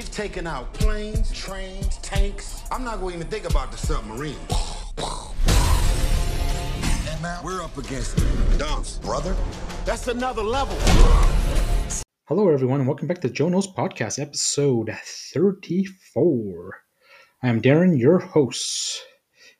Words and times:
We've 0.00 0.10
taken 0.10 0.46
out 0.46 0.72
planes, 0.72 1.30
trains, 1.30 1.98
tanks. 1.98 2.62
I'm 2.72 2.82
not 2.84 3.00
going 3.00 3.12
to 3.12 3.18
even 3.18 3.30
think 3.30 3.44
about 3.44 3.70
the 3.70 3.76
submarine. 3.76 4.34
We're 7.44 7.62
up 7.62 7.76
against 7.76 8.16
dumps, 8.58 8.96
brother. 8.96 9.36
That's 9.84 10.08
another 10.08 10.42
level. 10.42 10.74
Hello, 12.28 12.48
everyone, 12.48 12.80
and 12.80 12.88
welcome 12.88 13.08
back 13.08 13.20
to 13.20 13.28
Joe 13.28 13.50
Knows 13.50 13.66
Podcast, 13.66 14.18
episode 14.18 14.90
34. 15.34 16.78
I 17.42 17.48
am 17.50 17.60
Darren, 17.60 18.00
your 18.00 18.20
host. 18.20 19.02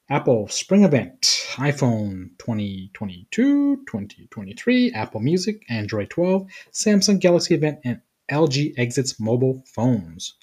Apple 0.08 0.48
Spring 0.48 0.84
Event, 0.84 1.20
iPhone 1.56 2.30
2022, 2.38 3.76
2023, 3.86 4.92
Apple 4.92 5.20
Music, 5.20 5.62
Android 5.68 6.08
12, 6.08 6.46
Samsung 6.72 7.20
Galaxy 7.20 7.54
Event, 7.54 7.78
and 7.84 8.00
LG 8.30 8.74
exits 8.78 9.18
mobile 9.18 9.64
phones. 9.66 10.34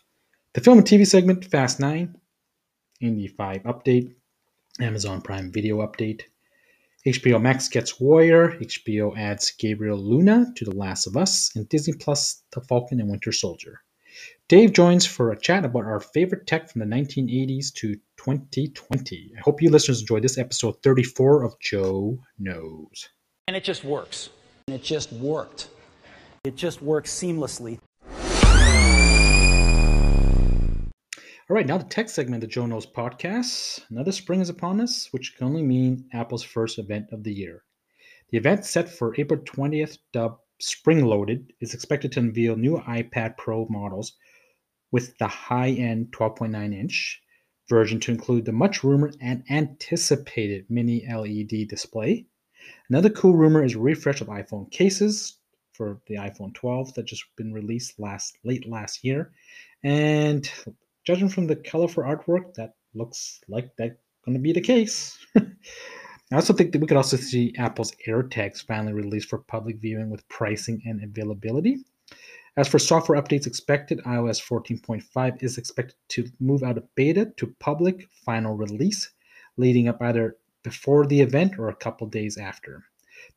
The 0.54 0.62
film 0.62 0.80
and 0.80 0.88
TV 0.88 1.06
segment, 1.06 1.46
Fast 1.46 1.80
9, 1.80 2.16
Indy 3.02 3.28
5 3.28 3.64
update, 3.64 4.16
Amazon 4.80 5.22
Prime 5.22 5.52
Video 5.52 5.78
update, 5.78 6.24
HBO 7.06 7.42
Max 7.42 7.70
gets 7.70 8.02
Warrior, 8.02 8.58
HBO 8.60 9.18
adds 9.18 9.52
Gabriel 9.52 9.98
Luna 9.98 10.52
to 10.58 10.66
The 10.66 10.76
Last 10.76 11.08
of 11.08 11.16
Us, 11.16 11.56
and 11.56 11.70
Disney 11.70 11.94
Plus 11.94 12.44
The 12.52 12.60
Falcon 12.60 13.00
and 13.00 13.10
Winter 13.10 13.32
Soldier. 13.32 13.82
Dave 14.50 14.74
joins 14.74 15.06
for 15.06 15.32
a 15.32 15.40
chat 15.40 15.64
about 15.64 15.86
our 15.86 16.02
favorite 16.02 16.48
tech 16.48 16.70
from 16.70 16.80
the 16.80 16.96
1980s 16.96 17.74
to 17.76 17.96
2020. 18.18 19.32
I 19.38 19.40
hope 19.42 19.62
you 19.62 19.70
listeners 19.70 20.02
enjoyed 20.02 20.24
this 20.24 20.38
episode 20.38 20.84
34 20.84 21.44
of 21.44 21.58
Joe 21.62 22.20
Knows. 22.40 23.08
And 23.48 23.56
it 23.56 23.64
just 23.64 23.86
works. 23.86 24.30
And 24.68 24.76
it 24.76 24.84
just 24.84 25.14
worked. 25.14 25.70
It 26.48 26.56
just 26.56 26.82
works 26.82 27.12
seamlessly. 27.12 27.78
All 31.50 31.56
right, 31.58 31.68
now 31.68 31.78
the 31.78 31.84
tech 31.84 32.08
segment 32.08 32.42
of 32.42 32.50
Joe 32.50 32.66
Knows 32.66 32.86
podcast. 32.86 33.82
Another 33.90 34.14
spring 34.14 34.40
is 34.40 34.48
upon 34.48 34.80
us, 34.80 35.10
which 35.12 35.36
can 35.36 35.46
only 35.46 35.62
mean 35.62 36.08
Apple's 36.14 36.44
first 36.44 36.80
event 36.80 37.08
of 37.12 37.26
the 37.26 37.34
year. 37.34 37.66
The 38.30 38.38
event 38.38 38.64
set 38.64 38.88
for 38.88 39.14
April 39.18 39.42
20th, 39.42 39.98
dubbed 40.14 40.40
Spring 40.62 41.04
Loaded, 41.04 41.52
is 41.60 41.74
expected 41.74 42.14
to 42.14 42.22
unveil 42.22 42.56
new 42.56 42.78
iPad 42.78 43.36
Pro 43.36 43.68
models 43.70 44.14
with 44.90 45.18
the 45.18 45.28
high 45.28 45.72
end 45.72 46.14
12.9 46.14 46.74
inch 46.74 47.22
version 47.68 48.00
to 48.00 48.12
include 48.14 48.46
the 48.46 48.54
much 48.54 48.86
rumored 48.86 49.18
and 49.20 49.44
anticipated 49.50 50.66
mini 50.70 51.06
LED 51.14 51.68
display. 51.68 52.26
Another 52.90 53.10
cool 53.10 53.36
rumor 53.36 53.66
is 53.66 53.76
a 53.76 53.80
refresh 53.80 54.22
of 54.22 54.28
iPhone 54.28 54.72
cases 54.72 55.40
for 55.78 56.02
the 56.08 56.16
iPhone 56.16 56.54
12 56.56 56.96
that 56.96 57.06
just 57.06 57.24
been 57.36 57.54
released 57.54 58.00
last 58.00 58.38
late 58.44 58.68
last 58.68 59.04
year. 59.04 59.32
And 59.84 60.50
judging 61.06 61.30
from 61.30 61.46
the 61.46 61.56
colorful 61.56 62.04
artwork, 62.04 62.56
that 62.56 62.74
looks 62.96 63.40
like 63.48 63.70
that's 63.78 63.96
going 64.26 64.36
to 64.36 64.42
be 64.42 64.52
the 64.52 64.62
case. 64.62 65.18
I 65.38 66.36
also 66.36 66.54
think 66.54 66.74
that 66.74 66.82
we 66.82 66.88
could 66.88 66.98
also 66.98 67.16
see 67.16 67.56
Apple's 67.58 67.94
AirTags 68.06 68.66
finally 68.66 68.92
released 68.92 69.30
for 69.30 69.38
public 69.38 69.78
viewing 69.78 70.10
with 70.10 70.28
pricing 70.28 70.82
and 70.86 71.02
availability. 71.02 71.78
As 72.58 72.68
for 72.68 72.80
software 72.80 73.22
updates 73.22 73.46
expected, 73.46 74.00
iOS 74.00 74.42
14.5 74.42 75.44
is 75.44 75.58
expected 75.58 75.96
to 76.10 76.28
move 76.40 76.64
out 76.64 76.78
of 76.78 76.96
beta 76.96 77.32
to 77.38 77.56
public 77.60 78.08
final 78.26 78.56
release, 78.56 79.12
leading 79.58 79.88
up 79.88 80.02
either 80.02 80.36
before 80.64 81.06
the 81.06 81.22
event 81.22 81.60
or 81.60 81.70
a 81.70 81.76
couple 81.76 82.08
days 82.08 82.36
after. 82.36 82.84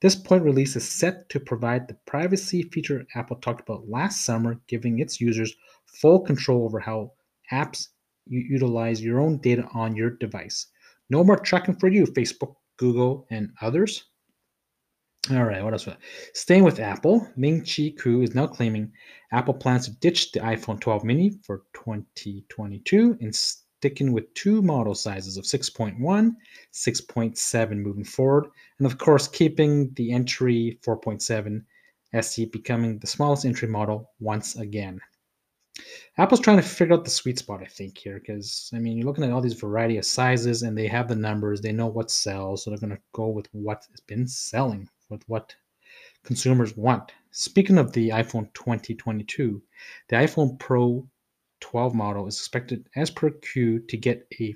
This 0.01 0.17
point 0.17 0.45
release 0.45 0.77
is 0.77 0.89
set 0.89 1.29
to 1.29 1.39
provide 1.39 1.87
the 1.87 1.99
privacy 2.07 2.63
feature 2.63 3.07
Apple 3.15 3.37
talked 3.37 3.61
about 3.61 3.89
last 3.89 4.25
summer, 4.25 4.59
giving 4.67 4.99
its 4.99 5.21
users 5.21 5.55
full 5.85 6.21
control 6.21 6.65
over 6.65 6.81
how 6.81 7.13
apps 7.53 7.89
you 8.27 8.41
utilize 8.41 9.03
your 9.03 9.21
own 9.21 9.39
data 9.39 9.69
on 9.75 9.95
your 9.95 10.11
device. 10.11 10.67
No 11.11 11.23
more 11.23 11.37
tracking 11.37 11.75
for 11.77 11.89
you, 11.89 12.07
Facebook, 12.07 12.55
Google, 12.79 13.27
and 13.31 13.51
others. 13.61 14.05
All 15.31 15.45
right, 15.45 15.63
what 15.63 15.75
else? 15.75 15.87
Staying 16.33 16.65
with 16.65 16.81
Apple, 16.81 17.29
Ming 17.37 17.61
Chi 17.61 17.93
Kuo 17.99 18.25
is 18.25 18.35
now 18.35 18.47
claiming 18.47 18.91
Apple 19.33 19.53
plans 19.53 19.85
to 19.85 19.93
ditch 19.97 20.33
the 20.33 20.41
iPhone 20.41 20.81
12 20.81 21.05
mini 21.05 21.39
for 21.45 21.65
2022 21.75 23.19
and 23.21 23.35
sticking 23.81 24.13
with 24.13 24.35
two 24.35 24.61
model 24.61 24.95
sizes 24.95 25.39
of 25.39 25.45
6.1, 25.45 25.97
6.7 25.99 27.77
moving 27.79 28.05
forward, 28.05 28.47
and 28.77 28.87
of 28.87 28.99
course, 28.99 29.27
keeping 29.27 29.91
the 29.95 30.13
entry 30.13 30.79
4.7 30.85 31.65
SE 32.13 32.45
becoming 32.45 32.99
the 32.99 33.07
smallest 33.07 33.47
entry 33.47 33.69
model 33.69 34.11
once 34.21 34.55
again. 34.57 35.01
Apple's 36.19 36.41
trying 36.41 36.59
to 36.59 36.63
figure 36.63 36.93
out 36.93 37.07
the 37.07 37.11
sweet 37.11 37.39
spot, 37.39 37.63
I 37.63 37.69
think, 37.69 37.97
here, 37.97 38.21
because 38.21 38.71
I 38.75 38.79
mean, 38.79 38.99
you're 38.99 39.07
looking 39.07 39.25
at 39.25 39.31
all 39.31 39.41
these 39.41 39.55
variety 39.55 39.97
of 39.97 40.05
sizes, 40.05 40.63
and 40.63 40.77
they 40.77 40.87
have 40.87 41.09
the 41.09 41.17
numbers, 41.17 41.63
they 41.63 41.73
know 41.73 41.87
what 41.87 42.11
sells, 42.11 42.65
so 42.65 42.71
they're 42.71 42.79
going 42.79 42.91
to 42.91 43.03
go 43.13 43.29
with 43.29 43.49
what 43.53 43.87
has 43.91 44.01
been 44.01 44.29
selling 44.29 44.91
with 45.09 45.27
what 45.27 45.55
consumers 46.23 46.77
want. 46.77 47.13
Speaking 47.31 47.79
of 47.79 47.95
the 47.95 48.11
iPhone 48.11 48.53
2022, 48.53 49.63
the 50.09 50.17
iPhone 50.17 50.59
Pro 50.59 51.09
12 51.61 51.95
model 51.95 52.27
is 52.27 52.37
expected, 52.37 52.89
as 52.97 53.11
per 53.11 53.31
Kuo, 53.31 53.87
to 53.89 53.97
get 53.97 54.27
a 54.41 54.55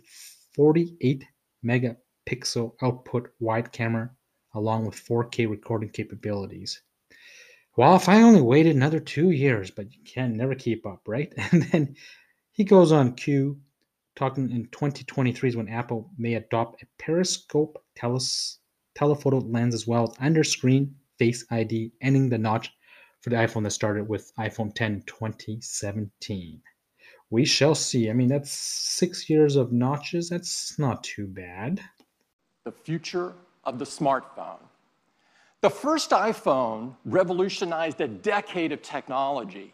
48 0.54 1.24
megapixel 1.64 2.74
output 2.82 3.32
wide 3.40 3.72
camera 3.72 4.10
along 4.54 4.86
with 4.86 4.94
4K 4.94 5.48
recording 5.48 5.90
capabilities. 5.90 6.80
Well, 7.76 7.96
if 7.96 8.08
I 8.08 8.22
only 8.22 8.40
waited 8.40 8.76
another 8.76 9.00
two 9.00 9.30
years, 9.30 9.70
but 9.70 9.92
you 9.92 10.02
can 10.04 10.36
never 10.36 10.54
keep 10.54 10.86
up, 10.86 11.02
right? 11.06 11.32
And 11.52 11.62
then 11.64 11.96
he 12.52 12.64
goes 12.64 12.92
on 12.92 13.16
Kuo, 13.16 13.58
talking 14.14 14.50
in 14.50 14.66
2023 14.66 15.48
is 15.48 15.56
when 15.56 15.68
Apple 15.68 16.10
may 16.16 16.34
adopt 16.34 16.82
a 16.82 16.86
periscope 16.98 17.82
teles- 17.96 18.58
telephoto 18.94 19.40
lens 19.40 19.74
as 19.74 19.86
well 19.86 20.04
as 20.04 20.16
under 20.20 20.44
screen 20.44 20.94
face 21.18 21.44
ID, 21.50 21.92
ending 22.00 22.28
the 22.28 22.38
notch 22.38 22.72
for 23.20 23.30
the 23.30 23.36
iPhone 23.36 23.64
that 23.64 23.70
started 23.70 24.08
with 24.08 24.32
iPhone 24.36 24.74
10 24.74 25.02
2017. 25.06 26.62
We 27.30 27.44
shall 27.44 27.74
see. 27.74 28.10
I 28.10 28.12
mean, 28.12 28.28
that's 28.28 28.50
six 28.50 29.28
years 29.28 29.56
of 29.56 29.72
notches. 29.72 30.28
That's 30.28 30.78
not 30.78 31.02
too 31.02 31.26
bad. 31.26 31.80
The 32.64 32.72
future 32.72 33.34
of 33.64 33.78
the 33.78 33.84
smartphone. 33.84 34.60
The 35.60 35.70
first 35.70 36.10
iPhone 36.10 36.94
revolutionized 37.04 38.00
a 38.00 38.08
decade 38.08 38.72
of 38.72 38.82
technology. 38.82 39.72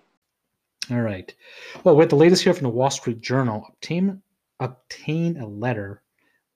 All 0.90 1.00
right. 1.00 1.34
Well, 1.84 1.96
with 1.96 2.10
the 2.10 2.16
latest 2.16 2.44
here 2.44 2.54
from 2.54 2.64
the 2.64 2.70
Wall 2.70 2.90
Street 2.90 3.20
Journal, 3.20 3.64
obtain 3.68 4.22
obtain 4.60 5.36
a 5.38 5.46
letter 5.46 6.02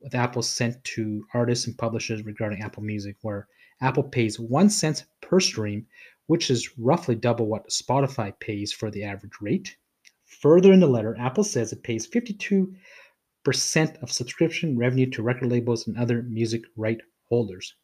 with 0.01 0.15
Apple 0.15 0.43
sent 0.43 0.83
to 0.85 1.27
artists 1.35 1.67
and 1.67 1.77
publishers 1.77 2.23
regarding 2.25 2.63
Apple 2.63 2.83
Music, 2.83 3.17
where 3.23 3.49
Apple 3.81 4.03
pays 4.03 4.39
one 4.39 4.71
cent 4.71 5.05
per 5.21 5.41
stream, 5.41 5.87
which 6.27 6.51
is 6.51 6.79
roughly 6.79 7.15
double 7.15 7.47
what 7.47 7.69
Spotify 7.71 8.39
pays 8.39 8.73
for 8.73 8.91
the 8.91 9.03
average 9.03 9.41
rate. 9.41 9.77
Further 10.41 10.73
in 10.73 10.81
the 10.81 10.87
letter, 10.87 11.17
Apple 11.19 11.45
says 11.45 11.73
it 11.73 11.83
pays 11.83 12.09
52% 12.09 12.77
of 14.03 14.13
subscription 14.13 14.77
revenue 14.77 15.11
to 15.11 15.23
record 15.23 15.51
labels 15.51 15.87
and 15.87 15.97
other 15.97 16.23
music 16.23 16.63
right 16.77 17.01
holders. 17.29 17.75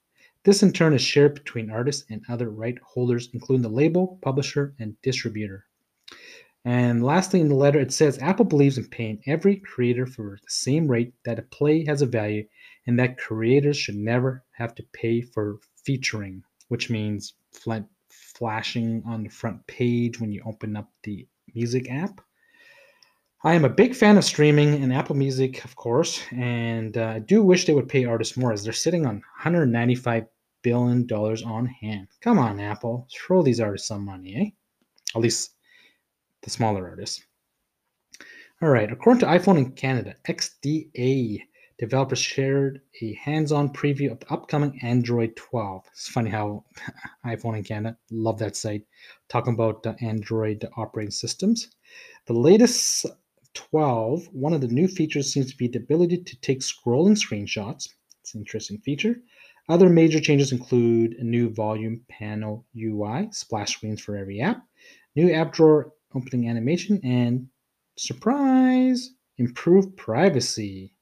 This 0.45 0.63
in 0.63 0.73
turn 0.73 0.95
is 0.95 1.03
shared 1.03 1.35
between 1.35 1.71
artists 1.71 2.05
and 2.11 2.25
other 2.29 2.51
right 2.51 2.79
holders, 2.83 3.29
including 3.33 3.63
the 3.63 3.69
label, 3.69 4.19
publisher, 4.23 4.75
and 4.79 5.01
distributor. 5.03 5.67
And 6.65 7.03
lastly, 7.05 7.41
in 7.41 7.49
the 7.49 7.55
letter, 7.55 7.79
it 7.79 7.93
says 7.93 8.19
Apple 8.19 8.45
believes 8.45 8.79
in 8.79 8.87
paying 8.89 9.23
every 9.27 9.57
creator 9.57 10.07
for 10.07 10.39
the 10.43 10.51
same 10.51 10.89
rate 10.89 11.15
that 11.25 11.39
a 11.39 11.43
play 11.43 11.85
has 11.87 12.03
a 12.03 12.07
value, 12.07 12.47
and 12.87 12.99
that 12.99 13.19
creators 13.19 13.77
should 13.77 13.97
never 13.97 14.45
have 14.53 14.75
to 14.75 14.83
pay 14.93 15.23
for 15.23 15.61
featuring, 15.85 16.43
which 16.69 16.91
means 16.91 17.35
fl- 17.53 17.87
flashing 18.09 19.03
on 19.07 19.23
the 19.23 19.29
front 19.29 19.67
page 19.67 20.21
when 20.21 20.33
you 20.33 20.43
open 20.45 20.77
up 20.77 20.91
the 21.03 21.27
music 21.55 21.91
app. 21.91 22.21
I 23.43 23.55
am 23.55 23.65
a 23.65 23.71
big 23.71 23.95
fan 23.95 24.19
of 24.19 24.25
streaming 24.25 24.83
and 24.83 24.93
Apple 24.93 25.17
Music, 25.17 25.65
of 25.65 25.75
course, 25.75 26.23
and 26.31 26.95
uh, 26.99 27.07
I 27.07 27.19
do 27.21 27.43
wish 27.43 27.65
they 27.65 27.73
would 27.73 27.89
pay 27.89 28.05
artists 28.05 28.37
more 28.37 28.53
as 28.53 28.63
they're 28.63 28.73
sitting 28.75 29.07
on 29.07 29.15
195 29.15 30.27
billion 30.61 31.07
dollars 31.07 31.43
on 31.43 31.65
hand. 31.65 32.09
Come 32.21 32.39
on, 32.39 32.61
Apple, 32.61 33.09
throw 33.11 33.43
these 33.43 33.59
artists 33.59 33.89
some 33.89 34.05
money, 34.05 34.37
eh? 34.37 34.51
At 35.17 35.23
least 35.23 35.53
the 36.43 36.51
smaller 36.51 36.87
artists. 36.87 37.25
All 38.61 38.69
right, 38.69 38.93
according 38.93 39.21
to 39.21 39.27
iPhone 39.27 39.57
in 39.57 39.73
Canada, 39.73 40.17
XDA 40.29 41.41
developers 41.79 42.19
shared 42.19 42.83
a 43.01 43.15
hands-on 43.15 43.73
preview 43.73 44.13
of 44.13 44.21
the 44.21 44.31
upcoming 44.31 44.79
Android 44.83 45.35
12. 45.37 45.87
It's 45.93 46.09
funny 46.09 46.29
how 46.29 46.67
iPhone 47.25 47.57
in 47.57 47.65
Canada 47.65 47.97
love 48.11 48.39
that 48.41 48.55
site, 48.55 48.85
talking 49.31 49.55
about 49.55 49.83
the 49.83 49.97
Android 50.03 50.69
operating 50.77 51.11
systems. 51.11 51.71
The 52.27 52.35
latest 52.35 53.07
12, 53.55 54.29
one 54.33 54.53
of 54.53 54.61
the 54.61 54.69
new 54.69 54.89
features 54.89 55.33
seems 55.33 55.51
to 55.51 55.57
be 55.57 55.69
the 55.69 55.79
ability 55.79 56.19
to 56.19 56.41
take 56.41 56.61
scrolling 56.61 57.17
screenshots. 57.17 57.89
It's 58.21 58.35
an 58.35 58.41
interesting 58.41 58.79
feature. 58.79 59.23
Other 59.69 59.89
major 59.89 60.21
changes 60.21 60.53
include 60.53 61.15
a 61.15 61.25
new 61.25 61.51
volume 61.51 62.03
panel 62.09 62.67
UI, 62.77 63.29
splash 63.31 63.75
screens 63.75 64.01
for 64.01 64.17
every 64.17 64.41
app, 64.41 64.67
new 65.15 65.33
app 65.33 65.53
drawer 65.53 65.93
opening 66.15 66.49
animation, 66.49 67.01
and 67.05 67.49
surprise, 67.97 69.11
improved 69.39 69.97
privacy, 69.97 70.95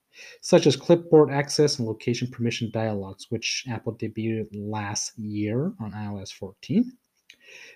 such 0.43 0.67
as 0.67 0.77
clipboard 0.77 1.31
access 1.31 1.79
and 1.79 1.89
location 1.89 2.29
permission 2.31 2.71
dialogues, 2.73 3.27
which 3.31 3.65
Apple 3.69 3.97
debuted 3.97 4.49
last 4.53 5.19
year 5.19 5.73
on 5.81 5.93
iOS 5.93 6.33
14. 6.33 6.93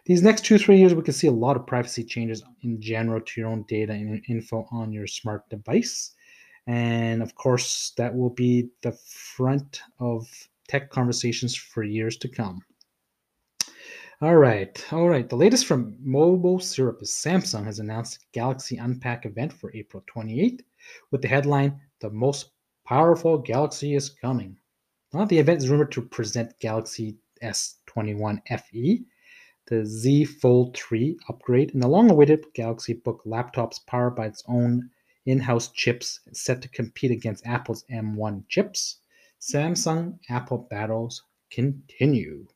These 0.05 0.23
next 0.23 0.45
two, 0.45 0.59
three 0.59 0.79
years, 0.79 0.95
we 0.95 1.03
can 1.03 1.15
see 1.15 1.29
a 1.29 1.33
lot 1.33 1.57
of 1.57 1.67
privacy 1.67 2.03
changes 2.05 2.43
in 2.63 2.81
general 2.81 3.21
to 3.21 3.41
your 3.41 3.51
own 3.51 3.65
data 3.69 3.93
and 3.93 4.23
info 4.29 4.67
on 4.73 4.93
your 4.93 5.07
smart 5.07 5.49
device. 5.49 6.15
And 6.67 7.23
of 7.23 7.35
course, 7.35 7.93
that 7.97 8.15
will 8.15 8.31
be 8.31 8.69
the 8.83 8.93
front 8.93 9.81
of 9.99 10.29
tech 10.69 10.91
conversations 10.91 11.55
for 11.55 11.83
years 11.83 12.17
to 12.19 12.29
come. 12.29 12.63
All 14.21 14.37
right, 14.37 14.85
all 14.93 15.09
right. 15.09 15.29
The 15.29 15.37
latest 15.37 15.67
from 15.67 15.97
Mobile 16.01 16.61
Syrup 16.61 17.03
is 17.03 17.11
Samsung 17.11 17.65
has 17.65 17.81
announced 17.81 18.25
Galaxy 18.33 18.77
Unpack 18.77 19.27
event 19.27 19.53
for 19.53 19.75
April 19.75 20.03
28th 20.15 20.61
with 21.11 21.23
the 21.23 21.29
headline 21.29 21.81
The 22.01 22.11
Most 22.11 22.51
Powerful 22.87 23.39
Galaxy 23.39 23.97
is 23.97 24.11
Coming. 24.11 24.59
Now, 25.13 25.25
the 25.25 25.39
event 25.39 25.59
is 25.59 25.69
rumored 25.69 25.91
to 25.93 26.03
present 26.03 26.59
Galaxy 26.61 27.17
S21 27.43 28.41
FE, 28.61 29.05
the 29.67 29.87
Z 29.87 30.25
Fold 30.25 30.77
3 30.77 31.19
upgrade, 31.29 31.73
and 31.73 31.83
the 31.83 31.89
long 31.89 32.11
awaited 32.11 32.47
Galaxy 32.55 32.95
Book 32.95 33.23
laptops 33.25 33.85
powered 33.87 34.17
by 34.17 34.27
its 34.27 34.43
own 34.49 34.91
in 35.27 35.39
house 35.39 35.71
chips 35.71 36.21
set 36.33 36.61
to 36.63 36.69
compete 36.69 37.11
against 37.11 37.47
Apple's 37.47 37.85
M1 37.91 38.49
chips. 38.49 38.99
Samsung 39.41 40.19
Apple 40.29 40.67
battles 40.71 41.23
continue. 41.51 42.47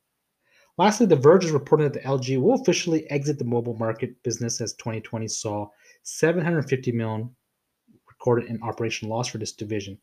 Lastly, 0.79 1.06
The 1.06 1.17
Verge 1.17 1.44
is 1.44 1.53
reporting 1.53 1.85
that 1.91 1.94
the 1.94 2.06
LG 2.06 2.41
will 2.41 2.61
officially 2.61 3.11
exit 3.11 3.38
the 3.38 3.44
mobile 3.44 3.76
market 3.76 4.23
business 4.23 4.61
as 4.61 4.75
2020 4.75 5.26
saw 5.29 5.69
750 6.02 6.93
million 6.93 7.35
recorded 8.09 8.50
in 8.50 8.62
operation 8.62 9.09
loss 9.09 9.29
for 9.29 9.38
this 9.38 9.52
division. 9.52 9.99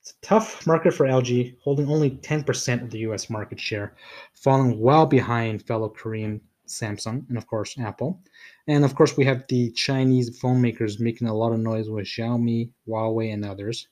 It's 0.00 0.12
a 0.12 0.26
tough 0.26 0.66
market 0.66 0.94
for 0.94 1.06
LG, 1.06 1.56
holding 1.62 1.88
only 1.88 2.10
10% 2.10 2.82
of 2.82 2.90
the 2.90 3.00
US 3.00 3.28
market 3.28 3.60
share, 3.60 3.94
falling 4.34 4.80
well 4.80 5.06
behind 5.06 5.66
fellow 5.66 5.88
Korean 5.88 6.40
Samsung 6.68 7.28
and 7.28 7.36
of 7.36 7.46
course 7.46 7.78
Apple. 7.78 8.22
And 8.66 8.84
of 8.84 8.94
course 8.94 9.16
we 9.16 9.24
have 9.24 9.44
the 9.48 9.70
Chinese 9.72 10.38
phone 10.38 10.60
makers 10.60 11.00
making 11.00 11.28
a 11.28 11.34
lot 11.34 11.52
of 11.52 11.60
noise 11.60 11.88
with 11.88 12.06
Xiaomi, 12.06 12.70
Huawei 12.86 13.32
and 13.32 13.44
others. 13.44 13.88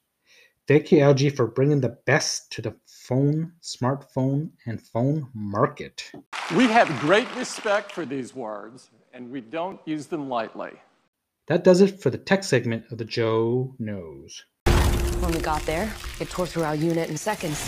Thank 0.68 0.90
you, 0.90 0.98
LG, 0.98 1.36
for 1.36 1.46
bringing 1.46 1.80
the 1.80 1.96
best 2.06 2.50
to 2.52 2.62
the 2.62 2.74
phone, 2.86 3.52
smartphone, 3.62 4.50
and 4.66 4.82
phone 4.82 5.28
market. 5.32 6.10
We 6.56 6.64
have 6.64 6.88
great 6.98 7.32
respect 7.36 7.92
for 7.92 8.04
these 8.04 8.34
words, 8.34 8.90
and 9.12 9.30
we 9.30 9.40
don't 9.40 9.80
use 9.84 10.06
them 10.06 10.28
lightly. 10.28 10.72
That 11.46 11.62
does 11.62 11.80
it 11.80 12.00
for 12.00 12.10
the 12.10 12.18
tech 12.18 12.42
segment 12.42 12.90
of 12.90 12.98
the 12.98 13.04
Joe 13.04 13.76
Knows. 13.78 14.44
When 15.20 15.32
we 15.32 15.40
got 15.40 15.62
there, 15.62 15.92
it 16.20 16.28
tore 16.28 16.46
through 16.46 16.64
our 16.64 16.74
unit 16.74 17.08
in 17.08 17.16
seconds. 17.16 17.64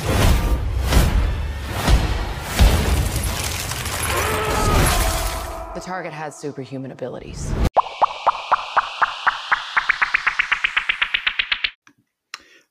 The 5.75 5.81
target 5.81 6.13
has 6.13 6.37
superhuman 6.37 6.91
abilities. 6.91 7.53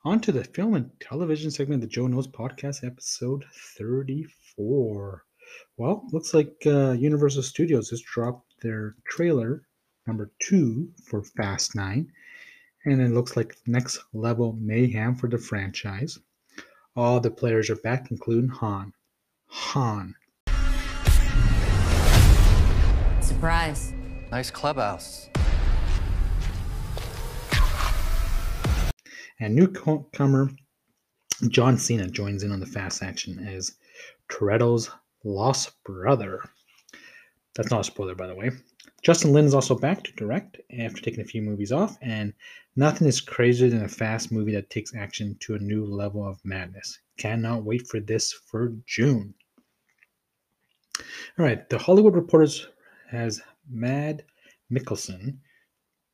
On 0.06 0.22
to 0.22 0.32
the 0.32 0.44
film 0.44 0.76
and 0.76 0.92
television 1.02 1.52
segment 1.52 1.84
of 1.84 1.90
the 1.90 1.94
Joe 1.94 2.08
Knows 2.08 2.28
podcast, 2.28 2.86
episode 2.86 3.44
34. 3.78 5.24
Well, 5.78 6.08
looks 6.14 6.34
like 6.34 6.54
uh, 6.66 6.92
Universal 6.92 7.44
Studios 7.44 7.90
has 7.90 8.02
dropped 8.02 8.54
their 8.62 8.96
trailer 9.10 9.64
number 10.06 10.32
two 10.40 10.90
for 11.10 11.24
Fast 11.24 11.76
9, 11.76 12.10
and 12.88 13.02
it 13.02 13.12
looks 13.12 13.36
like 13.36 13.58
next 13.66 14.00
level 14.14 14.58
mayhem 14.62 15.14
for 15.14 15.28
the 15.28 15.38
franchise. 15.38 16.20
All 16.96 17.20
the 17.20 17.30
players 17.30 17.70
are 17.70 17.76
back, 17.76 18.10
including 18.12 18.50
Han. 18.50 18.94
Han. 19.48 20.16
Surprise. 23.20 23.94
Nice 24.32 24.50
clubhouse. 24.50 25.30
And 29.40 29.54
newcomer 29.54 30.50
John 31.50 31.78
Cena 31.78 32.08
joins 32.08 32.44
in 32.44 32.52
on 32.52 32.60
the 32.60 32.66
fast 32.66 33.04
action 33.04 33.46
as 33.48 33.76
Toretto's 34.30 34.90
lost 35.24 35.72
brother. 35.84 36.42
That's 37.56 37.70
not 37.70 37.82
a 37.82 37.84
spoiler, 37.84 38.16
by 38.16 38.28
the 38.28 38.36
way. 38.36 38.52
Justin 39.04 39.34
Lin 39.34 39.46
is 39.46 39.54
also 39.54 39.78
back 39.78 40.04
to 40.04 40.12
direct 40.14 40.58
after 40.80 41.02
taking 41.02 41.22
a 41.22 41.26
few 41.26 41.42
movies 41.42 41.72
off, 41.72 41.98
and 42.02 42.34
nothing 42.78 43.08
is 43.08 43.20
crazier 43.20 43.70
than 43.70 43.84
a 43.84 43.90
fast 43.90 44.32
movie 44.32 44.54
that 44.54 44.70
takes 44.70 44.96
action 44.96 45.36
to 45.42 45.56
a 45.56 45.60
new 45.60 45.84
level 45.84 46.26
of 46.26 46.40
madness. 46.46 47.00
Cannot 47.18 47.64
wait 47.64 47.88
for 47.88 48.00
this 48.00 48.32
for 48.32 48.74
June. 48.86 49.34
All 51.38 51.46
right, 51.46 51.68
the 51.70 51.78
Hollywood 51.78 52.16
Reporters 52.16 52.68
has 53.10 53.42
Mad 53.70 54.24
Mikkelsen, 54.72 55.40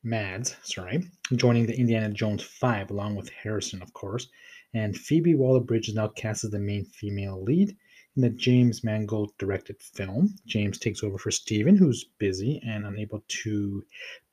Mads, 0.02 0.56
sorry, 0.62 1.02
joining 1.34 1.66
the 1.66 1.78
Indiana 1.78 2.10
Jones 2.10 2.42
5 2.42 2.90
along 2.90 3.16
with 3.16 3.30
Harrison, 3.30 3.80
of 3.80 3.92
course. 3.92 4.28
And 4.74 4.96
Phoebe 4.96 5.34
Waller 5.34 5.60
Bridge 5.60 5.88
is 5.88 5.94
now 5.94 6.08
cast 6.08 6.44
as 6.44 6.50
the 6.50 6.58
main 6.58 6.84
female 6.84 7.42
lead 7.42 7.76
in 8.16 8.22
the 8.22 8.30
James 8.30 8.84
Mangold 8.84 9.32
directed 9.38 9.80
film. 9.80 10.34
James 10.46 10.78
takes 10.78 11.02
over 11.02 11.18
for 11.18 11.30
Steven, 11.30 11.76
who's 11.76 12.04
busy 12.18 12.60
and 12.66 12.84
unable 12.84 13.24
to 13.26 13.84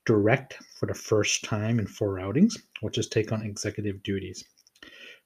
direct 0.04 0.58
for 0.78 0.86
the 0.86 0.94
first 0.94 1.44
time 1.44 1.78
in 1.78 1.86
four 1.86 2.18
outings, 2.18 2.56
which 2.80 2.98
is 2.98 3.08
take 3.08 3.32
on 3.32 3.42
executive 3.42 4.02
duties. 4.02 4.44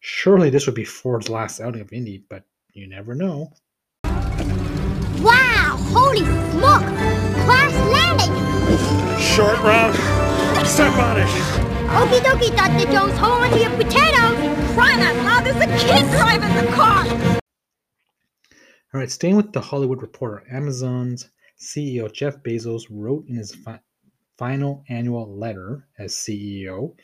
Surely 0.00 0.50
this 0.50 0.66
would 0.66 0.74
be 0.74 0.84
Ford's 0.84 1.28
last 1.28 1.60
outing 1.60 1.80
of 1.80 1.92
Indy, 1.92 2.24
but 2.28 2.44
you 2.72 2.86
never 2.86 3.14
know. 3.14 3.52
Wow! 4.04 5.76
Holy 5.92 6.20
smoke! 6.20 6.84
Crash 7.44 7.74
landing! 7.90 9.20
Short 9.20 9.58
round. 9.60 9.96
Step 10.66 10.92
on 10.98 11.20
it. 11.20 11.26
Okie 11.86 12.20
dokie, 12.20 12.54
Dr. 12.56 12.92
Jones, 12.92 13.16
hold 13.18 13.44
on 13.44 13.50
to 13.50 13.58
your 13.60 13.70
potatoes! 13.70 14.74
Crying 14.74 15.00
out 15.00 15.16
loud, 15.24 15.44
there's 15.44 15.56
a 15.56 15.86
kid 15.86 16.10
driving 16.10 16.54
the 16.54 16.72
car! 16.72 17.06
All 18.92 19.00
right, 19.00 19.10
staying 19.10 19.36
with 19.36 19.52
the 19.52 19.60
Hollywood 19.60 20.02
Reporter, 20.02 20.44
Amazon's 20.50 21.30
CEO 21.58 22.12
Jeff 22.12 22.42
Bezos 22.42 22.84
wrote 22.90 23.26
in 23.28 23.36
his 23.36 23.54
fi- 23.54 23.80
final 24.38 24.84
annual 24.88 25.36
letter 25.36 25.86
as 25.98 26.12
CEO 26.12 26.94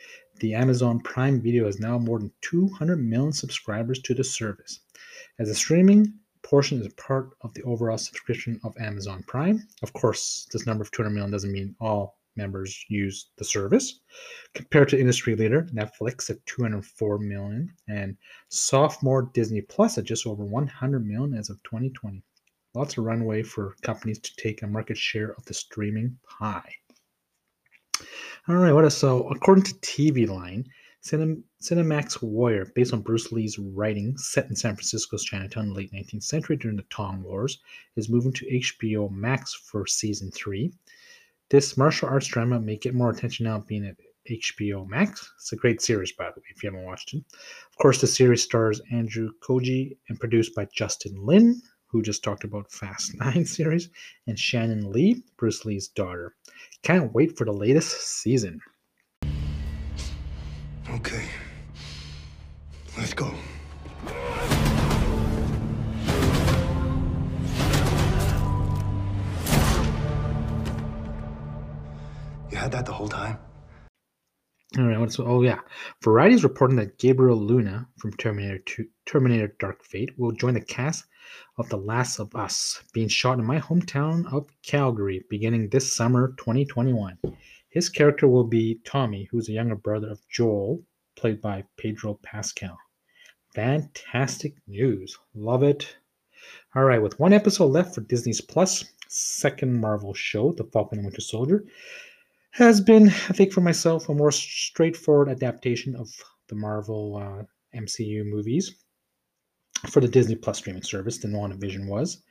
the 0.43 0.55
Amazon 0.55 0.99
Prime 0.99 1.41
Video 1.41 1.67
has 1.67 1.79
now 1.79 1.99
more 1.99 2.19
than 2.19 2.33
200 2.41 2.97
million 2.97 3.33
subscribers 3.33 4.01
to 4.01 4.13
the 4.13 4.25
service. 4.25 4.81
As 5.39 5.49
a 5.49 5.55
streaming 5.55 6.15
portion 6.43 6.81
is 6.81 6.93
part 6.95 7.31
of 7.43 7.55
the 7.55 7.63
overall 7.63 7.97
subscription 7.97 8.59
of 8.65 8.77
Amazon 8.81 9.23
Prime. 9.29 9.69
Of 9.83 9.93
course, 9.93 10.49
this 10.51 10.67
number 10.67 10.83
of 10.83 10.91
200 10.91 11.11
million 11.11 11.31
doesn't 11.31 11.53
mean 11.53 11.77
all 11.81 12.19
members 12.35 12.85
use 12.89 13.31
the 13.37 13.45
service. 13.45 14.01
Compared 14.55 14.89
to 14.89 14.99
industry 14.99 15.37
leader 15.37 15.69
Netflix 15.73 16.29
at 16.29 16.45
204 16.47 17.19
million 17.19 17.73
and 17.87 18.17
sophomore 18.49 19.31
Disney 19.33 19.61
Plus 19.61 19.97
at 19.97 20.05
just 20.05 20.27
over 20.27 20.45
100 20.45 21.07
million 21.07 21.35
as 21.35 21.51
of 21.51 21.63
2020. 21.63 22.25
Lots 22.75 22.99
of 22.99 23.05
runway 23.05 23.43
for 23.43 23.77
companies 23.83 24.19
to 24.19 24.35
take 24.37 24.63
a 24.63 24.67
market 24.67 24.97
share 24.97 25.35
of 25.35 25.45
the 25.45 25.55
streaming 25.55 26.19
pie. 26.27 26.75
All 28.49 28.57
right, 28.57 28.73
what 28.73 28.85
else? 28.85 28.97
So, 28.97 29.29
according 29.29 29.65
to 29.65 29.75
TV 29.75 30.29
Line, 30.29 30.67
Cinem- 31.03 31.43
Cinemax 31.61 32.23
Warrior, 32.23 32.73
based 32.75 32.93
on 32.93 33.03
Bruce 33.03 33.33
Lee's 33.33 33.59
writing, 33.59 34.17
set 34.17 34.49
in 34.49 34.55
San 34.55 34.75
Francisco's 34.75 35.25
Chinatown 35.25 35.65
in 35.65 35.71
the 35.71 35.77
late 35.77 35.93
19th 35.93 36.23
century 36.23 36.57
during 36.57 36.77
the 36.77 36.85
Tong 36.91 37.23
Wars, 37.23 37.59
is 37.97 38.09
moving 38.09 38.33
to 38.35 38.47
HBO 38.47 39.11
Max 39.11 39.53
for 39.55 39.87
season 39.87 40.31
three. 40.31 40.73
This 41.51 41.77
martial 41.77 42.09
arts 42.09 42.29
drama 42.29 42.61
may 42.61 42.77
get 42.77 42.95
more 42.95 43.11
attention 43.11 43.45
now 43.45 43.59
being 43.59 43.85
at 43.85 43.97
HBO 44.31 44.89
Max. 44.89 45.29
It's 45.37 45.53
a 45.53 45.57
great 45.57 45.83
series, 45.83 46.13
by 46.13 46.27
the 46.27 46.41
way, 46.41 46.47
if 46.55 46.63
you 46.63 46.71
haven't 46.71 46.87
watched 46.87 47.15
it. 47.15 47.25
Of 47.33 47.77
course, 47.81 48.01
the 48.01 48.07
series 48.07 48.43
stars 48.43 48.81
Andrew 48.93 49.31
Koji 49.41 49.97
and 50.09 50.21
produced 50.21 50.55
by 50.55 50.67
Justin 50.73 51.17
Lin, 51.17 51.61
who 51.93 52.03
just 52.03 52.25
talked 52.25 52.43
about 52.43 52.73
Fast 52.73 53.15
9 53.19 53.45
series, 53.45 53.91
and 54.27 54.39
Shannon 54.39 54.91
Lee, 54.91 55.23
Bruce 55.37 55.65
Lee's 55.65 55.89
daughter. 55.89 56.35
Can't 56.83 57.13
wait 57.13 57.37
for 57.37 57.45
the 57.45 57.53
latest 57.53 58.01
season. 58.01 58.61
Okay. 60.91 61.27
Let's 62.97 63.15
go. 63.15 63.31
You 72.51 72.59
had 72.59 72.73
that 72.73 72.85
the 72.85 72.93
whole 72.93 73.09
time? 73.09 73.39
All 74.79 74.85
right. 74.85 74.99
What's, 74.99 75.21
oh, 75.21 75.43
yeah. 75.43 75.61
Variety 76.03 76.35
is 76.35 76.45
reporting 76.45 76.77
that 76.79 76.99
Gabriel 76.99 77.37
Luna 77.37 77.87
from 77.99 78.15
Terminator 78.15 78.59
2, 78.59 78.87
Terminator 79.05 79.55
Dark 79.59 79.85
Fate 79.85 80.19
will 80.19 80.33
join 80.33 80.55
the 80.55 80.63
cast 80.63 81.05
of 81.59 81.69
The 81.69 81.77
Last 81.77 82.19
of 82.19 82.35
Us, 82.35 82.83
being 82.95 83.09
shot 83.09 83.39
in 83.39 83.45
my 83.45 83.61
hometown 83.61 84.33
of 84.33 84.49
Calgary 84.63 85.25
beginning 85.29 85.69
this 85.69 85.93
summer 85.93 86.29
2021. 86.39 87.19
His 87.69 87.91
character 87.91 88.27
will 88.29 88.45
be 88.45 88.81
Tommy, 88.85 89.29
who's 89.31 89.51
a 89.51 89.53
younger 89.53 89.77
brother 89.77 90.09
of 90.09 90.27
Joel, 90.29 90.83
played 91.17 91.43
by 91.43 91.65
Pedro 91.77 92.19
Pascal. 92.23 92.79
Fantastic 93.55 94.55
news. 94.67 95.19
Love 95.35 95.63
it. 95.63 95.97
All 96.75 96.85
right, 96.85 97.03
with 97.03 97.21
one 97.21 97.35
episode 97.35 97.67
left 97.67 97.95
for 97.95 98.01
Disney's 98.01 98.41
Plus, 98.41 98.85
second 99.09 99.79
Marvel 99.79 100.15
show, 100.15 100.53
The 100.53 100.65
Falcon 100.65 100.99
and 100.99 101.07
Winter 101.07 101.21
Soldier, 101.21 101.67
has 102.53 102.81
been, 102.81 103.09
I 103.09 103.33
think, 103.33 103.53
for 103.53 103.63
myself, 103.63 104.09
a 104.09 104.15
more 104.15 104.31
straightforward 104.31 105.29
adaptation 105.29 105.97
of 105.97 106.09
the 106.49 106.55
Marvel 106.55 107.17
uh, 107.17 107.79
MCU 107.79 108.25
movies 108.27 108.75
for 109.89 110.01
the 110.01 110.09
Disney 110.09 110.37
Plus 110.37 110.59
streaming 110.59 110.83
service 110.83 111.19
than 111.19 111.33
WandaVision 111.33 111.89
was. 111.89 112.23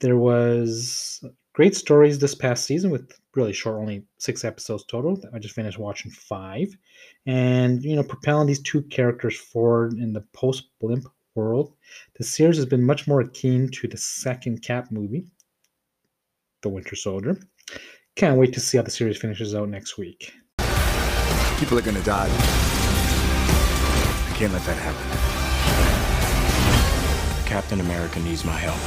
There 0.00 0.16
was 0.16 1.22
great 1.52 1.76
stories 1.76 2.18
this 2.18 2.34
past 2.34 2.64
season 2.64 2.90
with 2.90 3.12
really 3.36 3.52
short, 3.52 3.78
only 3.78 4.04
six 4.18 4.44
episodes 4.44 4.84
total. 4.84 5.22
I 5.32 5.38
just 5.38 5.54
finished 5.54 5.78
watching 5.78 6.10
five, 6.10 6.76
and 7.26 7.84
you 7.84 7.94
know, 7.94 8.02
propelling 8.02 8.48
these 8.48 8.62
two 8.62 8.82
characters 8.82 9.38
forward 9.38 9.92
in 9.92 10.12
the 10.12 10.22
post-blip 10.32 11.04
world. 11.36 11.74
The 12.18 12.24
series 12.24 12.56
has 12.56 12.66
been 12.66 12.82
much 12.82 13.06
more 13.06 13.20
akin 13.20 13.68
to 13.74 13.86
the 13.86 13.96
second 13.96 14.62
Cap 14.62 14.90
movie, 14.90 15.26
The 16.62 16.68
Winter 16.68 16.96
Soldier. 16.96 17.38
Can't 18.16 18.38
wait 18.38 18.52
to 18.52 18.60
see 18.60 18.76
how 18.76 18.82
the 18.82 18.90
series 18.90 19.18
finishes 19.18 19.54
out 19.54 19.68
next 19.68 19.96
week. 19.96 20.32
People 21.58 21.78
are 21.78 21.82
gonna 21.82 22.02
die. 22.02 22.28
I 24.28 24.32
can't 24.34 24.52
let 24.52 24.64
that 24.64 24.76
happen. 24.76 25.06
Captain 27.46 27.80
America 27.80 28.20
needs 28.20 28.44
my 28.44 28.56
help. 28.56 28.78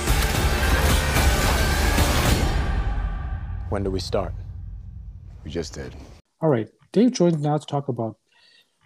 When 3.70 3.84
do 3.84 3.90
we 3.92 4.00
start? 4.00 4.34
We 5.44 5.52
just 5.52 5.74
did. 5.74 5.96
All 6.42 6.50
right, 6.50 6.70
Dave 6.92 7.12
joins 7.12 7.38
now 7.38 7.58
to 7.58 7.66
talk 7.66 7.88
about 7.88 8.18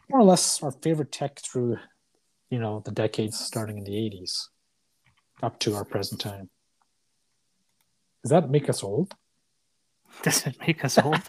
more 0.09 0.21
or 0.21 0.23
less 0.23 0.63
our 0.63 0.71
favorite 0.71 1.11
tech 1.11 1.39
through, 1.39 1.77
you 2.49 2.59
know, 2.59 2.81
the 2.85 2.91
decades 2.91 3.37
starting 3.37 3.77
in 3.79 3.83
the 3.83 3.91
'80s 3.91 4.47
up 5.43 5.59
to 5.59 5.75
our 5.75 5.83
present 5.83 6.21
time. 6.21 6.49
Does 8.23 8.31
that 8.31 8.49
make 8.49 8.69
us 8.69 8.83
old? 8.83 9.13
Does 10.23 10.45
it 10.47 10.57
make 10.65 10.83
us 10.83 10.97
old? 10.97 11.21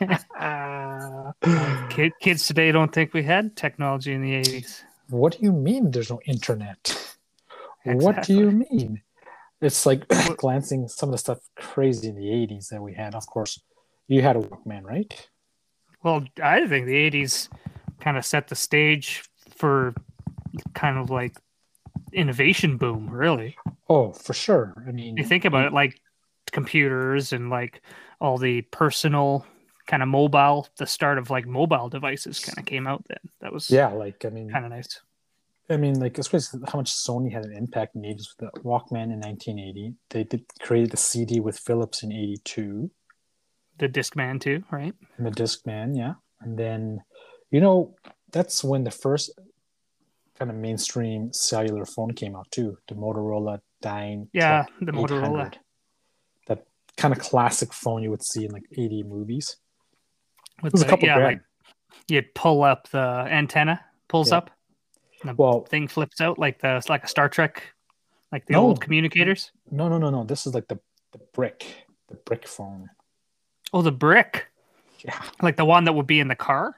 Kid, 1.90 2.12
kids 2.20 2.46
today 2.46 2.72
don't 2.72 2.92
think 2.92 3.14
we 3.14 3.22
had 3.22 3.56
technology 3.56 4.12
in 4.12 4.22
the 4.22 4.32
80s. 4.32 4.82
What 5.08 5.38
do 5.38 5.44
you 5.44 5.52
mean 5.52 5.90
there's 5.90 6.10
no 6.10 6.20
internet? 6.26 7.16
What 7.84 8.22
do 8.22 8.34
you 8.34 8.50
mean? 8.50 9.02
It's 9.60 9.86
like 9.86 10.06
glancing 10.36 10.88
some 10.88 11.10
of 11.10 11.12
the 11.12 11.18
stuff 11.18 11.38
crazy 11.56 12.08
in 12.08 12.16
the 12.16 12.26
80s 12.26 12.68
that 12.70 12.82
we 12.82 12.94
had. 12.94 13.14
Of 13.14 13.26
course, 13.26 13.60
you 14.08 14.22
had 14.22 14.36
a 14.36 14.40
Walkman, 14.40 14.82
right? 14.82 15.28
Well, 16.02 16.24
I 16.42 16.66
think 16.66 16.86
the 16.86 17.10
80s 17.10 17.48
kind 18.00 18.16
of 18.16 18.24
set 18.24 18.48
the 18.48 18.56
stage 18.56 19.22
for 19.56 19.94
kind 20.74 20.98
of 20.98 21.10
like 21.10 21.36
innovation 22.12 22.76
boom, 22.76 23.08
really. 23.08 23.56
Oh, 23.88 24.12
for 24.12 24.34
sure. 24.34 24.74
I 24.86 24.90
mean, 24.90 25.16
you 25.16 25.24
think 25.24 25.44
about 25.44 25.66
it 25.66 25.72
like 25.72 26.00
computers 26.50 27.32
and 27.32 27.50
like 27.50 27.82
all 28.22 28.38
the 28.38 28.62
personal 28.62 29.44
kind 29.88 30.02
of 30.02 30.08
mobile, 30.08 30.68
the 30.76 30.86
start 30.86 31.18
of 31.18 31.28
like 31.28 31.44
mobile 31.44 31.88
devices 31.88 32.38
kind 32.38 32.56
of 32.56 32.64
came 32.64 32.86
out 32.86 33.04
then. 33.08 33.18
That 33.40 33.52
was 33.52 33.68
yeah, 33.68 33.88
like 33.88 34.24
I 34.24 34.30
mean, 34.30 34.48
kind 34.48 34.64
of 34.64 34.70
nice. 34.70 35.00
I 35.68 35.76
mean, 35.76 35.98
like 35.98 36.18
especially 36.18 36.60
how 36.68 36.78
much 36.78 36.92
Sony 36.92 37.32
had 37.32 37.44
an 37.44 37.52
impact 37.52 37.96
in 37.96 38.02
the 38.02 38.08
80s 38.08 38.28
with 38.30 38.38
the 38.38 38.60
Walkman 38.60 39.10
in 39.10 39.18
1980. 39.20 39.94
They 40.10 40.24
did 40.24 40.44
created 40.60 40.92
the 40.92 40.96
CD 40.96 41.40
with 41.40 41.58
Philips 41.58 42.04
in 42.04 42.12
82. 42.12 42.90
The 43.78 43.88
Discman 43.88 44.40
too, 44.40 44.62
right? 44.70 44.94
And 45.16 45.26
the 45.26 45.30
Discman, 45.30 45.96
yeah. 45.96 46.14
And 46.40 46.56
then, 46.56 47.02
you 47.50 47.60
know, 47.60 47.96
that's 48.30 48.62
when 48.62 48.84
the 48.84 48.90
first 48.92 49.32
kind 50.38 50.50
of 50.50 50.56
mainstream 50.56 51.32
cellular 51.32 51.86
phone 51.86 52.12
came 52.12 52.36
out 52.36 52.50
too. 52.52 52.78
The 52.86 52.94
Motorola 52.94 53.60
Dyne. 53.80 54.28
Yeah, 54.32 54.66
the 54.80 54.92
Motorola. 54.92 55.52
Kind 57.02 57.12
of 57.12 57.18
classic 57.18 57.72
phone 57.72 58.02
you 58.04 58.10
would 58.10 58.22
see 58.22 58.44
in 58.44 58.52
like 58.52 58.64
80 58.70 59.02
movies. 59.02 59.56
With 60.62 60.74
the, 60.74 60.86
yeah, 61.02 61.16
grand. 61.16 61.22
like 61.22 61.40
you'd 62.06 62.32
pull 62.32 62.62
up 62.62 62.88
the 62.90 63.26
antenna, 63.28 63.84
pulls 64.06 64.30
yeah. 64.30 64.38
up 64.38 64.50
the 65.24 65.34
well, 65.34 65.62
thing 65.62 65.88
flips 65.88 66.20
out 66.20 66.38
like 66.38 66.60
the 66.60 66.76
it's 66.76 66.88
like 66.88 67.02
a 67.02 67.08
Star 67.08 67.28
Trek, 67.28 67.74
like 68.30 68.46
the 68.46 68.52
no, 68.52 68.62
old 68.62 68.80
communicators. 68.80 69.50
No, 69.70 69.88
no, 69.88 69.98
no, 69.98 70.10
no. 70.10 70.22
This 70.22 70.46
is 70.46 70.54
like 70.54 70.68
the 70.68 70.78
the 71.10 71.18
brick, 71.32 71.86
the 72.08 72.14
brick 72.14 72.46
phone. 72.46 72.90
Oh, 73.72 73.82
the 73.82 73.90
brick. 73.90 74.48
Yeah. 75.04 75.20
Like 75.40 75.56
the 75.56 75.64
one 75.64 75.84
that 75.84 75.94
would 75.94 76.06
be 76.06 76.20
in 76.20 76.28
the 76.28 76.36
car. 76.36 76.76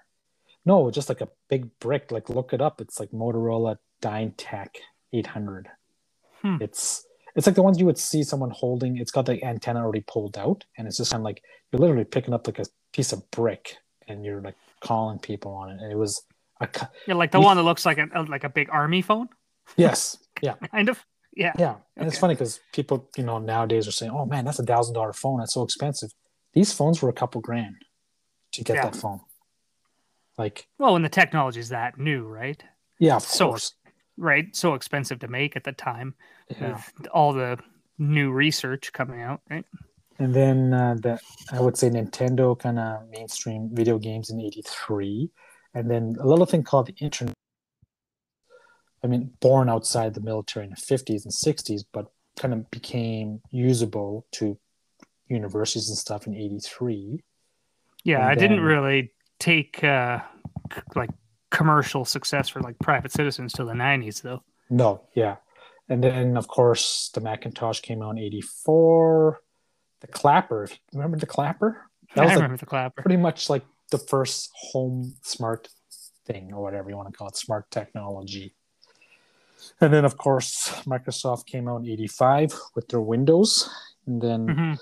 No, 0.64 0.90
just 0.90 1.11
like 1.11 1.21
a 1.21 1.28
big 1.50 1.78
brick. 1.78 2.11
Like 2.11 2.31
look 2.31 2.54
it 2.54 2.62
up. 2.62 2.81
It's 2.81 2.99
like 2.99 3.11
Motorola 3.11 3.76
DynaTAC 4.00 4.69
800. 5.12 5.69
Hmm. 6.40 6.57
It's 6.61 7.04
it's 7.34 7.46
like 7.46 7.56
the 7.56 7.62
ones 7.62 7.78
you 7.78 7.86
would 7.86 7.98
see 7.98 8.22
someone 8.22 8.50
holding. 8.50 8.96
It's 8.96 9.10
got 9.10 9.26
the 9.26 9.42
antenna 9.44 9.80
already 9.80 10.04
pulled 10.06 10.38
out, 10.38 10.64
and 10.78 10.86
it's 10.86 10.98
just 10.98 11.10
kind 11.10 11.20
of 11.20 11.24
like 11.24 11.42
you're 11.72 11.80
literally 11.80 12.04
picking 12.04 12.34
up 12.34 12.46
like 12.46 12.58
a 12.58 12.66
piece 12.92 13.12
of 13.12 13.28
brick, 13.30 13.76
and 14.08 14.24
you're 14.24 14.40
like 14.40 14.56
calling 14.80 15.18
people 15.18 15.52
on 15.52 15.70
it. 15.70 15.80
And 15.80 15.90
it 15.90 15.96
was 15.96 16.22
yeah, 17.06 17.14
like 17.14 17.32
the 17.32 17.40
one 17.40 17.56
that 17.56 17.62
looks 17.62 17.84
like 17.84 17.98
a 17.98 18.06
uh, 18.14 18.24
like 18.28 18.44
a 18.44 18.48
big 18.48 18.68
army 18.70 19.02
phone. 19.02 19.28
Yes. 19.76 20.18
Yeah. 20.42 20.54
kind 20.70 20.88
of. 20.88 21.04
Yeah. 21.36 21.52
Yeah, 21.58 21.74
and 21.96 22.04
okay. 22.04 22.06
it's 22.06 22.18
funny 22.18 22.34
because 22.34 22.60
people, 22.72 23.10
you 23.16 23.24
know, 23.24 23.38
nowadays 23.38 23.88
are 23.88 23.92
saying, 23.92 24.12
"Oh 24.12 24.24
man, 24.24 24.44
that's 24.44 24.60
a 24.60 24.64
thousand 24.64 24.94
dollar 24.94 25.12
phone. 25.12 25.40
That's 25.40 25.54
so 25.54 25.64
expensive." 25.64 26.10
These 26.52 26.72
phones 26.72 27.02
were 27.02 27.08
a 27.08 27.12
couple 27.12 27.40
grand 27.40 27.74
to 28.52 28.62
get 28.62 28.76
yeah. 28.76 28.84
that 28.84 28.94
phone. 28.94 29.20
Like, 30.38 30.68
well, 30.78 30.92
when 30.92 31.02
the 31.02 31.08
technology 31.08 31.58
is 31.58 31.70
that 31.70 31.98
new, 31.98 32.24
right? 32.24 32.62
Yeah, 33.00 33.16
of 33.16 33.22
so, 33.22 33.48
course. 33.48 33.74
Right, 34.16 34.54
so 34.54 34.75
expensive 34.75 35.18
to 35.21 35.28
make 35.28 35.56
at 35.56 35.64
the 35.64 35.73
time 35.73 36.14
yeah. 36.49 36.80
with 36.99 37.09
all 37.09 37.33
the 37.33 37.59
new 37.99 38.30
research 38.30 38.92
coming 38.92 39.21
out, 39.21 39.40
right? 39.50 39.64
And 40.18 40.33
then 40.33 40.73
uh, 40.73 40.94
the 40.94 41.18
I 41.52 41.61
would 41.61 41.76
say 41.76 41.90
Nintendo 41.90 42.56
kind 42.56 42.78
of 42.78 43.09
mainstream 43.11 43.71
video 43.73 43.99
games 43.99 44.30
in 44.30 44.40
'83 44.40 45.30
and 45.75 45.90
then 45.90 46.16
a 46.21 46.26
little 46.26 46.47
thing 46.47 46.62
called 46.62 46.87
the 46.87 46.94
internet. 47.00 47.35
I 49.02 49.06
mean, 49.06 49.33
born 49.40 49.68
outside 49.68 50.14
the 50.14 50.21
military 50.21 50.64
in 50.64 50.71
the 50.71 50.76
50s 50.76 51.25
and 51.25 51.33
60s, 51.33 51.83
but 51.92 52.06
kind 52.38 52.54
of 52.54 52.71
became 52.71 53.42
usable 53.50 54.26
to 54.33 54.59
universities 55.28 55.88
and 55.88 55.99
stuff 55.99 56.26
in 56.26 56.35
83. 56.35 57.23
Yeah, 58.04 58.16
and 58.16 58.25
I 58.25 58.35
then, 58.35 58.50
didn't 58.50 58.64
really 58.64 59.12
take 59.38 59.83
uh, 59.85 60.21
like 60.94 61.11
commercial 61.54 62.04
success 62.04 62.49
for 62.49 62.61
like 62.61 62.78
private 62.78 63.12
citizens 63.12 63.52
till 63.52 63.66
the 63.66 63.73
90s, 63.73 64.23
though. 64.23 64.42
No, 64.70 65.02
yeah. 65.14 65.37
And 65.88 66.02
then, 66.02 66.37
of 66.37 66.49
course, 66.49 67.11
the 67.14 67.20
Macintosh 67.20 67.80
came 67.80 68.02
out 68.02 68.12
in 68.12 68.18
84. 68.18 69.40
The 70.00 70.06
Clapper, 70.08 70.68
remember 70.92 71.18
the 71.18 71.26
Clapper? 71.26 71.82
That 72.14 72.25
was 72.25 72.32
I 72.32 72.34
remember 72.34 72.54
like 72.54 72.61
the 72.61 72.66
Clapper. 72.66 73.02
Pretty 73.02 73.16
much 73.16 73.50
like 73.50 73.64
the 73.90 73.99
first 73.99 74.50
home 74.54 75.14
smart 75.23 75.68
thing 76.26 76.52
or 76.52 76.62
whatever 76.62 76.90
you 76.90 76.96
want 76.96 77.12
to 77.12 77.16
call 77.16 77.28
it, 77.28 77.37
smart 77.37 77.70
technology. 77.70 78.54
And 79.80 79.92
then, 79.92 80.04
of 80.04 80.16
course, 80.16 80.70
Microsoft 80.87 81.46
came 81.46 81.68
out 81.68 81.82
in 81.82 81.88
85 81.88 82.54
with 82.75 82.88
their 82.88 83.00
Windows. 83.00 83.70
And 84.06 84.20
then, 84.20 84.46
mm-hmm. 84.46 84.75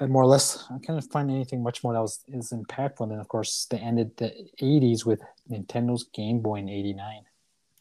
and 0.00 0.12
more 0.12 0.22
or 0.22 0.26
less, 0.26 0.64
I 0.70 0.78
can't 0.78 1.02
find 1.12 1.30
anything 1.30 1.62
much 1.62 1.82
more 1.84 1.92
that 1.92 2.00
was 2.00 2.20
is 2.28 2.52
impactful. 2.52 3.00
And 3.00 3.12
then, 3.12 3.20
of 3.20 3.28
course, 3.28 3.66
they 3.70 3.78
ended 3.78 4.16
the 4.16 4.32
80s 4.60 5.04
with 5.04 5.20
Nintendo's 5.50 6.04
Game 6.14 6.40
Boy 6.40 6.56
in 6.56 6.68
89. 6.68 7.22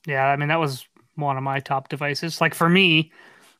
Yeah, 0.07 0.27
I 0.27 0.35
mean, 0.35 0.49
that 0.49 0.59
was 0.59 0.85
one 1.15 1.37
of 1.37 1.43
my 1.43 1.59
top 1.59 1.89
devices. 1.89 2.41
Like 2.41 2.53
for 2.53 2.69
me, 2.69 3.11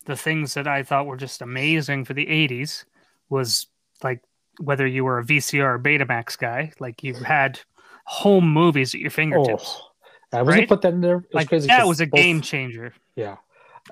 the 0.06 0.16
things 0.16 0.54
that 0.54 0.68
I 0.68 0.84
thought 0.84 1.08
were 1.08 1.18
just 1.18 1.42
amazing 1.42 2.06
for 2.06 2.14
the 2.14 2.26
80s 2.26 2.86
was 3.30 3.68
like 4.04 4.22
whether 4.60 4.86
you 4.86 5.04
were 5.04 5.20
a 5.20 5.24
VCR 5.24 5.76
or 5.76 5.80
Betamax 5.80 6.38
guy, 6.38 6.72
like 6.80 7.04
you 7.04 7.14
had 7.16 7.60
home 8.06 8.48
movies 8.48 8.94
at 8.94 9.02
your 9.02 9.10
fingertips. 9.10 9.80
Oh, 9.82 10.38
I 10.38 10.42
was 10.42 10.50
right? 10.50 10.56
gonna 10.58 10.68
put 10.68 10.82
that 10.82 10.94
in 10.94 11.02
there. 11.02 11.18
It 11.18 11.34
like 11.34 11.50
that 11.50 11.88
was 11.88 12.02
a 12.02 12.06
both, 12.06 12.20
game 12.20 12.42
changer. 12.42 12.94
Yeah, 13.16 13.38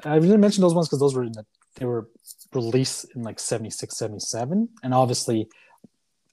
I 0.03 0.19
didn't 0.19 0.41
mention 0.41 0.61
those 0.61 0.73
ones 0.73 0.87
because 0.87 0.99
those 0.99 1.15
were 1.15 1.23
in 1.23 1.31
the, 1.31 1.45
they 1.75 1.85
were 1.85 2.09
released 2.53 3.05
in 3.15 3.23
like 3.23 3.39
76, 3.39 3.97
77. 3.97 4.69
and 4.83 4.93
obviously, 4.93 5.47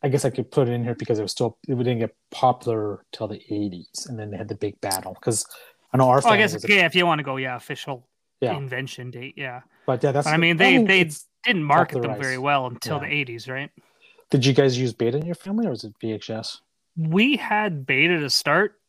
I 0.02 0.08
guess 0.08 0.24
I 0.24 0.30
could 0.30 0.50
put 0.50 0.68
it 0.68 0.72
in 0.72 0.82
here 0.82 0.94
because 0.94 1.18
it 1.18 1.22
was 1.22 1.32
still 1.32 1.58
it 1.68 1.76
didn't 1.76 1.98
get 1.98 2.14
popular 2.30 3.04
till 3.12 3.28
the 3.28 3.40
eighties, 3.50 4.06
and 4.08 4.18
then 4.18 4.30
they 4.30 4.36
had 4.36 4.48
the 4.48 4.54
big 4.54 4.80
battle 4.80 5.14
because 5.14 5.46
I 5.92 5.98
know 5.98 6.08
our. 6.08 6.20
Oh, 6.24 6.28
I 6.28 6.36
guess 6.36 6.56
yeah, 6.68 6.86
if 6.86 6.94
you 6.94 7.06
want 7.06 7.18
to 7.18 7.22
go, 7.22 7.36
yeah, 7.36 7.56
official 7.56 8.06
yeah. 8.40 8.56
invention 8.56 9.10
date, 9.10 9.34
yeah. 9.36 9.60
But 9.86 10.02
yeah, 10.02 10.12
that's. 10.12 10.26
But, 10.26 10.34
I 10.34 10.36
mean, 10.36 10.56
they 10.56 10.74
I 10.74 10.78
mean, 10.78 10.86
they 10.86 11.10
didn't 11.44 11.64
market 11.64 12.02
them 12.02 12.18
very 12.18 12.38
well 12.38 12.66
until 12.66 12.96
yeah. 12.96 13.08
the 13.08 13.14
eighties, 13.14 13.48
right? 13.48 13.70
Did 14.30 14.46
you 14.46 14.54
guys 14.54 14.78
use 14.78 14.92
beta 14.92 15.18
in 15.18 15.26
your 15.26 15.34
family, 15.34 15.66
or 15.66 15.70
was 15.70 15.84
it 15.84 15.92
VHS? 16.02 16.58
We 16.96 17.36
had 17.36 17.84
beta 17.84 18.20
to 18.20 18.30
start. 18.30 18.80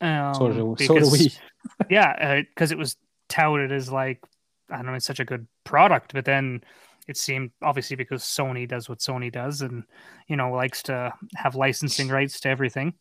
Um, 0.00 0.34
so, 0.34 0.74
because, 0.78 1.10
so 1.10 1.12
we. 1.12 1.32
yeah, 1.90 2.42
because 2.42 2.70
uh, 2.70 2.74
it 2.74 2.78
was 2.78 2.96
touted 3.28 3.72
as 3.72 3.90
like 3.90 4.20
I 4.70 4.76
don't 4.76 4.86
know, 4.86 4.94
it's 4.94 5.06
such 5.06 5.20
a 5.20 5.24
good 5.24 5.46
product, 5.64 6.12
but 6.12 6.24
then 6.24 6.62
it 7.08 7.16
seemed 7.16 7.50
obviously 7.62 7.96
because 7.96 8.22
Sony 8.22 8.68
does 8.68 8.88
what 8.88 8.98
Sony 8.98 9.32
does 9.32 9.62
and 9.62 9.84
you 10.28 10.36
know 10.36 10.52
likes 10.52 10.82
to 10.84 11.12
have 11.36 11.54
licensing 11.54 12.08
rights 12.08 12.40
to 12.40 12.48
everything. 12.48 12.94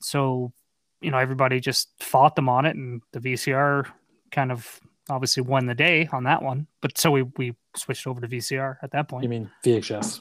So, 0.00 0.52
you 1.00 1.10
know, 1.10 1.18
everybody 1.18 1.60
just 1.60 1.90
fought 2.00 2.36
them 2.36 2.48
on 2.48 2.66
it 2.66 2.76
and 2.76 3.02
the 3.12 3.20
VCR 3.20 3.86
kind 4.30 4.50
of 4.50 4.80
obviously 5.08 5.42
won 5.42 5.66
the 5.66 5.74
day 5.74 6.08
on 6.12 6.24
that 6.24 6.42
one. 6.42 6.66
But 6.80 6.96
so 6.96 7.10
we 7.10 7.22
we 7.36 7.54
switched 7.76 8.06
over 8.06 8.20
to 8.20 8.28
VCR 8.28 8.76
at 8.82 8.92
that 8.92 9.08
point. 9.08 9.24
You 9.24 9.28
mean 9.28 9.50
VHS? 9.64 10.20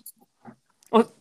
Well, 0.92 1.14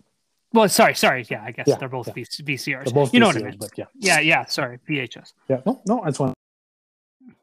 well, 0.53 0.69
sorry, 0.69 0.95
sorry. 0.95 1.27
Yeah, 1.29 1.43
I 1.45 1.51
guess 1.53 1.69
Yeah, 1.69 1.77
they're 1.77 1.89
both 1.89 2.09
yeah. 2.09 2.25
VCRs. 2.25 2.85
They're 2.85 2.95
both 2.95 3.13
you 3.13 3.21
know 3.21 3.27
what 3.27 3.37
I 3.37 3.43
mean? 3.43 3.59
yeah. 3.77 3.85
Yeah, 3.95 4.21
yeah. 4.21 4.45
Sorry, 4.47 4.79
VHS. 4.89 5.33
Yeah, 5.49 5.61
no, 5.67 5.81
no, 5.87 6.03
that's 6.05 6.19
one. 6.19 6.33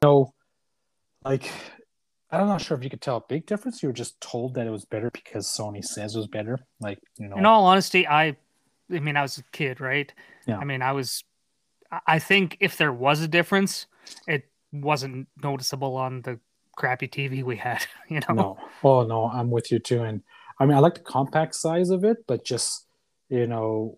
No, 0.04 0.34
like, 1.24 1.50
I'm 2.36 2.48
not 2.48 2.62
sure 2.62 2.78
if 2.78 2.84
you 2.84 2.90
could 2.90 3.02
tell 3.02 3.18
a 3.18 3.24
big 3.28 3.46
difference. 3.46 3.82
You 3.82 3.90
were 3.90 3.94
just 3.94 4.20
told 4.22 4.56
that 4.56 4.68
it 4.68 4.72
was 4.72 4.86
better 4.86 5.10
because 5.12 5.48
Sony 5.48 5.84
says 5.84 6.16
it 6.16 6.18
was 6.20 6.28
better. 6.28 6.60
Like, 6.80 7.00
you 7.18 7.28
know, 7.28 7.38
In 7.38 7.46
all 7.46 7.66
honesty, 7.66 8.08
I, 8.08 8.36
I 8.92 9.00
mean, 9.00 9.18
I 9.18 9.22
was 9.22 9.38
a 9.38 9.44
kid, 9.52 9.80
right? 9.80 10.12
Yeah. 10.48 10.58
I 10.58 10.66
mean, 10.66 10.82
I 10.82 10.92
was. 10.92 11.24
I- 12.08 12.20
think 12.20 12.58
if 12.60 12.78
there 12.78 12.92
was 12.92 13.22
a 13.22 13.28
difference, 13.28 13.88
it 14.28 14.50
wasn't 14.72 15.28
noticeable 15.42 15.96
on 15.96 16.22
the 16.24 16.40
crappy 16.76 17.08
TV 17.08 17.44
we 17.44 17.58
had. 17.58 17.86
You 18.10 18.20
know. 18.28 18.34
no, 18.34 18.58
oh 18.84 19.04
no, 19.04 19.26
I'm 19.26 19.50
with 19.50 19.72
you 19.72 19.80
too. 19.80 20.04
And 20.04 20.22
I 20.60 20.66
mean, 20.66 20.76
I 20.78 20.80
like 20.80 20.96
the 20.96 21.00
compact 21.02 21.56
size 21.56 21.90
of 21.90 22.04
it, 22.04 22.18
but 22.28 22.46
just 22.46 22.86
you 23.30 23.48
know, 23.48 23.98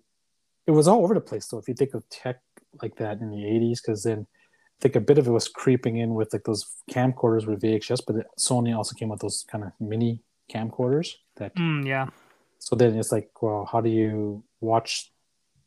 it 0.66 0.72
was 0.72 0.88
all 0.88 1.04
over 1.04 1.14
the 1.14 1.22
place. 1.22 1.46
So 1.50 1.58
if 1.58 1.68
you 1.68 1.74
think 1.74 1.94
of 1.94 2.08
tech 2.10 2.38
like 2.82 2.96
that 2.98 3.20
in 3.20 3.32
the 3.32 3.38
'80s, 3.38 3.82
because 3.82 4.04
then 4.04 4.28
think 4.80 4.96
a 4.96 5.02
bit 5.02 5.18
of 5.18 5.28
it 5.28 5.32
was 5.32 5.48
creeping 5.48 5.98
in 5.98 6.14
with 6.14 6.34
like 6.34 6.44
those 6.44 6.66
camcorders 6.92 7.48
with 7.48 7.62
VHS, 7.62 8.02
but 8.06 8.16
Sony 8.38 8.76
also 8.76 8.96
came 8.96 9.10
with 9.10 9.20
those 9.22 9.46
kind 9.50 9.64
of 9.64 9.72
mini 9.80 10.22
camcorders 10.54 11.14
that 11.36 11.54
Mm, 11.56 11.86
yeah. 11.86 12.08
so 12.60 12.76
then 12.76 12.98
it's 12.98 13.12
like 13.12 13.30
well 13.42 13.68
how 13.72 13.82
do 13.82 13.90
you 13.90 14.44
watch 14.62 15.12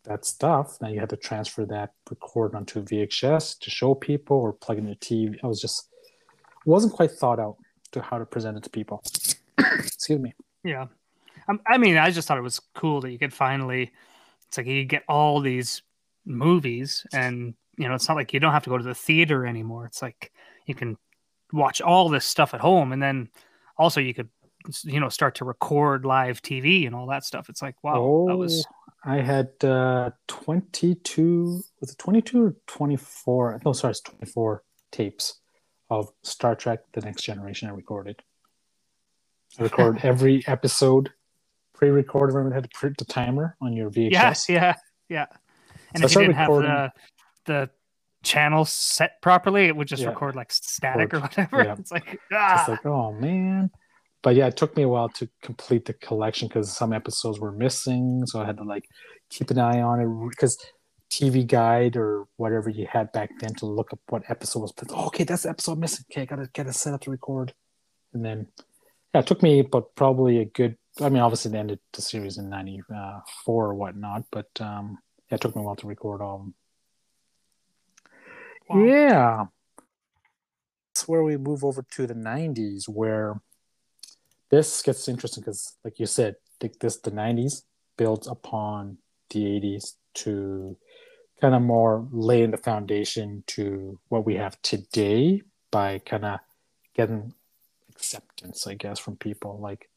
that 0.04 0.24
stuff 0.24 0.78
now 0.80 0.88
you 0.88 0.98
have 0.98 1.10
to 1.10 1.16
transfer 1.16 1.66
that 1.66 1.92
record 2.08 2.54
onto 2.54 2.82
vhs 2.82 3.58
to 3.58 3.68
show 3.70 3.94
people 3.94 4.38
or 4.38 4.54
plug 4.54 4.78
in 4.78 4.86
your 4.86 4.96
tv 4.96 5.36
i 5.44 5.46
was 5.46 5.60
just 5.60 5.90
wasn't 6.64 6.90
quite 6.90 7.10
thought 7.10 7.38
out 7.38 7.56
to 7.92 8.00
how 8.00 8.16
to 8.16 8.24
present 8.24 8.56
it 8.56 8.62
to 8.62 8.70
people 8.70 9.02
excuse 9.58 10.18
me 10.18 10.32
Yeah. 10.64 10.86
Um, 11.48 11.60
I 11.66 11.76
mean, 11.78 11.96
I 11.98 12.10
just 12.10 12.26
thought 12.28 12.38
it 12.38 12.42
was 12.42 12.60
cool 12.74 13.00
that 13.02 13.10
you 13.10 13.18
could 13.18 13.32
finally, 13.34 13.90
it's 14.46 14.56
like 14.58 14.66
you 14.66 14.84
get 14.84 15.04
all 15.08 15.40
these 15.40 15.82
movies, 16.24 17.04
and, 17.12 17.54
you 17.80 17.88
know, 17.88 17.94
it's 17.94 18.08
not 18.08 18.16
like 18.16 18.34
you 18.34 18.40
don't 18.40 18.52
have 18.52 18.64
to 18.64 18.70
go 18.70 18.76
to 18.76 18.84
the 18.84 18.94
theater 18.94 19.46
anymore. 19.46 19.86
It's 19.86 20.02
like 20.02 20.32
you 20.66 20.74
can 20.74 20.98
watch 21.52 21.80
all 21.80 22.10
this 22.10 22.26
stuff 22.26 22.52
at 22.52 22.60
home, 22.60 22.92
and 22.92 23.02
then 23.02 23.30
also 23.78 24.00
you 24.00 24.12
could, 24.12 24.28
you 24.84 25.00
know, 25.00 25.08
start 25.08 25.36
to 25.36 25.46
record 25.46 26.04
live 26.04 26.42
TV 26.42 26.86
and 26.86 26.94
all 26.94 27.06
that 27.06 27.24
stuff. 27.24 27.48
It's 27.48 27.62
like, 27.62 27.82
wow, 27.82 28.26
that 28.28 28.36
was, 28.36 28.66
i 29.02 29.16
had 29.16 29.48
uh 29.64 30.10
22 30.28 31.62
was 31.80 31.90
it 31.90 31.96
22 31.96 32.44
or 32.44 32.56
24 32.66 33.62
no 33.64 33.72
sorry 33.72 33.92
it's 33.92 34.00
24 34.00 34.62
tapes 34.92 35.40
of 35.88 36.12
star 36.22 36.54
trek 36.54 36.80
the 36.92 37.00
next 37.00 37.22
generation 37.22 37.66
i 37.66 37.72
recorded 37.72 38.22
i 39.58 39.62
recorded 39.62 40.04
every 40.04 40.44
episode 40.46 41.10
pre-recorded 41.72 42.34
remember 42.34 42.54
had 42.54 42.64
to 42.64 42.78
print 42.78 42.98
the 42.98 43.06
timer 43.06 43.56
on 43.62 43.72
your 43.72 43.88
vhs 43.88 44.10
yeah, 44.10 44.34
yeah, 44.48 44.74
yeah. 45.08 45.26
And 45.94 46.02
So 46.02 46.04
I 46.04 46.06
if 46.06 46.14
you 46.14 46.20
didn't 46.22 46.36
have 46.36 46.48
the, 46.48 46.92
the 47.50 47.70
channel 48.22 48.64
set 48.64 49.20
properly, 49.22 49.66
it 49.66 49.74
would 49.76 49.88
just 49.88 50.02
Yeah. 50.02 50.10
record 50.10 50.36
like 50.36 50.52
static 50.52 51.12
or 51.14 51.20
whatever. 51.20 51.64
Yeah. 51.64 51.76
It's 51.78 51.90
like, 51.90 52.20
ah, 52.32 52.64
like, 52.68 52.86
oh 52.86 53.12
man. 53.12 53.70
But 54.22 54.34
yeah, 54.36 54.48
it 54.48 54.56
took 54.56 54.76
me 54.76 54.82
a 54.82 54.88
while 54.88 55.08
to 55.20 55.28
complete 55.42 55.86
the 55.86 55.94
collection 55.94 56.46
because 56.48 56.70
some 56.76 56.92
episodes 56.92 57.40
were 57.40 57.52
missing. 57.52 58.26
So 58.26 58.40
I 58.40 58.44
had 58.44 58.58
to 58.58 58.64
like 58.64 58.84
keep 59.30 59.50
an 59.50 59.58
eye 59.58 59.80
on 59.80 60.00
it 60.00 60.30
because 60.30 60.54
TV 61.10 61.46
Guide 61.46 61.96
or 61.96 62.26
whatever 62.36 62.68
you 62.70 62.86
had 62.86 63.10
back 63.12 63.30
then 63.40 63.54
to 63.56 63.66
look 63.66 63.92
up 63.92 64.00
what 64.10 64.22
episode 64.28 64.60
was. 64.60 64.72
Oh, 64.90 65.06
okay, 65.06 65.24
that's 65.24 65.42
the 65.44 65.50
episode 65.50 65.78
missing. 65.78 66.04
Okay, 66.10 66.22
I 66.22 66.24
gotta 66.26 66.48
get 66.52 66.66
it 66.66 66.74
set 66.74 66.94
up 66.94 67.00
to 67.02 67.10
record. 67.10 67.54
And 68.12 68.24
then, 68.24 68.46
yeah, 69.14 69.20
it 69.20 69.26
took 69.26 69.42
me, 69.42 69.62
but 69.62 69.94
probably 69.96 70.38
a 70.38 70.44
good. 70.44 70.76
I 71.00 71.08
mean, 71.08 71.22
obviously, 71.22 71.50
they 71.52 71.58
ended 71.58 71.80
the 71.94 72.02
series 72.02 72.36
in 72.36 72.50
'94 72.50 73.66
or 73.70 73.74
whatnot, 73.74 74.24
but 74.30 74.50
um, 74.60 74.98
yeah, 75.28 75.36
it 75.36 75.40
took 75.40 75.56
me 75.56 75.62
a 75.62 75.64
while 75.64 75.76
to 75.76 75.86
record 75.86 76.20
all 76.20 76.34
of 76.36 76.40
them. 76.42 76.54
Yeah. 78.78 79.46
That's 80.88 81.08
where 81.08 81.22
we 81.22 81.36
move 81.36 81.64
over 81.64 81.84
to 81.92 82.06
the 82.06 82.14
90s, 82.14 82.88
where 82.88 83.40
this 84.50 84.82
gets 84.82 85.08
interesting 85.08 85.42
because, 85.42 85.76
like 85.84 85.98
you 85.98 86.06
said, 86.06 86.36
this 86.80 86.98
the 86.98 87.10
90s 87.10 87.62
builds 87.96 88.26
upon 88.26 88.98
the 89.30 89.40
80s 89.44 89.94
to 90.14 90.76
kind 91.40 91.54
of 91.54 91.62
more 91.62 92.06
laying 92.10 92.50
the 92.50 92.56
foundation 92.58 93.44
to 93.46 93.98
what 94.08 94.26
we 94.26 94.34
have 94.34 94.60
today 94.62 95.42
by 95.70 95.98
kind 96.00 96.24
of 96.24 96.40
getting 96.94 97.32
acceptance, 97.90 98.66
I 98.66 98.74
guess, 98.74 98.98
from 98.98 99.16
people. 99.16 99.58
Like, 99.60 99.88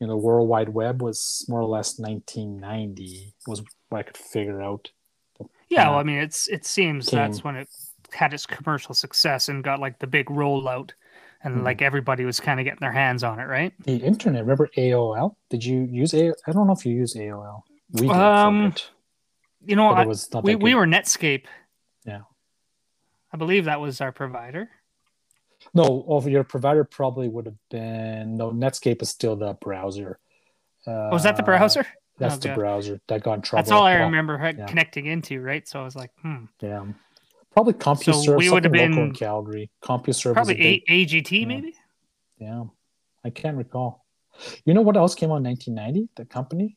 you 0.00 0.06
know, 0.06 0.16
World 0.16 0.48
Wide 0.48 0.68
Web 0.68 1.00
was 1.00 1.46
more 1.48 1.60
or 1.60 1.68
less 1.68 1.98
1990 1.98 3.34
was 3.46 3.62
what 3.88 3.98
I 3.98 4.02
could 4.02 4.18
figure 4.18 4.60
out. 4.60 4.90
Yeah, 5.68 5.88
uh, 5.88 5.90
well, 5.92 6.00
I 6.00 6.02
mean, 6.02 6.18
it's 6.18 6.48
it 6.48 6.66
seems 6.66 7.08
came- 7.08 7.18
that's 7.18 7.44
when 7.44 7.56
it 7.56 7.68
had 8.14 8.32
its 8.34 8.46
commercial 8.46 8.94
success 8.94 9.48
and 9.48 9.62
got 9.64 9.80
like 9.80 9.98
the 9.98 10.06
big 10.06 10.26
rollout, 10.26 10.90
and 11.42 11.58
Mhm. 11.60 11.64
like 11.64 11.82
everybody 11.82 12.24
was 12.24 12.40
kind 12.40 12.60
of 12.60 12.64
getting 12.64 12.80
their 12.80 12.92
hands 12.92 13.22
on 13.24 13.38
it, 13.40 13.44
right? 13.44 13.72
The 13.84 13.96
internet, 13.96 14.42
remember 14.42 14.68
AOL? 14.76 15.36
Did 15.50 15.64
you 15.64 15.82
use 15.82 16.12
AOL? 16.14 16.34
I 16.46 16.52
don't 16.52 16.66
know 16.66 16.72
if 16.72 16.84
you 16.86 16.94
use 16.94 17.14
AOL. 17.16 17.64
We 17.94 18.02
did 18.08 18.10
Um, 18.10 18.74
You 19.64 19.76
know, 19.76 19.88
I, 19.90 20.02
it 20.02 20.08
was 20.08 20.32
not 20.32 20.44
we 20.44 20.54
we 20.56 20.74
were 20.74 20.86
Netscape. 20.86 21.44
Yeah. 22.04 22.22
I 23.32 23.36
believe 23.36 23.64
that 23.66 23.80
was 23.80 24.00
our 24.00 24.12
provider. 24.12 24.70
No, 25.72 26.04
of 26.08 26.26
your 26.28 26.42
provider 26.44 26.82
probably 26.84 27.28
would 27.28 27.46
have 27.46 27.56
been 27.70 28.36
no. 28.36 28.50
Netscape 28.50 29.00
is 29.00 29.10
still 29.10 29.36
the 29.36 29.54
browser. 29.54 30.18
Uh, 30.86 31.08
was 31.12 31.22
that 31.22 31.36
the 31.36 31.42
browser? 31.44 31.86
That's 32.18 32.34
Oh, 32.34 32.38
the 32.38 32.48
God. 32.48 32.56
browser 32.56 33.00
that 33.06 33.22
got 33.22 33.34
in 33.34 33.42
trouble. 33.42 33.62
That's 33.62 33.70
all 33.70 33.84
I 33.84 33.94
remember 33.94 34.36
yeah. 34.56 34.66
connecting 34.66 35.06
into, 35.06 35.40
right? 35.40 35.66
So 35.66 35.80
I 35.80 35.84
was 35.84 35.94
like, 35.96 36.10
hmm, 36.20 36.44
Yeah, 36.60 36.84
probably 37.52 37.74
CompuServe. 37.74 38.24
So 38.24 38.36
we 38.36 38.50
would 38.50 38.64
have 38.64 38.72
local 38.72 38.86
in 38.86 38.94
been 39.08 39.12
Calgary. 39.14 39.70
CompuServe 39.82 40.32
probably 40.34 40.54
big, 40.54 40.82
a- 40.88 41.04
AGT, 41.06 41.40
yeah. 41.40 41.46
maybe. 41.46 41.74
Yeah, 42.38 42.64
I 43.24 43.30
can't 43.30 43.56
recall. 43.56 44.04
You 44.64 44.74
know 44.74 44.82
what 44.82 44.96
else 44.96 45.14
came 45.14 45.30
out 45.30 45.36
in 45.36 45.44
1990? 45.44 46.08
The 46.16 46.24
company, 46.24 46.76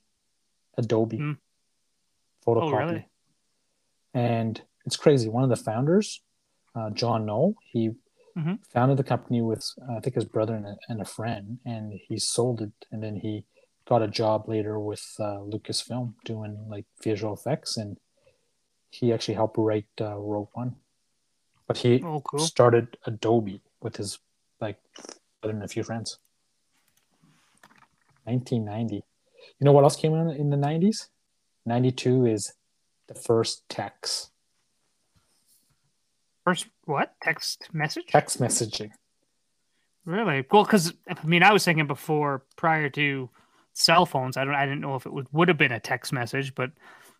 Adobe, 0.77 1.17
Hmm. 1.17 1.31
Photoshop. 2.45 2.63
Oh, 2.73 2.77
really? 2.77 3.07
And 4.13 4.61
it's 4.85 4.97
crazy. 4.97 5.29
One 5.29 5.43
of 5.43 5.49
the 5.49 5.55
founders, 5.55 6.21
uh, 6.75 6.89
John 6.91 7.25
Knoll, 7.25 7.55
he 7.63 7.91
Mhm. 8.37 8.59
founded 8.67 8.97
the 8.97 9.03
company 9.03 9.41
with 9.41 9.65
uh, 9.81 9.93
I 9.95 9.99
think 10.01 10.15
his 10.15 10.25
brother 10.25 10.55
and 10.55 10.65
a, 10.67 10.77
and 10.89 11.01
a 11.01 11.05
friend, 11.05 11.59
and 11.65 11.93
he 11.93 12.17
sold 12.19 12.61
it, 12.61 12.71
and 12.91 13.01
then 13.01 13.15
he 13.15 13.45
got 13.85 14.01
a 14.01 14.07
job 14.09 14.49
later 14.49 14.77
with 14.79 15.15
uh, 15.19 15.37
Lucasfilm 15.39 16.15
doing 16.25 16.67
like 16.67 16.85
visual 17.01 17.33
effects, 17.33 17.77
and 17.77 17.97
he 18.99 19.13
actually 19.13 19.35
helped 19.35 19.57
write 19.57 19.85
uh, 19.99 20.15
Rogue 20.17 20.49
One. 20.53 20.75
But 21.67 21.77
he 21.77 22.01
Oh, 22.03 22.21
cool. 22.21 22.39
started 22.39 22.97
Adobe 23.05 23.61
with 23.81 23.97
his 23.97 24.19
like 24.61 24.77
brother 25.41 25.55
and 25.55 25.63
a 25.63 25.67
few 25.67 25.83
friends. 25.83 26.19
1990. 28.25 28.95
You 28.95 29.03
know 29.65 29.71
what 29.71 29.83
else 29.83 29.95
came 29.95 30.13
out 30.13 30.35
in 30.35 30.49
the 30.49 30.57
90s? 30.57 31.09
92 31.65 32.25
is 32.25 32.53
the 33.07 33.15
first 33.15 33.67
text 33.69 34.31
First, 36.43 36.67
what 36.85 37.15
text 37.23 37.69
message? 37.73 38.05
text 38.07 38.39
messaging. 38.39 38.91
Really? 40.05 40.45
Well, 40.51 40.63
because 40.63 40.93
I 41.09 41.25
mean, 41.25 41.41
I 41.41 41.51
was 41.51 41.65
thinking 41.65 41.87
before, 41.87 42.43
prior 42.55 42.87
to 42.91 43.31
cell 43.73 44.05
phones, 44.05 44.37
I 44.37 44.45
don't, 44.45 44.53
I 44.53 44.65
didn't 44.65 44.81
know 44.81 44.93
if 44.95 45.07
it 45.07 45.11
would 45.13 45.25
would 45.33 45.47
have 45.47 45.57
been 45.57 45.71
a 45.71 45.79
text 45.79 46.13
message, 46.13 46.53
but 46.53 46.69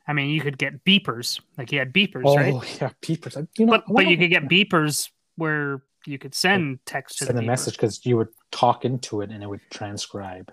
I 0.07 0.13
mean, 0.13 0.29
you 0.29 0.41
could 0.41 0.57
get 0.57 0.83
beepers, 0.85 1.39
like 1.57 1.71
you 1.71 1.79
had 1.79 1.91
beepers, 1.93 2.23
Oh 2.25 2.35
right? 2.35 2.81
yeah, 2.81 2.89
beepers. 3.01 3.47
You 3.57 3.65
know, 3.65 3.71
But 3.71 3.83
but 3.87 4.07
you 4.07 4.17
could 4.17 4.29
get 4.29 4.43
beepers 4.43 5.09
where 5.35 5.81
you 6.05 6.17
could 6.19 6.35
send 6.35 6.79
text 6.85 7.17
to 7.19 7.25
send 7.25 7.37
the 7.39 7.41
a 7.41 7.45
message 7.45 7.73
because 7.75 8.05
you 8.05 8.15
would 8.17 8.27
talk 8.51 8.85
into 8.85 9.21
it 9.21 9.31
and 9.31 9.41
it 9.43 9.47
would 9.49 9.61
transcribe. 9.71 10.51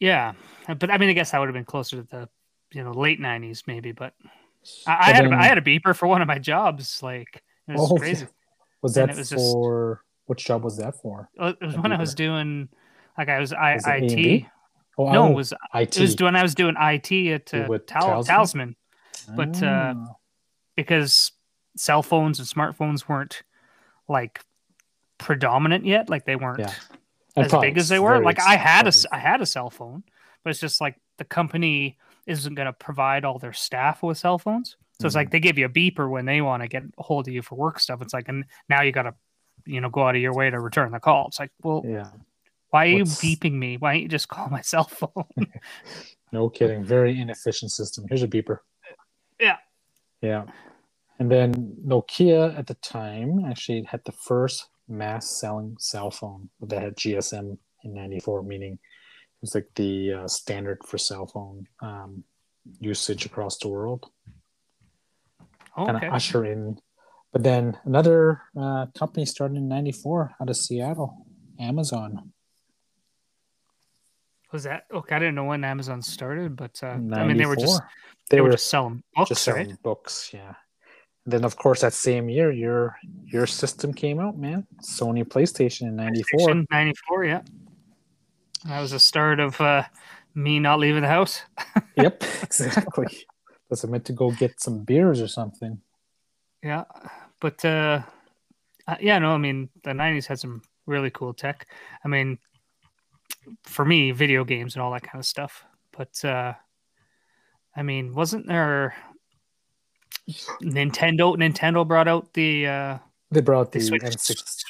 Yeah, 0.00 0.32
but 0.78 0.90
I 0.90 0.98
mean, 0.98 1.08
I 1.08 1.12
guess 1.12 1.30
that 1.30 1.38
would 1.38 1.48
have 1.48 1.54
been 1.54 1.64
closer 1.64 1.96
to 1.96 2.02
the 2.02 2.28
you 2.72 2.82
know 2.82 2.90
late 2.92 3.20
'90s, 3.20 3.62
maybe. 3.66 3.92
But 3.92 4.14
I, 4.86 4.96
I 5.10 5.12
had 5.12 5.24
then- 5.26 5.32
a, 5.34 5.36
I 5.36 5.44
had 5.44 5.58
a 5.58 5.62
beeper 5.62 5.94
for 5.94 6.08
one 6.08 6.22
of 6.22 6.26
my 6.28 6.38
jobs. 6.38 7.02
Like 7.02 7.42
it 7.68 7.72
was 7.76 7.92
Oh, 7.92 7.96
crazy. 7.96 8.26
Was 8.82 8.94
that 8.94 9.14
was 9.16 9.30
just- 9.30 9.52
for 9.52 10.02
which 10.26 10.44
job 10.44 10.64
was 10.64 10.78
that 10.78 10.96
for? 11.00 11.28
It 11.38 11.56
was 11.60 11.76
when 11.78 11.92
I 11.92 11.98
was 11.98 12.14
doing 12.14 12.68
like 13.16 13.28
I 13.28 13.38
was 13.38 13.52
I, 13.52 13.74
Was 13.74 13.84
it. 13.86 14.44
Oh, 14.98 15.12
No, 15.12 15.22
oh, 15.24 15.30
it 15.30 15.34
was 15.34 15.52
IT. 15.74 15.96
it 15.96 16.00
was 16.00 16.16
when 16.20 16.34
I 16.36 16.42
was 16.42 16.54
doing 16.54 16.74
IT 16.78 17.12
at 17.32 17.54
uh, 17.54 17.66
With 17.68 17.86
Tal- 17.86 18.02
Talisman? 18.24 18.26
Talisman. 18.26 18.76
But, 19.24 19.62
uh, 19.62 19.94
Ah. 19.96 20.14
because 20.76 21.32
cell 21.76 22.02
phones 22.02 22.38
and 22.38 22.48
smartphones 22.48 23.08
weren't 23.08 23.42
like 24.08 24.40
predominant 25.18 25.84
yet. 25.86 26.08
Like 26.08 26.24
they 26.24 26.36
weren't. 26.36 26.60
Yeah. 26.60 26.72
As 27.36 27.52
big 27.52 27.78
as 27.78 27.88
they 27.88 27.98
were. 28.00 28.20
Like 28.22 28.40
I 28.40 28.56
had 28.56 28.86
a 28.88 28.92
I 29.12 29.18
had 29.18 29.40
a 29.40 29.46
cell 29.46 29.70
phone, 29.70 30.02
but 30.42 30.50
it's 30.50 30.58
just 30.60 30.80
like 30.80 30.96
the 31.18 31.24
company 31.24 31.96
isn't 32.26 32.54
going 32.54 32.66
to 32.66 32.72
provide 32.72 33.24
all 33.24 33.38
their 33.38 33.52
staff 33.52 34.02
with 34.02 34.18
cell 34.18 34.38
phones. 34.38 34.76
So 35.00 35.06
it's 35.06 35.14
Mm. 35.14 35.18
like 35.18 35.30
they 35.30 35.40
give 35.40 35.56
you 35.58 35.66
a 35.66 35.68
beeper 35.70 36.10
when 36.10 36.26
they 36.26 36.40
want 36.42 36.62
to 36.62 36.68
get 36.68 36.82
a 36.98 37.02
hold 37.02 37.28
of 37.28 37.34
you 37.34 37.40
for 37.42 37.54
work 37.54 37.78
stuff. 37.80 38.02
It's 38.02 38.12
like, 38.12 38.28
and 38.28 38.44
now 38.68 38.82
you 38.82 38.92
got 38.92 39.04
to, 39.04 39.14
you 39.64 39.80
know, 39.80 39.88
go 39.88 40.06
out 40.06 40.16
of 40.16 40.20
your 40.20 40.34
way 40.34 40.50
to 40.50 40.58
return 40.60 40.92
the 40.92 41.00
call. 41.00 41.28
It's 41.28 41.38
like, 41.40 41.50
well, 41.62 41.82
Yeah. 41.86 42.10
why 42.70 42.88
are 42.88 42.98
What's- 42.98 43.22
you 43.24 43.36
beeping 43.36 43.52
me? 43.52 43.76
Why 43.78 43.94
don't 43.94 44.02
you 44.02 44.08
just 44.08 44.28
call 44.28 44.48
my 44.48 44.60
cell 44.72 44.84
phone? 44.84 45.24
No 46.32 46.48
kidding. 46.48 46.84
Very 46.84 47.20
inefficient 47.20 47.72
system. 47.72 48.04
Here's 48.08 48.22
a 48.22 48.28
beeper. 48.28 48.58
Yeah. 50.22 50.44
And 51.18 51.30
then 51.30 51.76
Nokia 51.86 52.58
at 52.58 52.66
the 52.66 52.74
time 52.74 53.44
actually 53.44 53.82
had 53.84 54.00
the 54.04 54.12
first 54.12 54.68
mass 54.88 55.38
selling 55.38 55.76
cell 55.78 56.10
phone 56.10 56.48
that 56.60 56.82
had 56.82 56.96
GSM 56.96 57.58
in 57.84 57.94
94, 57.94 58.42
meaning 58.42 58.72
it 58.72 58.78
was 59.42 59.54
like 59.54 59.68
the 59.76 60.12
uh, 60.12 60.28
standard 60.28 60.82
for 60.84 60.98
cell 60.98 61.26
phone 61.26 61.66
um, 61.80 62.24
usage 62.80 63.26
across 63.26 63.58
the 63.58 63.68
world. 63.68 64.10
Oh, 65.76 65.86
Kind 65.86 66.04
of 66.04 66.12
usher 66.12 66.44
in. 66.44 66.78
But 67.32 67.44
then 67.44 67.78
another 67.84 68.42
uh, 68.58 68.86
company 68.98 69.24
started 69.24 69.56
in 69.56 69.68
94 69.68 70.32
out 70.40 70.50
of 70.50 70.56
Seattle, 70.56 71.26
Amazon. 71.60 72.32
Was 74.52 74.64
that 74.64 74.84
okay? 74.92 75.14
I 75.14 75.18
didn't 75.18 75.36
know 75.36 75.44
when 75.44 75.62
Amazon 75.64 76.02
started, 76.02 76.56
but 76.56 76.80
uh, 76.82 76.88
I 76.88 76.96
mean 76.98 77.36
they 77.36 77.46
were 77.46 77.56
just 77.56 77.80
94. 77.80 77.90
they, 78.30 78.40
were 78.40 78.50
just 78.50 78.68
selling 78.68 79.02
books, 79.14 79.28
just 79.28 79.44
selling 79.44 79.68
right? 79.68 79.82
books 79.82 80.30
yeah 80.32 80.54
and 81.24 81.32
then 81.32 81.44
of 81.44 81.56
course 81.56 81.80
that 81.82 81.92
same 81.92 82.28
year 82.28 82.50
your 82.50 82.96
your 83.26 83.46
system 83.46 83.92
came 83.92 84.18
out 84.18 84.38
man 84.38 84.66
sony 84.82 85.24
playstation 85.24 85.82
in 85.82 85.96
94 85.96 86.40
PlayStation 86.40 86.66
94, 86.70 87.24
yeah. 87.24 87.42
That 88.64 88.80
was 88.80 88.90
the 88.90 89.00
start 89.00 89.40
of 89.40 89.58
uh, 89.60 89.84
me 90.34 90.60
not 90.60 90.80
leaving 90.80 91.00
the 91.02 91.08
house. 91.08 91.42
yep 91.96 92.22
exactly 92.42 93.06
was 93.68 93.84
it 93.84 93.90
meant 93.90 94.04
to 94.06 94.12
go 94.12 94.30
get 94.32 94.60
some 94.60 94.84
beers 94.84 95.20
or 95.20 95.28
something 95.28 95.80
Yeah, 96.62 96.84
but 97.40 97.64
uh, 97.64 98.02
uh, 98.86 98.96
yeah, 99.00 99.18
no, 99.18 99.32
I 99.32 99.38
mean 99.38 99.70
the 99.84 99.92
'90s 99.92 100.26
had 100.26 100.38
some 100.38 100.62
really 100.86 101.10
cool 101.10 101.32
tech. 101.32 101.66
I 102.04 102.08
mean, 102.08 102.38
for 103.64 103.84
me, 103.84 104.10
video 104.12 104.44
games 104.44 104.74
and 104.74 104.82
all 104.82 104.92
that 104.92 105.02
kind 105.02 105.18
of 105.20 105.26
stuff. 105.26 105.64
But 105.96 106.24
uh, 106.24 106.54
I 107.76 107.82
mean, 107.82 108.14
wasn't 108.14 108.46
there 108.46 108.94
Nintendo? 110.62 111.36
Nintendo 111.36 111.86
brought 111.86 112.08
out 112.08 112.32
the 112.34 112.66
uh, 112.66 112.98
they 113.30 113.40
brought 113.40 113.72
the 113.72 113.78
the 113.78 113.84
Switch. 113.86 114.02
N6 114.02 114.64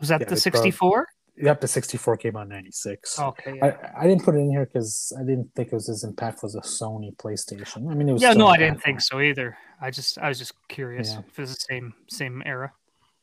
Was 0.00 0.08
that 0.08 0.20
Yeah, 0.20 0.28
the 0.28 0.36
64? 0.36 1.06
yep 1.40 1.60
the 1.60 1.68
64 1.68 2.16
came 2.16 2.36
out 2.36 2.42
in 2.42 2.48
96 2.48 3.18
Okay. 3.20 3.54
Yeah. 3.56 3.76
I, 3.94 4.04
I 4.04 4.06
didn't 4.08 4.24
put 4.24 4.34
it 4.34 4.38
in 4.38 4.50
here 4.50 4.66
because 4.66 5.12
I 5.18 5.22
didn't 5.22 5.54
think 5.54 5.68
it 5.68 5.74
was 5.74 5.88
as 5.88 6.04
impactful 6.04 6.44
as 6.44 6.54
a 6.56 6.60
Sony 6.60 7.14
PlayStation. 7.16 7.90
I 7.90 7.94
mean, 7.94 8.08
it 8.08 8.12
was 8.12 8.22
yeah, 8.22 8.32
no, 8.32 8.48
I 8.48 8.56
didn't 8.56 8.82
think 8.82 9.00
so 9.00 9.20
either. 9.20 9.56
I 9.80 9.92
just, 9.92 10.18
I 10.18 10.28
was 10.28 10.38
just 10.38 10.52
curious 10.68 11.12
Yeah. 11.12 11.20
if 11.20 11.38
it 11.38 11.40
was 11.42 11.54
the 11.54 11.60
same, 11.60 11.94
same 12.08 12.42
era. 12.44 12.72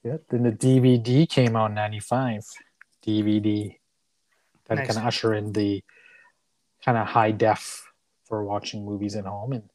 Yeah. 0.04 0.18
Then 0.30 0.44
the 0.44 0.52
DVD 0.52 1.28
came 1.30 1.56
out 1.58 1.72
in 1.72 1.76
'95. 1.76 2.42
DVD. 3.06 3.76
That 4.66 4.76
Nice. 4.76 4.88
kind 4.88 5.00
of 5.00 5.06
usher 5.06 5.34
in 5.34 5.52
the 5.52 5.84
kind 6.84 6.98
of 6.98 7.08
high 7.08 7.32
def 7.32 7.92
for 8.26 8.44
watching 8.44 8.86
movies 8.86 9.16
at 9.16 9.26
home, 9.26 9.54
and 9.54 9.70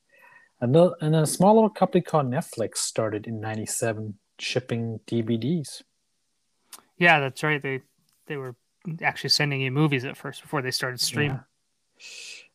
another, 0.61 0.95
and 1.01 1.15
a 1.15 1.27
small 1.27 1.55
little 1.55 1.71
company 1.71 2.03
called 2.03 2.27
Netflix 2.27 2.79
started 2.79 3.27
in 3.27 3.41
'97 3.41 4.19
shipping 4.39 5.01
DVDs. 5.07 5.83
Yeah, 6.99 7.21
that's 7.21 7.43
right. 7.43 7.63
They, 7.63 7.81
they 8.27 8.37
were 8.37 8.57
actually 9.03 9.31
sending 9.31 9.61
you 9.61 9.71
movies 9.71 10.05
at 10.05 10.17
first 10.17 10.43
before 10.43 10.63
they 10.63 10.71
started 10.71 11.01
streaming. 11.01 11.41
Yeah. 11.99 12.05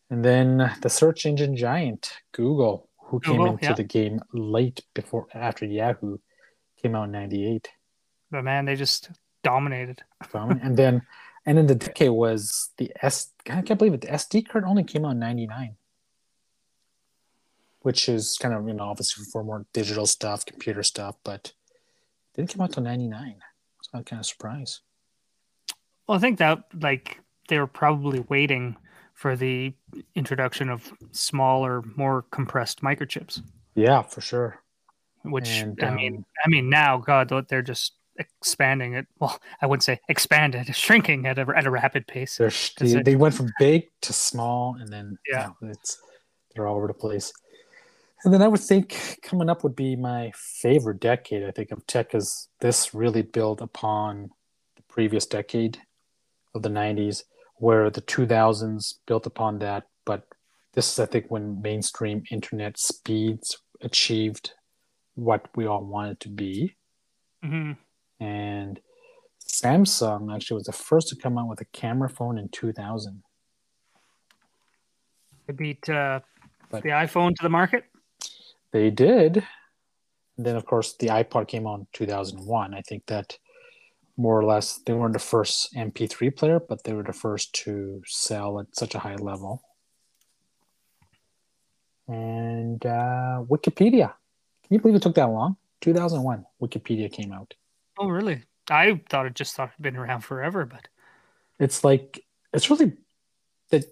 And 0.10 0.24
then 0.24 0.72
the 0.82 0.90
search 0.90 1.26
engine 1.26 1.56
giant 1.56 2.12
Google, 2.32 2.90
who 2.98 3.20
came 3.20 3.42
into 3.42 3.66
yeah. 3.66 3.74
the 3.74 3.84
game 3.84 4.22
late 4.34 4.82
before 4.94 5.28
after 5.34 5.66
Yahoo, 5.66 6.18
came 6.82 6.96
out 6.96 7.06
in 7.06 7.12
'98. 7.12 7.70
But 8.30 8.44
man, 8.44 8.66
they 8.66 8.76
just 8.76 9.10
dominated. 9.44 10.04
and 10.34 10.78
then 10.78 11.02
and 11.46 11.58
then 11.58 11.68
the 11.68 11.76
decade 11.76 12.10
was 12.10 12.70
the 12.78 12.92
S 13.02 13.32
I 13.50 13.62
can't 13.62 13.78
believe 13.78 13.94
it. 13.94 14.02
The 14.02 14.08
SD 14.08 14.48
card 14.48 14.66
only 14.66 14.84
came 14.84 15.06
out 15.06 15.12
in 15.12 15.20
ninety 15.20 15.48
nine. 15.48 15.76
Which 17.82 18.10
is 18.10 18.38
kind 18.42 18.54
of, 18.56 18.68
you 18.68 18.74
know, 18.74 18.86
obviously 18.86 19.26
for 19.32 19.44
more 19.44 19.66
digital 19.72 20.08
stuff, 20.08 20.44
computer 20.46 20.82
stuff, 20.82 21.18
but 21.24 21.54
it 22.34 22.38
didn't 22.38 22.52
come 22.52 22.62
out 22.62 22.74
till 22.74 22.84
ninety 22.84 23.08
nine. 23.08 23.36
So 23.84 23.92
I'm 23.94 24.04
kind 24.04 24.20
of 24.20 24.26
surprised. 24.26 24.80
Well, 26.08 26.18
I 26.18 26.22
think 26.22 26.40
that 26.40 26.64
like 26.82 27.20
they 27.48 27.60
were 27.60 27.68
probably 27.68 28.22
waiting 28.22 28.76
for 29.14 29.36
the 29.36 29.74
introduction 30.16 30.70
of 30.70 30.92
smaller, 31.12 31.84
more 31.96 32.24
compressed 32.32 32.82
microchips. 32.82 33.42
Yeah, 33.76 34.02
for 34.02 34.22
sure. 34.22 34.60
Which 35.24 35.50
And, 35.50 35.82
I 35.84 35.92
mean, 35.92 36.18
um, 36.18 36.26
I 36.46 36.50
mean 36.50 36.70
now, 36.70 36.98
God, 36.98 37.32
they're 37.48 37.62
just 37.62 37.94
expanding 38.18 38.94
it. 38.94 39.08
Well, 39.20 39.40
I 39.62 39.68
wouldn't 39.68 39.84
say 39.84 40.00
expanded, 40.10 40.76
shrinking 40.76 41.26
at 41.28 41.40
a 41.40 41.46
at 41.56 41.66
a 41.66 41.72
rapid 41.72 42.08
pace. 42.08 42.38
They're, 42.38 42.52
they, 42.80 43.02
they 43.02 43.16
went 43.16 43.36
from 43.36 43.52
big 43.60 43.90
to 44.02 44.14
small 44.14 44.76
and 44.80 44.92
then 44.92 45.18
Yeah. 45.30 45.50
yeah, 45.62 45.70
it's 45.70 45.98
they're 46.56 46.68
all 46.68 46.78
over 46.78 46.88
the 46.88 46.94
place. 46.94 47.34
And 48.24 48.34
then 48.34 48.42
I 48.42 48.48
would 48.48 48.62
think 48.62 49.20
coming 49.22 49.50
up 49.50 49.64
would 49.64 49.76
be 49.76 49.96
my 49.96 50.32
favorite 50.36 51.00
decade, 51.00 51.44
I 51.44 51.52
think, 51.52 51.72
of 51.72 51.86
tech 51.86 52.08
because 52.08 52.48
this 52.60 52.94
really 52.94 53.22
built 53.22 53.62
upon 53.62 54.32
the 54.76 54.82
previous 54.84 55.28
decade 55.28 55.80
of 56.56 56.64
the 56.64 56.70
90s, 56.70 57.24
where 57.58 57.90
the 57.92 58.02
2000s 58.02 58.96
built 59.06 59.28
upon 59.28 59.60
that. 59.60 59.84
But 60.06 60.26
this 60.74 60.92
is, 60.92 61.00
I 61.00 61.06
think, 61.06 61.26
when 61.30 61.62
mainstream 61.62 62.24
internet 62.32 62.80
speeds 62.80 63.60
achieved 63.82 64.54
what 65.14 65.48
we 65.56 65.68
all 65.68 65.84
wanted 65.84 66.20
to 66.22 66.30
be. 66.30 66.76
hmm 67.44 67.74
And 68.20 68.80
Samsung 69.46 70.34
actually 70.34 70.56
was 70.56 70.66
the 70.66 70.72
first 70.72 71.10
to 71.10 71.16
come 71.16 71.38
out 71.38 71.48
with 71.48 71.62
a 71.62 71.66
camera 71.66 72.10
phone 72.10 72.38
in 72.38 72.50
2000. 72.50 73.24
They 75.48 75.54
beat 75.54 75.88
uh, 75.90 76.22
But- 76.70 76.84
the 76.84 76.90
iPhone 76.90 77.36
to 77.36 77.44
the 77.44 77.50
market. 77.50 77.86
They 78.72 78.90
did. 78.90 79.38
And 80.38 80.46
then, 80.46 80.56
of 80.58 80.66
course, 80.66 80.94
the 80.94 81.08
iPod 81.08 81.48
came 81.48 81.66
out 81.66 81.80
in 81.80 81.88
2001. 81.94 82.74
I 82.74 82.82
think 82.82 83.06
that 83.06 83.38
more 84.18 84.38
or 84.38 84.44
less 84.44 84.80
they 84.86 84.94
weren't 84.94 85.14
the 85.14 85.20
first 85.20 85.74
MP3 85.76 86.36
player, 86.36 86.60
but 86.60 86.84
they 86.84 86.94
were 86.94 87.04
the 87.04 87.14
first 87.14 87.54
to 87.64 88.02
sell 88.06 88.60
at 88.60 88.76
such 88.76 88.96
a 88.96 89.00
high 89.00 89.16
level. 89.16 89.62
And 92.08 92.86
uh, 92.86 93.44
Wikipedia. 93.50 94.14
Can 94.64 94.74
you 94.76 94.80
believe 94.80 94.96
it 94.96 95.02
took 95.02 95.16
that 95.16 95.30
long? 95.30 95.58
2001, 95.82 96.46
Wikipedia 96.62 97.12
came 97.12 97.32
out. 97.32 97.54
Oh, 97.98 98.08
really? 98.10 98.44
I 98.70 99.02
thought 99.10 99.26
it 99.26 99.36
just 99.36 99.56
thought 99.56 99.70
it'd 99.70 99.82
been 99.82 99.96
around 99.96 100.22
forever, 100.22 100.66
but 100.66 100.88
It's 101.60 101.84
like, 101.84 102.24
it's 102.54 102.70
really, 102.70 102.94
that 103.72 103.86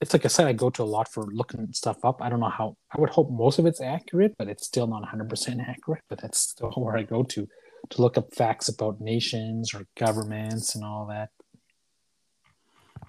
it's 0.00 0.12
like 0.14 0.24
a 0.24 0.28
site 0.30 0.46
I 0.46 0.52
go 0.52 0.70
to 0.70 0.82
a 0.82 0.84
lot 0.84 1.08
for 1.12 1.24
looking 1.26 1.72
stuff 1.72 2.04
up. 2.04 2.22
I 2.22 2.28
don't 2.30 2.40
know 2.40 2.48
how, 2.48 2.76
I 2.96 3.00
would 3.00 3.10
hope 3.10 3.30
most 3.30 3.58
of 3.58 3.66
it's 3.66 3.80
accurate, 3.80 4.34
but 4.38 4.48
it's 4.48 4.66
still 4.66 4.86
not 4.86 5.02
100% 5.02 5.60
accurate. 5.68 6.02
But 6.08 6.20
that's 6.22 6.38
still 6.40 6.70
where 6.72 6.96
I 6.96 7.02
go 7.02 7.22
to 7.24 7.48
to 7.90 8.02
look 8.02 8.18
up 8.18 8.34
facts 8.34 8.68
about 8.68 9.00
nations 9.00 9.74
or 9.74 9.86
governments 9.98 10.74
and 10.74 10.84
all 10.84 11.06
that. 11.06 11.30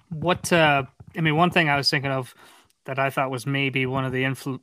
what 0.08 0.52
uh 0.52 0.82
i 1.16 1.20
mean 1.20 1.36
one 1.36 1.50
thing 1.50 1.68
i 1.68 1.76
was 1.76 1.88
thinking 1.90 2.10
of 2.10 2.34
that 2.84 2.98
i 2.98 3.10
thought 3.10 3.30
was 3.30 3.46
maybe 3.46 3.86
one 3.86 4.04
of 4.04 4.12
the 4.12 4.22
influ 4.22 4.58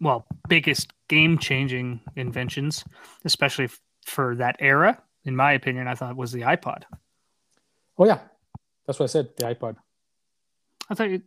well 0.00 0.26
biggest 0.48 0.92
game 1.08 1.38
changing 1.38 2.00
inventions 2.16 2.84
especially 3.24 3.64
f- 3.66 3.80
for 4.04 4.34
that 4.36 4.56
era 4.60 5.00
in 5.24 5.34
my 5.36 5.52
opinion 5.52 5.86
i 5.88 5.94
thought 5.94 6.16
was 6.16 6.32
the 6.32 6.42
ipod 6.42 6.82
Oh, 8.00 8.06
yeah. 8.06 8.20
That's 8.86 8.98
what 9.00 9.04
I 9.04 9.12
said, 9.12 9.30
the 9.36 9.44
iPod. 9.46 9.74
i 10.88 10.94
thought 10.94 11.10
you 11.10 11.22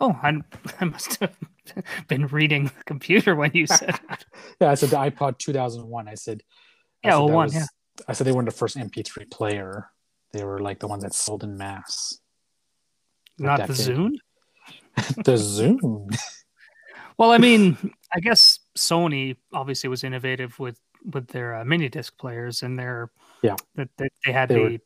oh 0.00 0.12
i, 0.22 0.32
I 0.80 0.84
must 0.84 1.16
have 1.20 1.34
been 2.08 2.26
reading 2.26 2.64
the 2.64 2.84
computer 2.84 3.34
when 3.34 3.50
you 3.54 3.66
said. 3.66 3.98
Yeah, 4.60 4.70
I 4.70 4.74
said 4.74 4.90
the 4.90 4.96
iPod 4.96 5.38
2001. 5.38 6.06
I 6.08 6.14
said, 6.16 6.42
I 7.04 7.08
Yeah, 7.08 7.12
said 7.14 7.24
01, 7.24 7.32
was- 7.32 7.54
yeah. 7.54 7.66
I 8.08 8.12
said 8.12 8.26
they 8.26 8.32
weren't 8.32 8.46
the 8.48 8.54
first 8.54 8.76
MP3 8.76 9.30
player. 9.30 9.90
They 10.32 10.44
were 10.44 10.58
like 10.60 10.80
the 10.80 10.88
ones 10.88 11.02
that 11.02 11.14
sold 11.14 11.42
in 11.44 11.56
mass. 11.56 12.18
not 13.38 13.66
the 13.66 13.72
zune 13.72 14.16
the 15.24 15.32
Zune. 15.34 16.14
well 17.16 17.30
i 17.32 17.38
mean 17.38 17.76
i 18.14 18.20
guess 18.20 18.58
sony 18.76 19.36
obviously 19.52 19.88
was 19.88 20.04
innovative 20.04 20.58
with 20.58 20.78
with 21.12 21.28
their 21.28 21.54
uh, 21.56 21.64
mini 21.64 21.88
disc 21.88 22.16
players 22.18 22.62
and 22.62 22.78
their 22.78 23.10
Yeah. 23.42 23.56
that 23.74 23.88
that 23.98 24.12
they 24.24 24.32
had 24.32 24.48
They 24.48 24.54
the 24.54 24.60
were- 24.60 24.78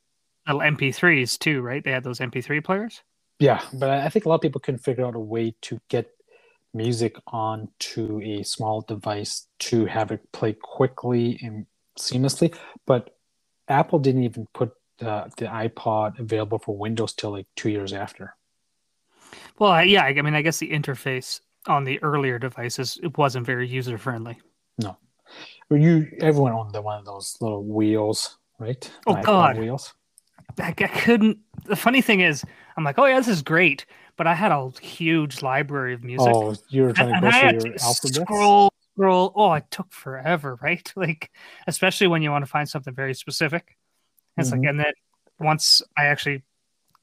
little 0.47 0.61
mp3s 0.77 1.39
too 1.39 1.63
right 1.63 1.83
they 1.83 1.91
had 1.91 2.05
those 2.05 2.19
mp3 2.21 2.63
players 2.63 3.03
Yeah, 3.41 3.63
but 3.73 3.89
I 3.91 4.09
think 4.11 4.27
a 4.27 4.29
lot 4.29 4.37
of 4.37 4.41
people 4.43 4.61
couldn't 4.61 4.85
figure 4.85 5.05
out 5.07 5.15
a 5.17 5.19
way 5.21 5.55
to 5.63 5.81
get 5.89 6.11
music 6.73 7.17
onto 7.29 8.21
a 8.23 8.43
small 8.45 8.81
device 8.83 9.47
to 9.59 9.87
have 9.87 10.11
it 10.13 10.21
play 10.33 10.53
quickly 10.53 11.39
and 11.43 11.67
seamlessly. 11.99 12.55
But 12.87 13.17
Apple 13.69 13.99
didn't 14.01 14.25
even 14.25 14.47
put 14.53 14.73
the 14.99 15.31
the 15.37 15.47
iPod 15.47 16.19
available 16.19 16.59
for 16.59 16.77
Windows 16.77 17.13
till 17.15 17.31
like 17.31 17.47
two 17.57 17.71
years 17.71 17.93
after. 17.93 18.37
Well, 19.59 19.71
I- 19.71 19.83
yeah, 19.85 20.05
I 20.05 20.09
I 20.09 20.23
mean, 20.23 20.35
I 20.35 20.43
guess 20.43 20.59
the 20.59 20.71
interface 20.71 21.41
on 21.67 21.85
the 21.85 22.03
earlier 22.03 22.39
devices 22.39 22.99
it 23.03 23.17
wasn't 23.19 23.47
very 23.47 23.67
user 23.67 23.99
friendly. 23.99 24.37
No, 24.79 24.97
Well, 25.71 25.81
you 25.81 26.09
everyone 26.21 26.53
owned 26.53 26.73
the 26.73 26.83
one 26.83 26.99
of 26.99 27.05
those 27.05 27.37
little 27.41 27.65
wheels, 27.65 28.39
right? 28.59 28.91
Oh, 29.07 29.17
God. 29.23 29.59
wheels. 29.59 29.95
I, 30.59 30.69
I 30.69 30.73
couldn't. 30.73 31.39
The 31.65 31.77
funny 31.77 32.01
thing 32.03 32.21
is, 32.21 32.45
I'm 32.77 32.85
like, 32.85 32.99
oh 32.99 33.07
yeah, 33.07 33.19
this 33.19 33.29
is 33.29 33.43
great, 33.43 33.87
but 34.17 34.27
I 34.27 34.35
had 34.35 34.53
a 34.53 34.71
huge 34.81 35.43
library 35.43 35.95
of 35.95 36.05
music. 36.05 36.33
Oh, 36.35 36.55
you 36.69 36.83
were 36.83 36.93
trying 36.93 37.09
to 37.11 37.15
and 37.15 37.23
go 37.25 37.31
had 37.31 37.51
through 37.61 37.71
your 37.71 37.83
alphabet. 37.83 38.23
scroll, 38.27 38.73
scroll. 38.95 39.33
Oh, 39.35 39.53
it 39.55 39.65
took 39.71 39.91
forever, 39.93 40.59
right? 40.63 40.93
Like, 40.97 41.31
especially 41.67 42.07
when 42.07 42.23
you 42.23 42.31
want 42.31 42.45
to 42.45 42.51
find 42.51 42.69
something 42.69 42.95
very 42.95 43.15
specific. 43.15 43.77
It's 44.37 44.51
Mhm. 44.51 44.53
like, 44.59 44.69
and 44.69 44.81
then 44.81 44.93
once 45.41 45.83
I 45.97 46.07
actually, 46.07 46.43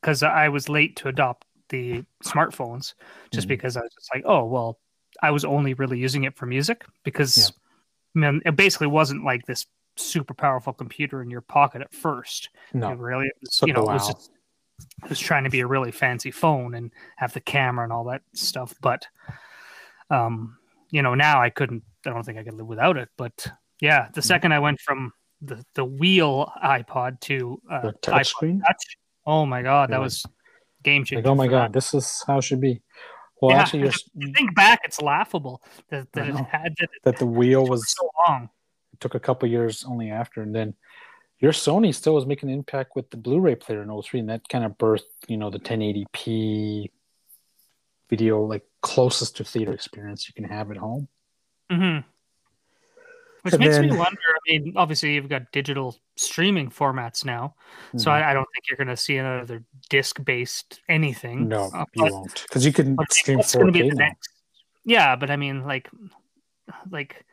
because 0.01 0.23
I 0.23 0.49
was 0.49 0.69
late 0.69 0.95
to 0.97 1.07
adopt 1.07 1.45
the 1.69 2.03
smartphones, 2.23 2.93
just 3.31 3.47
Mhm. 3.47 3.49
because 3.49 3.77
I 3.77 3.81
was 3.81 3.93
just 3.93 4.09
like, 4.13 4.23
oh 4.25 4.45
well, 4.45 4.79
I 5.21 5.31
was 5.31 5.45
only 5.45 5.73
really 5.73 5.97
using 5.99 6.23
it 6.25 6.35
for 6.35 6.45
music 6.45 6.85
because, 7.03 7.51
man, 8.13 8.41
it 8.45 8.55
basically 8.55 8.87
wasn't 8.87 9.23
like 9.23 9.45
this 9.45 9.65
super 9.97 10.33
powerful 10.33 10.73
computer 10.73 11.21
in 11.21 11.29
your 11.29 11.41
pocket 11.41 11.81
at 11.81 11.93
first. 11.93 12.49
No, 12.73 12.91
It 12.91 12.97
really, 12.97 13.25
it 13.27 13.33
was, 13.41 13.59
you 13.65 13.73
know, 13.73 13.81
it 13.83 13.93
was, 13.93 14.07
just, 14.07 14.31
it 15.03 15.09
was 15.09 15.19
trying 15.19 15.43
to 15.43 15.49
be 15.49 15.59
a 15.59 15.67
really 15.67 15.91
fancy 15.91 16.31
phone 16.31 16.75
and 16.75 16.91
have 17.17 17.33
the 17.33 17.41
camera 17.41 17.83
and 17.83 17.91
all 17.93 18.05
that 18.05 18.21
stuff. 18.33 18.73
But, 18.81 19.05
um, 20.09 20.57
you 20.89 21.01
know, 21.01 21.15
now 21.15 21.41
I 21.41 21.49
couldn't. 21.49 21.83
I 22.05 22.09
don't 22.09 22.23
think 22.23 22.37
I 22.37 22.43
could 22.43 22.55
live 22.55 22.67
without 22.67 22.97
it. 22.97 23.09
But 23.17 23.47
yeah, 23.79 24.07
Mm. 24.07 24.13
the 24.13 24.21
second 24.21 24.53
I 24.53 24.59
went 24.59 24.79
from 24.79 25.13
the 25.41 25.63
the 25.75 25.85
wheel 25.85 26.51
iPod 26.63 27.19
to 27.21 27.61
uh, 27.69 27.81
The 27.81 27.91
touch 27.93 28.13
iPod 28.13 28.25
screen? 28.29 28.61
Touch, 28.61 28.97
oh 29.25 29.45
my 29.45 29.61
god, 29.61 29.89
that 29.91 29.99
was 29.99 30.25
game 30.83 31.03
changer. 31.05 31.21
like 31.23 31.31
oh 31.31 31.35
my 31.35 31.47
god, 31.47 31.73
this 31.73 31.93
is 31.93 32.23
how 32.27 32.37
it 32.39 32.43
should 32.43 32.61
be. 32.61 32.81
Well, 33.41 33.51
Yeah, 33.51 33.61
actually, 33.61 33.89
to 33.89 34.33
think 34.33 34.55
back, 34.55 34.81
it's 34.83 35.01
laughable 35.01 35.63
that, 35.89 36.11
that 36.13 36.27
it 36.27 36.35
had 36.35 36.75
that, 36.79 36.89
that 37.03 37.17
the 37.17 37.25
wheel 37.25 37.65
was 37.65 37.91
so 37.91 38.09
long. 38.27 38.49
it 38.93 38.99
took 38.99 39.15
a 39.15 39.19
couple 39.19 39.49
years 39.49 39.83
only 39.83 40.11
after, 40.11 40.41
and 40.41 40.53
then 40.53 40.75
your 41.39 41.51
Sony 41.51 41.93
still 41.93 42.13
was 42.13 42.27
making 42.27 42.49
an 42.49 42.55
impact 42.55 42.95
with 42.95 43.09
the 43.09 43.17
Blu-ray 43.17 43.55
player 43.55 43.81
in 43.81 44.01
03, 44.01 44.19
and 44.19 44.29
that 44.29 44.47
kind 44.47 44.63
of 44.63 44.77
birthed, 44.77 45.01
you 45.27 45.37
know, 45.37 45.49
the 45.49 45.59
1080p 45.59 46.91
video, 48.11 48.43
like 48.45 48.63
closest 48.81 49.37
to 49.37 49.43
theater 49.43 49.73
experience 49.73 50.27
you 50.27 50.33
can 50.35 50.43
have 50.43 50.69
at 50.69 50.77
home. 50.77 51.07
hmm 51.71 51.99
Which 53.43 53.53
And 53.55 53.63
makes 53.63 53.79
me 53.79 53.89
wonder. 53.89 54.19
I 54.29 54.39
mean, 54.51 54.73
obviously, 54.75 55.15
you've 55.15 55.27
got 55.29 55.51
digital 55.51 55.97
streaming 56.15 56.69
formats 56.69 57.25
now, 57.25 57.55
so 57.97 58.09
Mhm. 58.09 58.13
I, 58.13 58.31
I 58.31 58.33
don't 58.33 58.47
think 58.53 58.65
you're 58.69 58.77
going 58.77 58.87
to 58.87 58.97
see 58.97 59.17
another 59.17 59.63
disc-based 59.89 60.79
anything. 60.89 61.47
no, 61.47 61.71
Uh, 61.73 61.85
you 61.95 62.03
but- 62.03 62.11
won't, 62.11 62.43
because 62.43 62.65
you 62.65 62.71
can 62.73 62.95
stream 63.09 63.37
what's 63.39 63.55
gonna 63.55 63.71
4K 63.71 63.89
the 63.89 63.95
next? 63.95 64.29
Yeah, 64.85 65.15
but 65.15 65.29
I 65.31 65.35
mean, 65.37 65.63
like, 65.65 65.89
like 66.89 67.25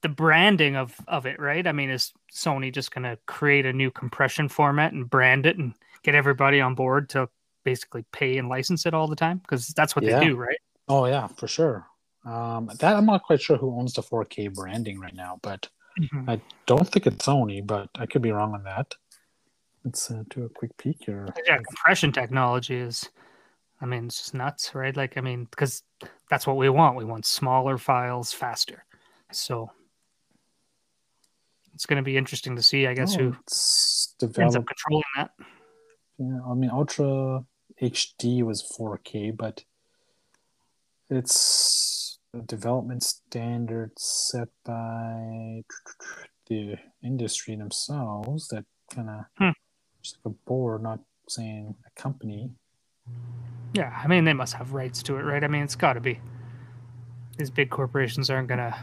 the 0.00 0.08
branding 0.08 0.76
of 0.76 0.94
of 1.08 1.26
it, 1.26 1.38
right? 1.38 1.66
I 1.66 1.72
mean, 1.72 1.90
is 1.90 2.12
Sony 2.32 2.72
just 2.72 2.90
going 2.94 3.04
to 3.04 3.18
create 3.26 3.66
a 3.66 3.72
new 3.72 3.90
compression 3.90 4.48
format 4.48 4.92
and 4.94 5.08
brand 5.08 5.44
it 5.44 5.58
and 5.58 5.74
get 6.02 6.14
everybody 6.14 6.60
on 6.60 6.74
board 6.74 7.10
to 7.10 7.28
basically 7.64 8.04
pay 8.12 8.38
and 8.38 8.48
license 8.48 8.86
it 8.86 8.94
all 8.94 9.08
the 9.08 9.16
time? 9.16 9.38
Because 9.38 9.68
that's 9.68 9.94
what 9.94 10.04
Yeah. 10.04 10.20
they 10.20 10.26
do, 10.26 10.36
right? 10.36 10.58
Oh 10.88 11.04
yeah, 11.06 11.26
for 11.26 11.46
sure. 11.48 11.86
Um, 12.24 12.70
that 12.78 12.96
I'm 12.96 13.06
not 13.06 13.22
quite 13.22 13.40
sure 13.42 13.56
who 13.56 13.78
owns 13.78 13.92
the 13.92 14.02
4K 14.02 14.48
branding 14.48 14.98
right 14.98 15.14
now, 15.14 15.38
but 15.42 15.68
Mhm. 16.00 16.28
I 16.28 16.40
don't 16.66 16.88
think 16.88 17.06
it's 17.06 17.24
Sony, 17.26 17.64
but 17.64 17.88
I 17.96 18.06
could 18.06 18.22
be 18.22 18.32
wrong 18.32 18.54
on 18.54 18.64
that. 18.64 18.94
Let's 19.84 20.10
uh, 20.10 20.24
do 20.30 20.44
a 20.44 20.48
quick 20.48 20.76
peek 20.78 21.04
here. 21.04 21.28
yeah, 21.46 21.58
compression 21.58 22.10
technology 22.10 22.76
is, 22.76 23.10
I 23.80 23.86
mean, 23.86 24.06
it's 24.06 24.18
just 24.18 24.34
nuts, 24.34 24.74
right? 24.74 24.96
Like, 24.96 25.18
I 25.18 25.20
mean, 25.20 25.44
because 25.44 25.82
that's 26.30 26.46
what 26.46 26.56
we 26.56 26.68
want. 26.70 26.96
We 26.96 27.04
want 27.04 27.26
smaller 27.26 27.76
files 27.76 28.32
faster. 28.32 28.84
So 29.30 29.70
it's 31.74 31.84
going 31.86 31.98
to 31.98 32.02
be 32.02 32.16
interesting 32.16 32.56
to 32.56 32.62
see, 32.62 32.86
I 32.86 32.94
guess, 32.94 33.14
Oh, 33.14 33.18
who 33.18 33.36
it's 33.42 34.16
ends 34.38 34.56
up 34.56 34.66
controlling 34.66 35.04
that. 35.16 35.30
Yeah, 36.18 36.40
I 36.48 36.54
mean, 36.54 36.70
Ultra 36.70 37.44
HD 37.82 38.42
was 38.42 38.62
4K, 38.62 39.32
but 39.36 39.64
it's 41.10 41.34
development 42.42 43.02
standards 43.02 44.02
set 44.30 44.48
by 44.64 45.62
the 46.48 46.76
industry 47.02 47.56
themselves. 47.56 48.48
That 48.48 48.64
kind 48.94 49.10
of 49.10 49.24
Hmm. 49.38 49.50
just 50.02 50.18
like 50.24 50.34
a 50.34 50.36
board, 50.48 50.82
not 50.82 51.00
saying 51.28 51.74
a 51.86 52.00
company. 52.00 52.50
Yeah, 53.74 54.00
I 54.02 54.06
mean, 54.08 54.24
they 54.24 54.32
must 54.34 54.54
have 54.54 54.72
rights 54.72 55.02
to 55.04 55.16
it, 55.16 55.22
right? 55.22 55.42
I 55.42 55.48
mean, 55.48 55.62
it's 55.62 55.76
got 55.76 55.94
to 55.94 56.00
be. 56.00 56.20
These 57.38 57.50
big 57.50 57.70
corporations 57.70 58.30
aren't 58.30 58.48
going 58.48 58.58
to, 58.58 58.74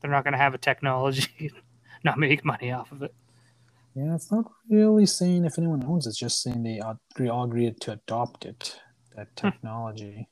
they're 0.00 0.10
not 0.10 0.24
going 0.24 0.32
to 0.32 0.38
have 0.38 0.54
a 0.54 0.58
technology, 0.58 1.52
not 2.04 2.18
make 2.18 2.44
money 2.44 2.72
off 2.72 2.92
of 2.92 3.02
it. 3.02 3.14
Yeah, 3.94 4.14
it's 4.14 4.30
not 4.32 4.44
really 4.70 5.06
saying 5.06 5.44
if 5.44 5.58
anyone 5.58 5.84
owns 5.84 6.06
it. 6.06 6.10
It's 6.10 6.18
just 6.18 6.42
saying 6.42 6.62
they 6.62 6.80
agree, 7.14 7.28
all 7.28 7.44
agreed 7.44 7.80
to 7.82 7.92
adopt 7.92 8.44
it, 8.46 8.78
that 9.16 9.34
technology. 9.36 10.28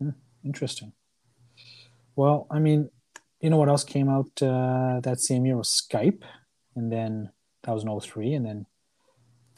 Hmm, 0.00 0.10
interesting. 0.44 0.92
Well, 2.20 2.46
I 2.50 2.58
mean, 2.58 2.90
you 3.40 3.48
know 3.48 3.56
what 3.56 3.70
else 3.70 3.82
came 3.82 4.10
out 4.10 4.30
uh, 4.42 5.00
that 5.00 5.20
same 5.20 5.46
year 5.46 5.56
was 5.56 5.70
Skype, 5.70 6.22
and 6.76 6.92
then 6.92 7.30
that 7.62 7.72
was 7.72 7.82
in 7.82 7.88
03, 7.98 8.34
and 8.34 8.44
then 8.44 8.66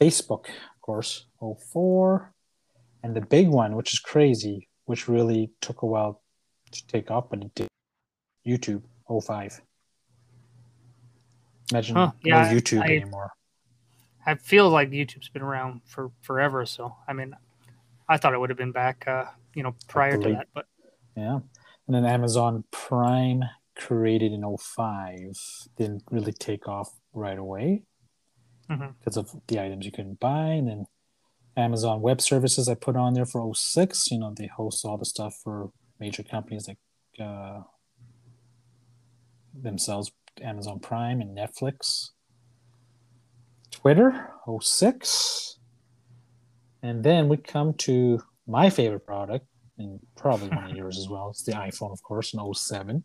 Facebook, 0.00 0.44
of 0.46 0.80
course, 0.80 1.26
04, 1.40 2.32
and 3.02 3.16
the 3.16 3.20
big 3.20 3.48
one, 3.48 3.74
which 3.74 3.92
is 3.92 3.98
crazy, 3.98 4.68
which 4.84 5.08
really 5.08 5.50
took 5.60 5.82
a 5.82 5.86
while 5.86 6.22
to 6.70 6.86
take 6.86 7.10
off, 7.10 7.30
but 7.30 7.42
it 7.42 7.52
did. 7.56 7.68
YouTube, 8.46 8.82
05. 9.08 9.60
Imagine 11.72 11.96
Huh, 11.96 12.12
no 12.22 12.36
YouTube 12.36 12.82
I- 12.82 12.94
anymore. 12.94 13.32
I 14.24 14.36
feel 14.36 14.70
like 14.70 14.90
YouTube's 14.90 15.30
been 15.30 15.42
around 15.42 15.80
for 15.84 16.12
forever. 16.20 16.64
So, 16.64 16.94
I 17.08 17.12
mean, 17.12 17.34
I 18.08 18.18
thought 18.18 18.34
it 18.34 18.38
would 18.38 18.50
have 18.50 18.56
been 18.56 18.70
back, 18.70 19.08
uh, 19.08 19.24
you 19.52 19.64
know, 19.64 19.74
prior 19.88 20.16
to 20.16 20.28
that, 20.34 20.46
but 20.54 20.66
Yeah. 21.16 21.40
And 21.86 21.94
then 21.94 22.04
Amazon 22.04 22.64
Prime 22.70 23.42
created 23.76 24.32
in 24.32 24.44
05 24.56 25.20
didn't 25.76 26.04
really 26.10 26.32
take 26.32 26.68
off 26.68 26.90
right 27.12 27.38
away 27.38 27.82
because 28.68 29.16
of 29.16 29.30
the 29.48 29.60
items 29.60 29.84
you 29.84 29.92
couldn't 29.92 30.20
buy. 30.20 30.46
And 30.46 30.68
then 30.68 30.86
Amazon 31.56 32.00
Web 32.00 32.20
Services 32.20 32.68
I 32.68 32.74
put 32.74 32.96
on 32.96 33.14
there 33.14 33.26
for 33.26 33.54
06. 33.54 34.10
You 34.10 34.18
know, 34.18 34.32
they 34.34 34.46
host 34.46 34.84
all 34.84 34.96
the 34.96 35.04
stuff 35.04 35.36
for 35.42 35.70
major 36.00 36.22
companies 36.22 36.68
like 36.68 36.78
uh, 37.20 37.60
themselves, 39.54 40.10
Amazon 40.40 40.80
Prime 40.80 41.20
and 41.20 41.36
Netflix. 41.36 42.10
Twitter, 43.70 44.30
06. 44.60 45.58
And 46.82 47.04
then 47.04 47.28
we 47.28 47.36
come 47.36 47.74
to 47.74 48.22
my 48.46 48.70
favorite 48.70 49.06
product, 49.06 49.46
and 49.78 50.00
probably 50.16 50.48
one 50.48 50.70
of 50.70 50.76
yours 50.76 50.98
as 50.98 51.08
well. 51.08 51.30
It's 51.30 51.42
the 51.42 51.52
iPhone, 51.52 51.92
of 51.92 52.02
course, 52.02 52.34
in 52.34 52.54
07. 52.54 53.02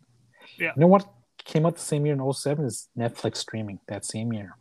Yeah. 0.58 0.72
You 0.76 0.80
know 0.80 0.86
what 0.86 1.08
came 1.44 1.66
out 1.66 1.76
the 1.76 1.82
same 1.82 2.04
year 2.06 2.14
in 2.14 2.32
07 2.32 2.64
is 2.64 2.88
Netflix 2.96 3.38
streaming 3.38 3.78
that 3.88 4.04
same 4.04 4.32
year. 4.32 4.56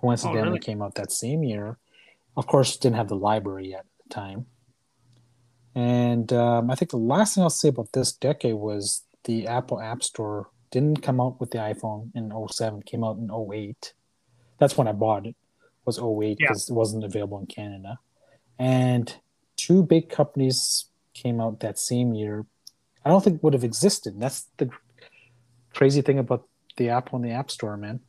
Coincidentally, 0.00 0.42
really? 0.42 0.58
came 0.60 0.80
out 0.82 0.94
that 0.94 1.10
same 1.10 1.42
year. 1.42 1.78
Of 2.36 2.46
course, 2.46 2.76
didn't 2.76 2.96
have 2.96 3.08
the 3.08 3.16
library 3.16 3.70
yet 3.70 3.80
at 3.80 3.86
the 4.08 4.14
time. 4.14 4.46
And 5.74 6.32
um, 6.32 6.70
I 6.70 6.74
think 6.74 6.90
the 6.90 6.96
last 6.96 7.34
thing 7.34 7.42
I'll 7.42 7.50
say 7.50 7.68
about 7.68 7.92
this 7.92 8.12
decade 8.12 8.54
was 8.54 9.04
the 9.24 9.46
Apple 9.46 9.80
App 9.80 10.02
Store 10.02 10.50
didn't 10.70 11.02
come 11.02 11.20
out 11.20 11.40
with 11.40 11.50
the 11.50 11.58
iPhone 11.58 12.10
in 12.14 12.32
07, 12.52 12.82
came 12.82 13.02
out 13.04 13.18
in 13.18 13.30
08. 13.30 13.92
That's 14.58 14.76
when 14.76 14.88
I 14.88 14.92
bought 14.92 15.26
it, 15.26 15.36
was 15.84 15.98
08 15.98 16.38
Yeah. 16.40 16.48
because 16.48 16.68
it 16.68 16.74
wasn't 16.74 17.04
available 17.04 17.38
in 17.38 17.46
Canada. 17.46 17.98
And 18.58 19.14
two 19.56 19.82
big 19.82 20.08
companies 20.08 20.86
came 21.22 21.40
out 21.40 21.60
that 21.60 21.78
same 21.78 22.14
year. 22.14 22.44
I 23.04 23.08
don't 23.10 23.22
think 23.24 23.42
would 23.42 23.54
have 23.58 23.64
existed. 23.72 24.12
That's 24.22 24.40
the 24.60 24.66
crazy 25.78 26.02
thing 26.02 26.18
about 26.18 26.42
the 26.76 26.86
Apple 26.90 27.16
and 27.16 27.24
the 27.24 27.32
App 27.40 27.50
Store, 27.50 27.76
man. 27.76 28.00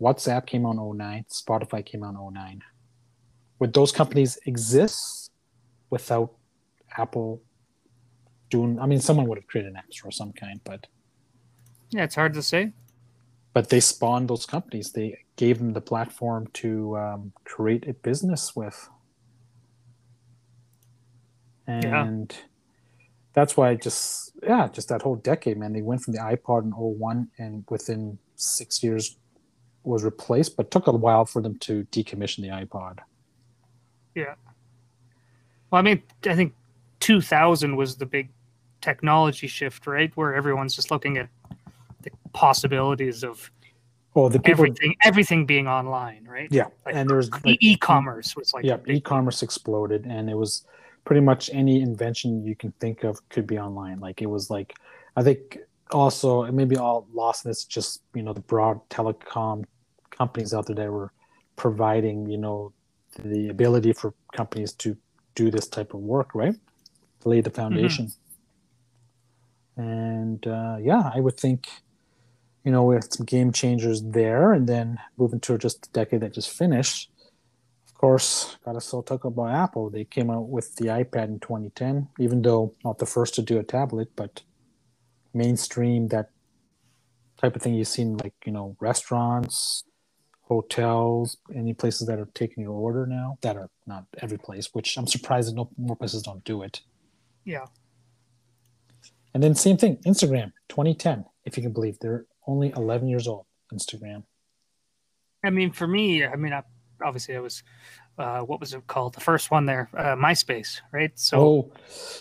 WhatsApp 0.00 0.46
came 0.46 0.64
out 0.66 0.76
in 0.76 0.96
09, 0.96 1.24
Spotify 1.42 1.80
came 1.84 2.02
out 2.04 2.14
in 2.14 2.34
09. 2.34 2.62
Would 3.58 3.72
those 3.74 3.92
companies 4.00 4.38
exist 4.46 5.30
without 5.90 6.30
Apple 6.96 7.42
doing? 8.50 8.78
I 8.78 8.86
mean, 8.86 9.00
someone 9.00 9.26
would 9.28 9.38
have 9.38 9.48
created 9.48 9.72
an 9.72 9.76
app 9.76 9.92
store 9.92 10.08
of 10.08 10.14
some 10.14 10.32
kind, 10.32 10.60
but 10.64 10.86
yeah, 11.90 12.04
it's 12.04 12.14
hard 12.14 12.34
to 12.34 12.42
say. 12.42 12.72
but 13.54 13.70
they 13.70 13.80
spawned 13.80 14.28
those 14.30 14.46
companies. 14.46 14.92
They 14.92 15.08
gave 15.34 15.58
them 15.58 15.72
the 15.72 15.80
platform 15.92 16.42
to 16.62 16.96
um, 17.04 17.32
create 17.44 17.88
a 17.88 17.94
business 18.08 18.54
with, 18.54 18.78
Yeah. 21.66 22.04
That's 23.32 23.56
why 23.56 23.70
I 23.70 23.74
just 23.74 24.32
yeah, 24.42 24.68
just 24.68 24.88
that 24.88 25.02
whole 25.02 25.16
decade, 25.16 25.58
man. 25.58 25.72
They 25.72 25.82
went 25.82 26.02
from 26.02 26.14
the 26.14 26.20
iPod 26.20 26.64
in 26.64 26.70
01 26.70 27.28
and 27.38 27.64
within 27.68 28.18
six 28.36 28.82
years 28.82 29.16
was 29.84 30.04
replaced, 30.04 30.56
but 30.56 30.70
took 30.70 30.86
a 30.86 30.92
while 30.92 31.24
for 31.24 31.42
them 31.42 31.58
to 31.60 31.84
decommission 31.90 32.42
the 32.42 32.48
iPod. 32.48 32.98
Yeah. 34.14 34.34
Well, 35.70 35.78
I 35.78 35.82
mean, 35.82 36.02
I 36.26 36.34
think 36.34 36.54
2000 37.00 37.76
was 37.76 37.96
the 37.96 38.06
big 38.06 38.28
technology 38.80 39.46
shift, 39.46 39.86
right? 39.86 40.10
Where 40.16 40.34
everyone's 40.34 40.74
just 40.74 40.90
looking 40.90 41.18
at 41.18 41.28
the 42.02 42.10
possibilities 42.32 43.24
of 43.24 43.50
Oh, 44.16 44.28
the 44.28 44.40
people, 44.40 44.64
everything, 44.64 44.96
everything 45.04 45.46
being 45.46 45.68
online, 45.68 46.26
right? 46.28 46.48
yeah, 46.50 46.64
Like, 46.84 46.96
and 46.96 47.08
there 47.08 47.18
was 47.18 47.30
like, 47.30 47.58
e-commerce 47.60 48.34
was 48.34 48.52
like 48.52 48.64
yeah, 48.64 48.78
e-commerce 48.86 49.42
exploded, 49.42 50.06
and 50.06 50.28
it 50.28 50.34
was 50.34 50.64
pretty 51.08 51.22
much 51.22 51.48
any 51.54 51.80
invention 51.80 52.44
you 52.44 52.54
can 52.54 52.70
think 52.72 53.02
of 53.02 53.26
could 53.30 53.46
be 53.46 53.58
online. 53.58 53.98
Like 53.98 54.20
it 54.20 54.26
was 54.26 54.50
like, 54.50 54.74
I 55.16 55.22
think 55.22 55.56
also 55.90 56.42
it 56.42 56.52
may 56.52 56.66
be 56.66 56.76
all 56.76 57.08
lost 57.14 57.46
in 57.46 57.50
this 57.50 57.64
just 57.64 58.02
you 58.14 58.22
know 58.22 58.34
the 58.34 58.42
broad 58.52 58.86
telecom 58.90 59.64
companies 60.10 60.52
out 60.52 60.66
there 60.66 60.76
that 60.76 60.92
were 60.92 61.10
providing 61.56 62.28
you 62.28 62.36
know 62.36 62.74
the 63.24 63.48
ability 63.48 63.94
for 63.94 64.12
companies 64.36 64.74
to 64.74 64.98
do 65.34 65.50
this 65.50 65.66
type 65.66 65.94
of 65.94 66.00
work, 66.00 66.34
right? 66.34 66.56
To 67.20 67.28
lay 67.30 67.40
the 67.40 67.48
foundation. 67.48 68.12
And 69.78 70.46
uh, 70.46 70.76
yeah, 70.78 71.10
I 71.14 71.20
would 71.20 71.38
think, 71.38 71.68
you 72.64 72.70
know, 72.70 72.84
we 72.84 72.96
had 72.96 73.10
some 73.14 73.24
game 73.24 73.50
changers 73.50 74.02
there, 74.02 74.52
and 74.52 74.66
then 74.68 74.98
moving 75.16 75.40
to 75.40 75.56
just 75.56 75.80
the 75.80 75.88
decade 76.00 76.20
that 76.20 76.34
just 76.34 76.50
finished. 76.50 77.10
Course, 77.98 78.56
got 78.64 78.74
to 78.74 78.80
still 78.80 79.02
talk 79.02 79.24
about 79.24 79.50
Apple. 79.50 79.90
They 79.90 80.04
came 80.04 80.30
out 80.30 80.48
with 80.48 80.76
the 80.76 80.86
iPad 80.86 81.24
in 81.24 81.40
2010, 81.40 82.08
even 82.20 82.42
though 82.42 82.72
not 82.84 82.98
the 82.98 83.06
first 83.06 83.34
to 83.34 83.42
do 83.42 83.58
a 83.58 83.64
tablet, 83.64 84.12
but 84.14 84.42
mainstream 85.34 86.06
that 86.08 86.30
type 87.40 87.56
of 87.56 87.62
thing 87.62 87.74
you 87.74 87.84
see 87.84 88.02
in 88.02 88.16
like 88.16 88.34
you 88.46 88.52
know 88.52 88.76
restaurants, 88.78 89.82
hotels, 90.42 91.38
any 91.52 91.74
places 91.74 92.06
that 92.06 92.20
are 92.20 92.28
taking 92.34 92.62
your 92.62 92.72
order 92.72 93.04
now. 93.04 93.36
That 93.42 93.56
are 93.56 93.68
not 93.84 94.04
every 94.22 94.38
place, 94.38 94.68
which 94.72 94.96
I'm 94.96 95.08
surprised 95.08 95.48
that 95.48 95.56
no 95.56 95.68
more 95.76 95.96
places 95.96 96.22
don't 96.22 96.44
do 96.44 96.62
it. 96.62 96.80
yeah. 97.44 97.66
And 99.34 99.42
then 99.42 99.54
same 99.54 99.76
thing, 99.76 99.98
Instagram, 100.06 100.52
2010, 100.68 101.24
if 101.44 101.56
you 101.56 101.62
can 101.62 101.72
believe 101.72 101.98
they're 101.98 102.24
only 102.46 102.72
11 102.76 103.08
years 103.08 103.28
old. 103.28 103.44
Instagram. 103.72 104.24
I 105.44 105.50
mean, 105.50 105.70
for 105.72 105.86
me, 105.86 106.24
I 106.24 106.36
mean, 106.36 106.52
I, 106.52 106.62
obviously, 107.04 107.36
I 107.36 107.40
was, 107.40 107.62
uh, 108.18 108.40
what 108.40 108.60
was 108.60 108.74
it 108.74 108.86
called? 108.86 109.14
The 109.14 109.20
first 109.20 109.50
one 109.50 109.66
there, 109.66 109.88
uh, 109.96 110.16
MySpace, 110.16 110.80
right? 110.92 111.10
So 111.18 111.40
oh, 111.40 111.72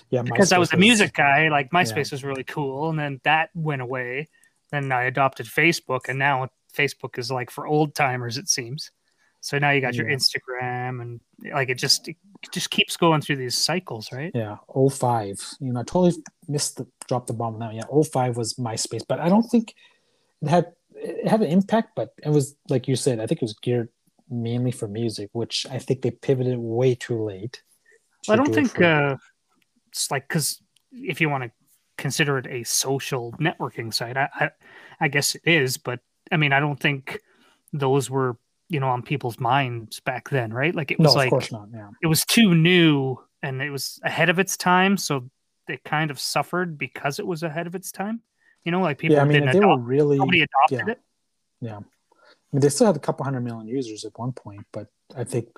yeah, 0.09 0.21
because 0.21 0.51
I 0.51 0.57
was 0.57 0.73
a 0.73 0.77
music 0.77 1.13
guy, 1.13 1.49
like 1.49 1.69
Yeah. 1.73 1.81
MySpace 1.81 2.11
was 2.11 2.23
really 2.23 2.43
cool, 2.43 2.89
and 2.89 2.99
then 2.99 3.19
that 3.23 3.49
went 3.55 3.81
away. 3.81 4.27
Then 4.71 4.91
I 4.91 5.03
adopted 5.03 5.45
Facebook, 5.45 6.09
and 6.09 6.19
now 6.19 6.49
Facebook 6.73 7.17
is 7.17 7.31
like 7.31 7.49
for 7.49 7.65
old 7.65 7.95
timers, 7.95 8.37
it 8.37 8.49
seems. 8.49 8.91
So 9.39 9.57
now 9.59 9.69
you 9.71 9.81
got 9.81 9.95
your 9.95 10.09
Yeah. 10.09 10.15
Instagram, 10.15 11.01
and 11.01 11.19
like 11.53 11.69
it 11.69 11.77
just 11.77 12.07
it 12.07 12.17
just 12.51 12.69
keeps 12.69 12.97
going 12.97 13.21
through 13.21 13.37
these 13.37 13.57
cycles, 13.57 14.11
right? 14.11 14.31
Yeah, 14.35 14.57
05. 14.67 15.39
You 15.59 15.73
know, 15.73 15.79
I 15.79 15.83
totally 15.83 16.21
missed 16.47 16.77
the 16.77 16.87
drop 17.07 17.27
the 17.27 17.33
bomb 17.33 17.57
now. 17.57 17.71
Yeah, 17.71 17.85
05 18.03 18.35
was 18.35 18.55
MySpace, 18.55 19.03
but 19.07 19.19
I 19.19 19.29
don't 19.29 19.43
think 19.43 19.73
it 20.41 20.49
had 20.49 20.73
it 20.95 21.27
had 21.27 21.41
an 21.41 21.47
impact, 21.47 21.91
but 21.95 22.13
it 22.23 22.29
was 22.29 22.55
like 22.69 22.87
you 22.87 22.95
said, 22.95 23.19
I 23.19 23.27
think 23.27 23.41
it 23.41 23.45
was 23.45 23.57
geared 23.61 23.89
mainly 24.29 24.71
for 24.71 24.87
music, 24.87 25.29
which 25.33 25.65
I 25.69 25.79
think 25.79 26.01
they 26.01 26.11
pivoted 26.11 26.57
way 26.57 26.95
too 26.95 27.23
late. 27.23 27.61
to 28.23 28.31
Well, 28.31 28.33
I 28.33 28.37
don't 28.37 28.47
do 28.47 28.53
think 28.53 28.71
for- 28.75 28.83
uh, 28.83 29.17
it's 29.87 30.11
like 30.11 30.27
because 30.27 30.61
if 30.91 31.21
you 31.21 31.29
want 31.29 31.43
to 31.45 31.51
consider 31.97 32.37
it 32.37 32.47
a 32.47 32.63
social 32.63 33.33
networking 33.33 33.93
site, 33.93 34.17
I, 34.17 34.29
I 34.33 34.49
I 34.99 35.07
guess 35.07 35.35
it 35.35 35.41
is, 35.45 35.77
but 35.77 35.99
I 36.31 36.37
mean, 36.37 36.53
I 36.53 36.59
don't 36.59 36.79
think 36.79 37.19
those 37.73 38.09
were 38.09 38.37
you 38.69 38.79
know 38.79 38.89
on 38.89 39.01
people's 39.01 39.39
minds 39.39 39.99
back 40.01 40.29
then, 40.29 40.53
right? 40.53 40.75
Like 40.75 40.91
it 40.91 40.99
no, 40.99 41.05
was 41.05 41.13
of 41.13 41.17
like 41.17 41.29
course 41.29 41.51
not. 41.51 41.69
Yeah, 41.73 41.89
it 42.01 42.07
was 42.07 42.25
too 42.25 42.53
new 42.53 43.17
and 43.43 43.61
it 43.61 43.69
was 43.69 43.99
ahead 44.03 44.29
of 44.29 44.39
its 44.39 44.57
time, 44.57 44.97
so 44.97 45.29
it 45.67 45.83
kind 45.83 46.11
of 46.11 46.19
suffered 46.19 46.77
because 46.77 47.19
it 47.19 47.27
was 47.27 47.43
ahead 47.43 47.67
of 47.67 47.75
its 47.75 47.91
time. 47.91 48.21
You 48.63 48.71
know, 48.71 48.81
like 48.81 48.97
people 48.97 49.15
yeah. 49.15 49.21
I 49.21 49.25
mean, 49.25 49.41
didn't 49.41 49.55
adopt, 49.55 49.83
really 49.83 50.17
nobody 50.17 50.41
adopted 50.41 50.87
yeah. 50.87 50.91
it. 50.91 50.99
Yeah, 51.61 51.79
mean, 52.55 52.61
they 52.61 52.69
still 52.69 52.87
had 52.87 52.95
a 52.95 52.99
couple 52.99 53.25
hundred 53.25 53.41
million 53.41 53.67
users 53.67 54.05
at 54.05 54.17
one 54.17 54.31
point, 54.31 54.65
but 54.71 54.87
I 55.15 55.23
think, 55.23 55.49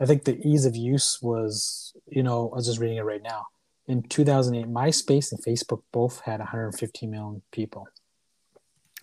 I 0.00 0.06
think 0.06 0.24
the 0.24 0.40
ease 0.46 0.64
of 0.64 0.74
use 0.74 1.20
was, 1.20 1.94
you 2.08 2.22
know, 2.22 2.50
I 2.50 2.56
was 2.56 2.66
just 2.66 2.78
reading 2.78 2.96
it 2.96 3.04
right 3.04 3.22
now. 3.22 3.46
In 3.86 4.02
2008, 4.02 4.72
MySpace 4.72 5.32
and 5.32 5.44
Facebook 5.44 5.82
both 5.92 6.20
had 6.20 6.38
115 6.40 7.10
million 7.10 7.42
people, 7.50 7.86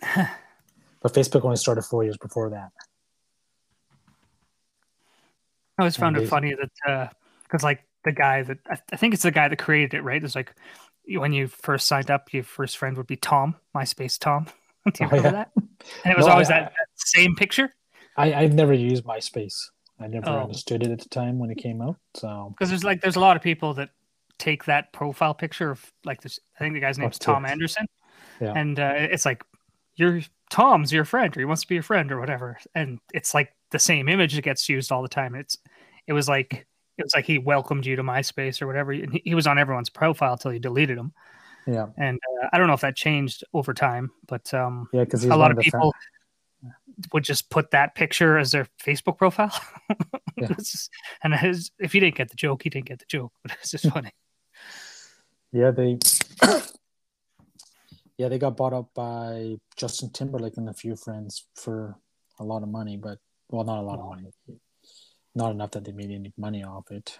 but 0.00 1.12
Facebook 1.12 1.44
only 1.44 1.56
started 1.56 1.82
four 1.82 2.02
years 2.02 2.16
before 2.16 2.50
that. 2.50 2.70
I 5.78 5.82
always 5.82 5.96
found 5.96 6.16
it 6.16 6.20
Amazing. 6.20 6.30
funny 6.30 6.54
that 6.54 6.92
uh, 6.92 7.08
because 7.44 7.62
like 7.62 7.84
the 8.04 8.12
guy 8.12 8.42
that 8.42 8.58
I, 8.68 8.78
I 8.92 8.96
think 8.96 9.14
it's 9.14 9.22
the 9.22 9.30
guy 9.30 9.48
that 9.48 9.56
created 9.56 9.94
it, 9.94 10.02
right? 10.02 10.22
It's 10.22 10.34
like 10.34 10.54
when 11.06 11.32
you 11.32 11.46
first 11.46 11.86
signed 11.86 12.10
up, 12.10 12.32
your 12.32 12.44
first 12.44 12.76
friend 12.76 12.96
would 12.96 13.06
be 13.06 13.16
Tom, 13.16 13.56
MySpace 13.74 14.18
Tom. 14.18 14.46
Do 14.92 15.04
you 15.04 15.06
Oh, 15.06 15.16
remember 15.16 15.28
yeah. 15.28 15.44
that? 15.44 15.50
And 16.04 16.12
it 16.12 16.16
was 16.16 16.26
No, 16.26 16.32
always 16.32 16.50
I- 16.50 16.60
that, 16.60 16.72
that 16.72 16.88
same 16.96 17.34
picture 17.36 17.72
I, 18.16 18.34
I've 18.34 18.52
never 18.54 18.72
used 18.74 19.04
MySpace. 19.04 19.54
I 19.98 20.06
never 20.08 20.28
Oh. 20.28 20.40
understood 20.42 20.82
it 20.82 20.90
at 20.90 21.00
the 21.00 21.08
time 21.08 21.38
when 21.38 21.50
it 21.50 21.56
came 21.58 21.80
out. 21.80 21.96
So 22.14 22.48
because 22.50 22.68
there's 22.70 22.84
like 22.84 23.00
there's 23.00 23.16
a 23.16 23.20
lot 23.20 23.36
of 23.36 23.42
people 23.42 23.74
that 23.74 23.90
take 24.38 24.64
that 24.64 24.92
profile 24.92 25.34
picture 25.34 25.70
of 25.70 25.92
like 26.04 26.20
this. 26.22 26.38
I 26.56 26.58
think 26.60 26.74
the 26.74 26.80
guy's 26.80 26.98
name's 26.98 27.18
Tom 27.18 27.44
Anderson, 27.46 27.86
yeah, 28.40 28.54
and 28.54 28.78
uh, 28.80 28.94
it's 28.96 29.24
like 29.24 29.44
your 29.96 30.20
Tom's 30.50 30.92
your 30.92 31.04
friend 31.04 31.34
or 31.36 31.40
he 31.40 31.44
wants 31.44 31.62
to 31.62 31.68
be 31.68 31.74
your 31.74 31.82
friend 31.82 32.10
or 32.10 32.18
whatever, 32.18 32.58
and 32.74 32.98
it's 33.14 33.32
like 33.34 33.52
the 33.70 33.78
same 33.78 34.08
image 34.08 34.34
that 34.34 34.42
gets 34.42 34.68
used 34.68 34.90
all 34.90 35.02
the 35.02 35.08
time. 35.08 35.34
It's 35.34 35.56
it 36.06 36.12
was 36.12 36.28
like 36.28 36.66
it 36.98 37.02
was 37.04 37.14
like 37.14 37.26
he 37.26 37.38
welcomed 37.38 37.86
you 37.86 37.96
to 37.96 38.02
MySpace 38.02 38.60
or 38.60 38.66
whatever. 38.66 38.92
and 38.92 39.12
he, 39.12 39.22
he 39.24 39.34
was 39.34 39.46
on 39.46 39.58
everyone's 39.58 39.90
profile 39.90 40.36
till 40.36 40.50
he 40.50 40.58
deleted 40.58 40.98
them. 40.98 41.12
Yeah, 41.70 41.86
and 41.96 42.18
uh, 42.42 42.48
I 42.52 42.58
don't 42.58 42.66
know 42.66 42.74
if 42.74 42.80
that 42.80 42.96
changed 42.96 43.44
over 43.54 43.72
time, 43.72 44.10
but 44.26 44.52
um, 44.52 44.88
yeah. 44.92 45.04
Because 45.04 45.24
a 45.24 45.36
lot 45.36 45.50
of 45.50 45.58
people 45.58 45.94
would 47.12 47.24
just 47.24 47.48
put 47.50 47.70
that 47.70 47.94
picture 47.94 48.38
as 48.38 48.50
their 48.50 48.66
Facebook 48.84 49.18
profile. 49.18 49.52
Yeah. 50.36 50.48
Just- 50.58 50.90
and 51.22 51.34
his, 51.34 51.70
if 51.78 51.94
you 51.94 52.00
didn't 52.00 52.16
get 52.16 52.28
the 52.28 52.36
joke, 52.36 52.64
you 52.64 52.70
didn't 52.70 52.86
get 52.86 52.98
the 52.98 53.06
joke. 53.08 53.32
But 53.42 53.56
it's 53.60 53.70
just 53.70 53.86
funny. 53.94 54.10
Yeah, 55.52 55.70
they 55.70 55.98
yeah 58.18 58.28
they 58.28 58.38
got 58.38 58.56
bought 58.56 58.72
up 58.72 58.90
by 58.94 59.56
Justin 59.76 60.10
Timberlake 60.10 60.56
and 60.56 60.68
a 60.68 60.74
few 60.74 60.96
friends 60.96 61.46
for 61.54 61.96
a 62.38 62.44
lot 62.44 62.62
of 62.62 62.68
money, 62.68 62.96
but 62.96 63.18
well, 63.48 63.64
not 63.64 63.78
a 63.78 63.82
lot 63.82 63.98
of 63.98 64.06
money, 64.06 64.30
not 65.34 65.50
enough 65.50 65.72
that 65.72 65.84
they 65.84 65.92
made 65.92 66.10
any 66.10 66.32
money 66.36 66.64
off 66.64 66.90
it. 66.90 67.18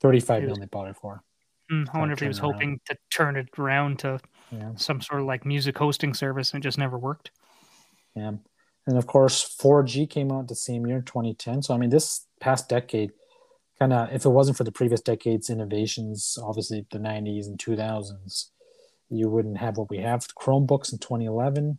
Thirty-five 0.00 0.42
million 0.42 0.60
they 0.60 0.66
bought 0.66 0.88
it 0.88 0.96
for. 0.96 1.22
Hmm, 1.70 1.84
I 1.94 1.98
wonder 1.98 2.12
if 2.14 2.18
he 2.20 2.26
was 2.26 2.40
around. 2.40 2.52
hoping 2.52 2.80
to 2.86 2.96
turn 3.10 3.36
it 3.36 3.48
around 3.56 4.00
to 4.00 4.18
Yeah, 4.50 4.72
some 4.76 5.00
sort 5.00 5.20
of 5.20 5.26
like 5.26 5.46
music 5.46 5.78
hosting 5.78 6.14
service, 6.14 6.52
and 6.52 6.60
it 6.62 6.66
just 6.66 6.78
never 6.78 6.98
worked. 6.98 7.30
yeah, 8.16 8.32
and 8.86 8.98
of 8.98 9.06
course, 9.06 9.56
4G 9.62 10.08
came 10.10 10.32
out 10.32 10.48
the 10.48 10.56
same 10.56 10.84
year, 10.84 11.00
2010. 11.00 11.62
So 11.62 11.72
I 11.72 11.78
mean, 11.78 11.90
this 11.90 12.26
past 12.40 12.68
decade, 12.68 13.12
kind 13.78 13.92
of, 13.92 14.12
if 14.12 14.24
it 14.24 14.30
wasn't 14.30 14.56
for 14.56 14.64
the 14.64 14.72
previous 14.72 15.00
decade's 15.00 15.48
innovations, 15.48 16.36
obviously 16.42 16.84
the 16.90 16.98
90s 16.98 17.46
and 17.46 17.56
2000s, 17.56 18.50
you 19.08 19.28
wouldn't 19.30 19.58
have 19.58 19.76
what 19.76 19.90
we 19.90 19.98
have. 19.98 20.26
Chromebooks 20.34 20.92
in 20.92 20.98
2011, 20.98 21.78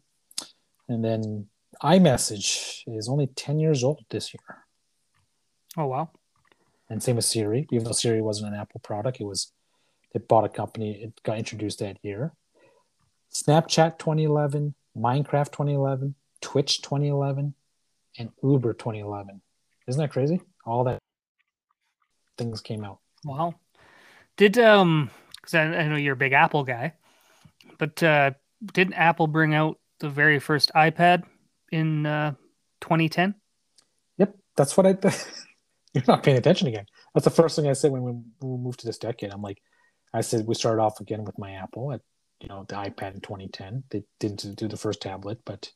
and 0.88 1.04
then 1.04 1.48
iMessage 1.84 2.84
is 2.88 3.10
only 3.10 3.28
10 3.28 3.60
years 3.60 3.84
old 3.84 4.06
this 4.10 4.34
year. 4.34 4.64
Oh 5.76 5.88
wow! 5.88 6.12
And 6.90 7.04
same 7.04 7.18
with 7.18 7.26
Siri, 7.26 7.68
even 7.72 7.84
though 7.84 7.92
Siri 7.92 8.22
wasn't 8.22 8.54
an 8.54 8.60
Apple 8.60 8.80
product, 8.82 9.20
it 9.20 9.26
was 9.26 9.52
they 10.14 10.20
bought 10.20 10.46
a 10.46 10.50
company, 10.50 11.02
it 11.04 11.24
got 11.24 11.38
introduced 11.38 11.80
that 11.80 11.98
year. 12.04 12.34
Snapchat 13.34 13.98
2011, 13.98 14.76
Minecraft 14.98 15.52
2011, 15.52 16.16
Twitch 16.42 16.82
2011, 16.82 17.54
and 18.18 18.30
Uber 18.44 18.74
2011. 18.74 19.42
Isn't 19.88 20.02
that 20.02 20.12
crazy? 20.12 20.42
All 20.66 20.84
that 20.84 21.00
things 22.38 22.62
came 22.62 22.84
out. 22.84 23.00
Wow. 23.24 23.56
Did 24.38 24.58
um? 24.58 25.10
Because 25.36 25.56
I, 25.56 25.64
I 25.64 25.88
know 25.88 25.96
you're 25.96 26.14
a 26.14 26.18
big 26.18 26.34
Apple 26.34 26.64
guy, 26.64 26.94
but 27.78 28.02
uh, 28.04 28.32
didn't 28.74 28.94
Apple 28.94 29.28
bring 29.28 29.54
out 29.54 29.80
the 30.00 30.10
very 30.10 30.40
first 30.40 30.72
iPad 30.76 31.24
in 31.72 32.06
uh, 32.06 32.34
2010? 32.82 33.36
Yep, 34.18 34.36
that's 34.56 34.78
what 34.78 34.86
I. 34.86 34.98
You're 35.94 36.06
not 36.08 36.24
paying 36.24 36.38
attention 36.38 36.70
again. 36.70 36.86
That's 37.14 37.26
the 37.26 37.32
first 37.32 37.58
thing 37.58 37.68
I 37.68 37.74
said 37.74 37.92
when 37.92 38.02
we, 38.04 38.12
when 38.12 38.52
we 38.52 38.58
moved 38.58 38.80
to 38.80 38.86
this 38.86 38.98
decade. 38.98 39.34
I'm 39.34 39.42
like, 39.42 39.62
I 40.14 40.22
said 40.22 40.46
we 40.48 40.56
started 40.56 40.82
off 40.82 41.00
again 41.00 41.24
with 41.24 41.38
my 41.38 41.52
Apple 41.52 41.92
at 41.94 42.02
you 42.42 42.48
know 42.50 42.66
the 42.68 42.76
iPad 42.76 43.14
in 43.16 43.22
2010. 43.22 43.84
They 43.90 44.04
didn't 44.20 44.56
do 44.56 44.68
the 44.68 44.78
first 44.78 45.02
tablet, 45.02 45.40
but 45.46 45.72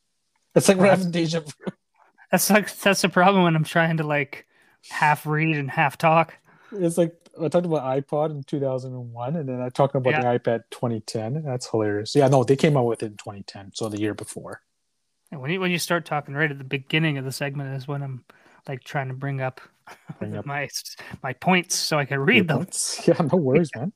it's 0.55 0.67
like 0.67 0.77
we're 0.77 0.87
having 0.89 1.11
deja 1.11 1.39
vu. 1.41 1.51
That's 2.31 2.49
like 2.49 2.75
that's 2.77 3.01
the 3.03 3.09
problem 3.09 3.43
when 3.43 3.55
I'm 3.55 3.63
trying 3.63 3.97
to 3.97 4.03
like 4.03 4.47
half 4.89 5.25
read 5.27 5.55
and 5.55 5.69
half 5.69 5.97
talk. 5.97 6.33
It's 6.71 6.97
like 6.97 7.15
I 7.39 7.47
talked 7.49 7.65
about 7.67 7.83
iPod 7.83 8.31
in 8.31 8.43
2001, 8.43 9.35
and 9.35 9.47
then 9.47 9.61
I 9.61 9.69
talked 9.69 9.93
about 9.95 10.09
Yeah. 10.11 10.33
the 10.33 10.39
iPad 10.39 10.63
2010. 10.71 11.43
That's 11.43 11.69
hilarious. 11.69 12.15
Yeah, 12.15 12.27
no, 12.27 12.43
they 12.43 12.55
came 12.55 12.75
out 12.77 12.85
with 12.87 13.03
it 13.03 13.07
in 13.07 13.17
2010, 13.17 13.71
so 13.75 13.89
the 13.89 13.99
year 13.99 14.13
before. 14.15 14.61
And 15.31 15.39
when 15.39 15.51
you 15.51 15.59
when 15.61 15.71
you 15.71 15.77
start 15.77 16.03
talking 16.05 16.33
right 16.33 16.49
at 16.51 16.57
the 16.57 16.63
beginning 16.63 17.17
of 17.19 17.25
the 17.25 17.31
segment 17.31 17.75
is 17.75 17.87
when 17.87 18.01
I'm 18.01 18.25
like 18.67 18.83
trying 18.83 19.09
to 19.09 19.13
bring 19.13 19.39
up, 19.41 19.61
Bring 20.17 20.35
up- 20.37 20.45
my 20.47 20.67
my 21.21 21.33
points 21.33 21.75
so 21.75 21.99
I 21.99 22.05
can 22.05 22.19
read 22.19 22.47
them. 22.47 22.57
Points. 22.57 23.01
Yeah, 23.07 23.21
no 23.31 23.37
worries, 23.37 23.69
man. 23.75 23.93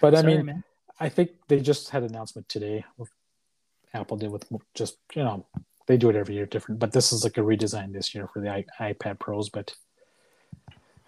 But 0.00 0.14
I 0.16 0.22
mean, 0.22 0.46
man. 0.46 0.64
I 0.98 1.08
think 1.08 1.30
they 1.48 1.60
just 1.60 1.90
had 1.90 2.02
an 2.02 2.10
announcement 2.10 2.48
today. 2.48 2.84
Apple 3.94 4.16
did 4.16 4.30
with 4.30 4.44
just 4.74 4.98
you 5.14 5.22
know 5.22 5.46
they 5.86 5.96
do 5.96 6.10
it 6.10 6.16
every 6.16 6.34
year 6.34 6.46
different, 6.46 6.80
but 6.80 6.92
this 6.92 7.12
is 7.12 7.24
like 7.24 7.38
a 7.38 7.40
redesign 7.40 7.92
this 7.92 8.14
year 8.14 8.28
for 8.28 8.40
the 8.40 8.50
I- 8.50 8.92
iPad 8.92 9.18
Pros. 9.18 9.48
But 9.48 9.74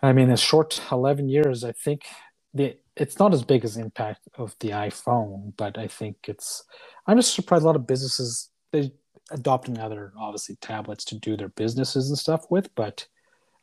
I 0.02 0.12
mean, 0.12 0.30
a 0.30 0.36
short 0.36 0.80
eleven 0.90 1.28
years, 1.28 1.64
I 1.64 1.72
think 1.72 2.06
the 2.54 2.76
it's 2.96 3.18
not 3.18 3.32
as 3.32 3.44
big 3.44 3.64
as 3.64 3.74
the 3.74 3.82
impact 3.82 4.28
of 4.36 4.56
the 4.60 4.70
iPhone, 4.70 5.52
but 5.56 5.78
I 5.78 5.86
think 5.86 6.16
it's. 6.24 6.64
I'm 7.06 7.18
just 7.18 7.34
surprised 7.34 7.64
a 7.64 7.66
lot 7.66 7.76
of 7.76 7.86
businesses 7.86 8.50
they 8.72 8.92
adopting 9.30 9.78
other 9.78 10.12
obviously 10.18 10.56
tablets 10.56 11.04
to 11.04 11.14
do 11.18 11.36
their 11.36 11.48
businesses 11.50 12.08
and 12.08 12.18
stuff 12.18 12.50
with, 12.50 12.74
but. 12.74 13.06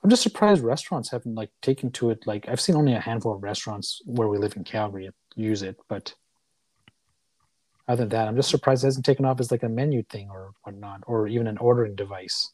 I'm 0.06 0.10
just 0.12 0.22
surprised 0.22 0.62
restaurants 0.62 1.10
haven't 1.10 1.34
like 1.34 1.49
taken 1.64 1.89
to 1.93 2.12
it. 2.12 2.28
Like 2.28 2.47
I've 2.47 2.62
seen 2.62 2.76
only 2.76 2.93
a 2.93 2.99
handful 2.99 3.34
of 3.34 3.41
restaurants 3.41 4.03
where 4.06 4.28
we 4.28 4.38
live 4.38 4.56
in 4.56 4.64
Calgary 4.64 5.10
use 5.36 5.64
it, 5.64 5.78
but 5.89 6.14
other 7.88 8.03
than 8.03 8.10
that, 8.10 8.28
I'm 8.28 8.36
just 8.36 8.51
surprised 8.51 8.84
it 8.84 8.88
hasn't 8.88 9.03
taken 9.08 9.26
off 9.26 9.39
as 9.39 9.49
like 9.49 9.64
a 9.64 9.68
menu 9.68 10.03
thing 10.03 10.30
or 10.30 10.51
whatnot, 10.62 11.01
or 11.08 11.28
even 11.28 11.47
an 11.47 11.58
ordering 11.58 11.95
device. 11.95 12.51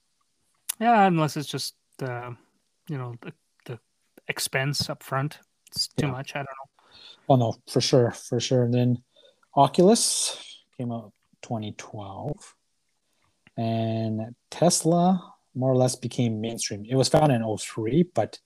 Yeah, 0.79 1.05
unless 1.05 1.35
it's 1.35 1.49
just 1.49 1.75
the 1.97 2.37
you 2.87 2.97
know 2.97 3.15
the, 3.19 3.33
the 3.65 3.79
expense 4.29 4.89
up 4.89 5.03
front. 5.03 5.39
It's 5.71 5.89
too 5.89 6.05
Yeah. 6.05 6.13
much. 6.13 6.33
I 6.33 6.39
don't 6.39 6.45
know. 6.45 6.87
Oh 7.27 7.35
no, 7.35 7.55
for 7.69 7.81
sure, 7.81 8.11
for 8.11 8.39
sure. 8.39 8.63
And 8.63 8.73
then 8.73 9.03
Oculus 9.57 10.61
came 10.77 10.93
out 10.93 11.11
2012, 11.41 12.55
and 13.57 14.35
Tesla 14.49 15.30
more 15.55 15.71
or 15.71 15.75
less 15.75 15.95
became 15.95 16.41
mainstream. 16.41 16.85
It 16.87 16.95
was 16.95 17.09
founded 17.09 17.41
in 17.41 17.57
03, 17.57 18.03
but 18.13 18.39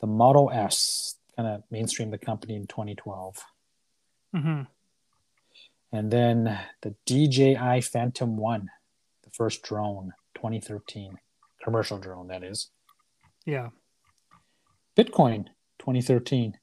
the 0.00 0.06
Model 0.06 0.50
S 0.52 1.16
kind 1.36 1.48
of 1.48 1.62
mainstreamed 1.72 2.10
the 2.10 2.18
company 2.18 2.54
in 2.56 2.66
2012. 2.66 3.36
hmm 4.34 4.62
And 5.92 6.10
then 6.10 6.58
the 6.82 6.94
DJI 7.06 7.80
Phantom 7.82 8.36
1, 8.36 8.68
the 9.24 9.30
first 9.30 9.62
drone, 9.62 10.12
2013, 10.34 11.14
commercial 11.62 11.98
drone, 11.98 12.28
that 12.28 12.42
is. 12.44 12.70
Yeah. 13.44 13.70
Bitcoin, 14.96 15.46
2013. 15.78 16.58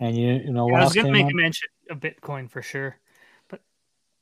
And 0.00 0.16
you, 0.16 0.28
you 0.34 0.52
know 0.52 0.66
Yeah, 0.66 0.72
what 0.72 0.80
I 0.82 0.84
was 0.84 0.94
going 0.94 1.06
to 1.06 1.12
make 1.12 1.24
out? 1.26 1.32
a 1.32 1.34
mention 1.34 1.68
of 1.90 2.00
Bitcoin 2.00 2.50
for 2.50 2.62
sure, 2.62 2.96
but 3.48 3.60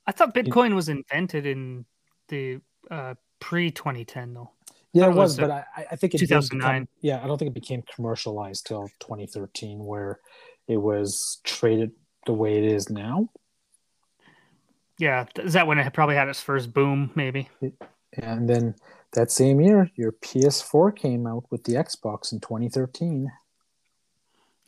I 0.07 0.12
thought 0.12 0.35
Bitcoin 0.35 0.74
was 0.74 0.89
invented 0.89 1.45
in 1.47 1.85
the 2.29 2.61
uh, 2.91 3.14
pre 3.41 3.70
2010 3.70 4.35
though. 4.35 4.51
Yeah, 4.97 5.11
it 5.11 5.14
was, 5.14 5.36
but 5.36 5.51
I, 5.51 5.64
I 5.90 5.97
think 5.97 6.14
it 6.14 6.18
did 6.18 6.28
2009. 6.28 6.82
become, 6.82 6.88
yeah, 7.01 7.22
I 7.22 7.26
don't 7.26 7.38
think 7.38 7.51
it 7.51 7.55
became 7.55 7.82
commercialized 7.94 8.66
till 8.66 8.88
2013, 9.01 9.84
where 9.84 10.20
it 10.68 10.78
was 10.78 11.40
traded 11.44 11.92
the 12.24 12.32
way 12.32 12.59
it 12.59 12.64
is 12.64 12.88
now. 12.88 13.28
Yeah, 14.99 15.26
is 15.36 15.53
that 15.53 15.66
when 15.66 15.78
it 15.78 15.92
probably 15.92 16.14
had 16.14 16.28
its 16.28 16.40
first 16.40 16.72
boom? 16.72 17.11
Maybe. 17.14 17.49
And 18.14 18.49
then 18.49 18.74
that 19.12 19.30
same 19.30 19.61
year, 19.61 19.90
your 19.97 20.12
PS4 20.12 20.97
came 20.97 21.26
out 21.26 21.44
with 21.51 21.64
the 21.64 21.74
Xbox 21.74 22.32
in 22.32 22.40
2013. 22.40 23.30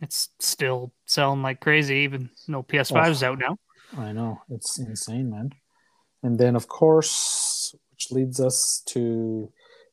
It's 0.00 0.28
still 0.38 0.92
selling 1.06 1.42
like 1.42 1.60
crazy, 1.60 1.96
even 1.96 2.30
though 2.46 2.62
PS5's 2.62 3.22
out 3.22 3.38
now. 3.38 3.58
I 3.96 4.12
know 4.12 4.42
it's 4.50 4.78
insane, 4.78 5.30
man. 5.30 5.52
And 6.22 6.38
then, 6.38 6.54
of 6.54 6.68
course, 6.68 7.74
which 7.90 8.12
leads 8.12 8.40
us 8.40 8.82
to 8.86 9.50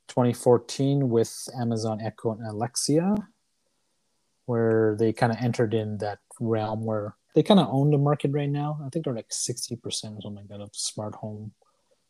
2014 0.08 1.10
with 1.10 1.50
Amazon 1.60 2.00
Echo 2.02 2.32
and 2.32 2.46
Alexa, 2.46 3.16
where 4.46 4.96
they 5.00 5.12
kind 5.14 5.32
of 5.32 5.40
entered 5.42 5.74
in 5.74 5.98
that 6.00 6.20
realm 6.40 6.86
where 6.86 7.16
they 7.34 7.44
kind 7.44 7.60
of 7.60 7.68
own 7.70 7.92
the 7.92 7.98
market 7.98 8.32
right 8.32 8.50
now. 8.50 8.80
I 8.86 8.90
think 8.90 9.06
they're 9.06 9.14
like 9.14 9.30
60% 9.30 9.84
or 9.84 9.92
something 9.92 10.36
like 10.36 10.48
that 10.48 10.62
of 10.62 10.70
smart 10.74 11.16
home, 11.16 11.52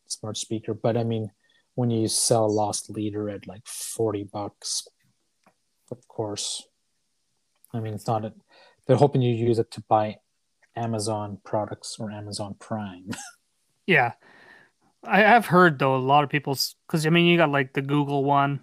smart 0.06 0.36
speaker. 0.36 0.72
But 0.74 0.96
I 0.96 1.04
mean, 1.04 1.32
when 1.74 1.90
you 1.90 2.08
sell 2.08 2.46
a 2.46 2.48
loss 2.48 2.88
leader 2.88 3.28
at 3.28 3.46
like 3.46 3.66
40 3.66 4.24
bucks, 4.24 4.86
of 5.90 6.06
course, 6.08 6.66
I 7.72 7.80
mean, 7.80 7.94
it's 7.94 8.06
not 8.06 8.24
a, 8.24 8.32
they're 8.86 8.96
hoping 8.96 9.20
you 9.20 9.34
use 9.34 9.58
it 9.58 9.70
to 9.72 9.82
buy 9.82 10.16
Amazon 10.76 11.38
products 11.44 11.96
or 11.98 12.10
Amazon 12.10 12.54
Prime. 12.58 13.10
Yeah, 13.88 14.14
I, 15.06 15.34
I've 15.36 15.46
heard 15.46 15.78
though 15.78 15.96
a 15.96 15.98
lot 15.98 16.24
of 16.24 16.30
people's 16.30 16.74
because 16.86 17.06
I 17.06 17.10
mean 17.10 17.26
you 17.26 17.36
got 17.36 17.50
like 17.50 17.72
the 17.72 17.82
Google 17.82 18.24
one, 18.24 18.60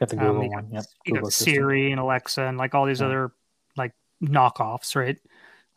Got 0.00 0.10
the 0.10 0.18
um, 0.18 0.26
Google 0.26 0.48
got, 0.50 0.64
one. 0.64 0.72
Yep. 0.72 0.84
you 1.06 1.12
Google 1.14 1.26
got. 1.28 1.32
Siri 1.32 1.90
and 1.90 2.00
Alexa 2.00 2.42
and 2.42 2.58
like 2.58 2.74
all 2.74 2.86
these 2.86 3.00
Yeah. 3.00 3.06
other 3.06 3.32
like 3.76 3.92
knockoffs, 4.22 4.94
right? 4.96 5.18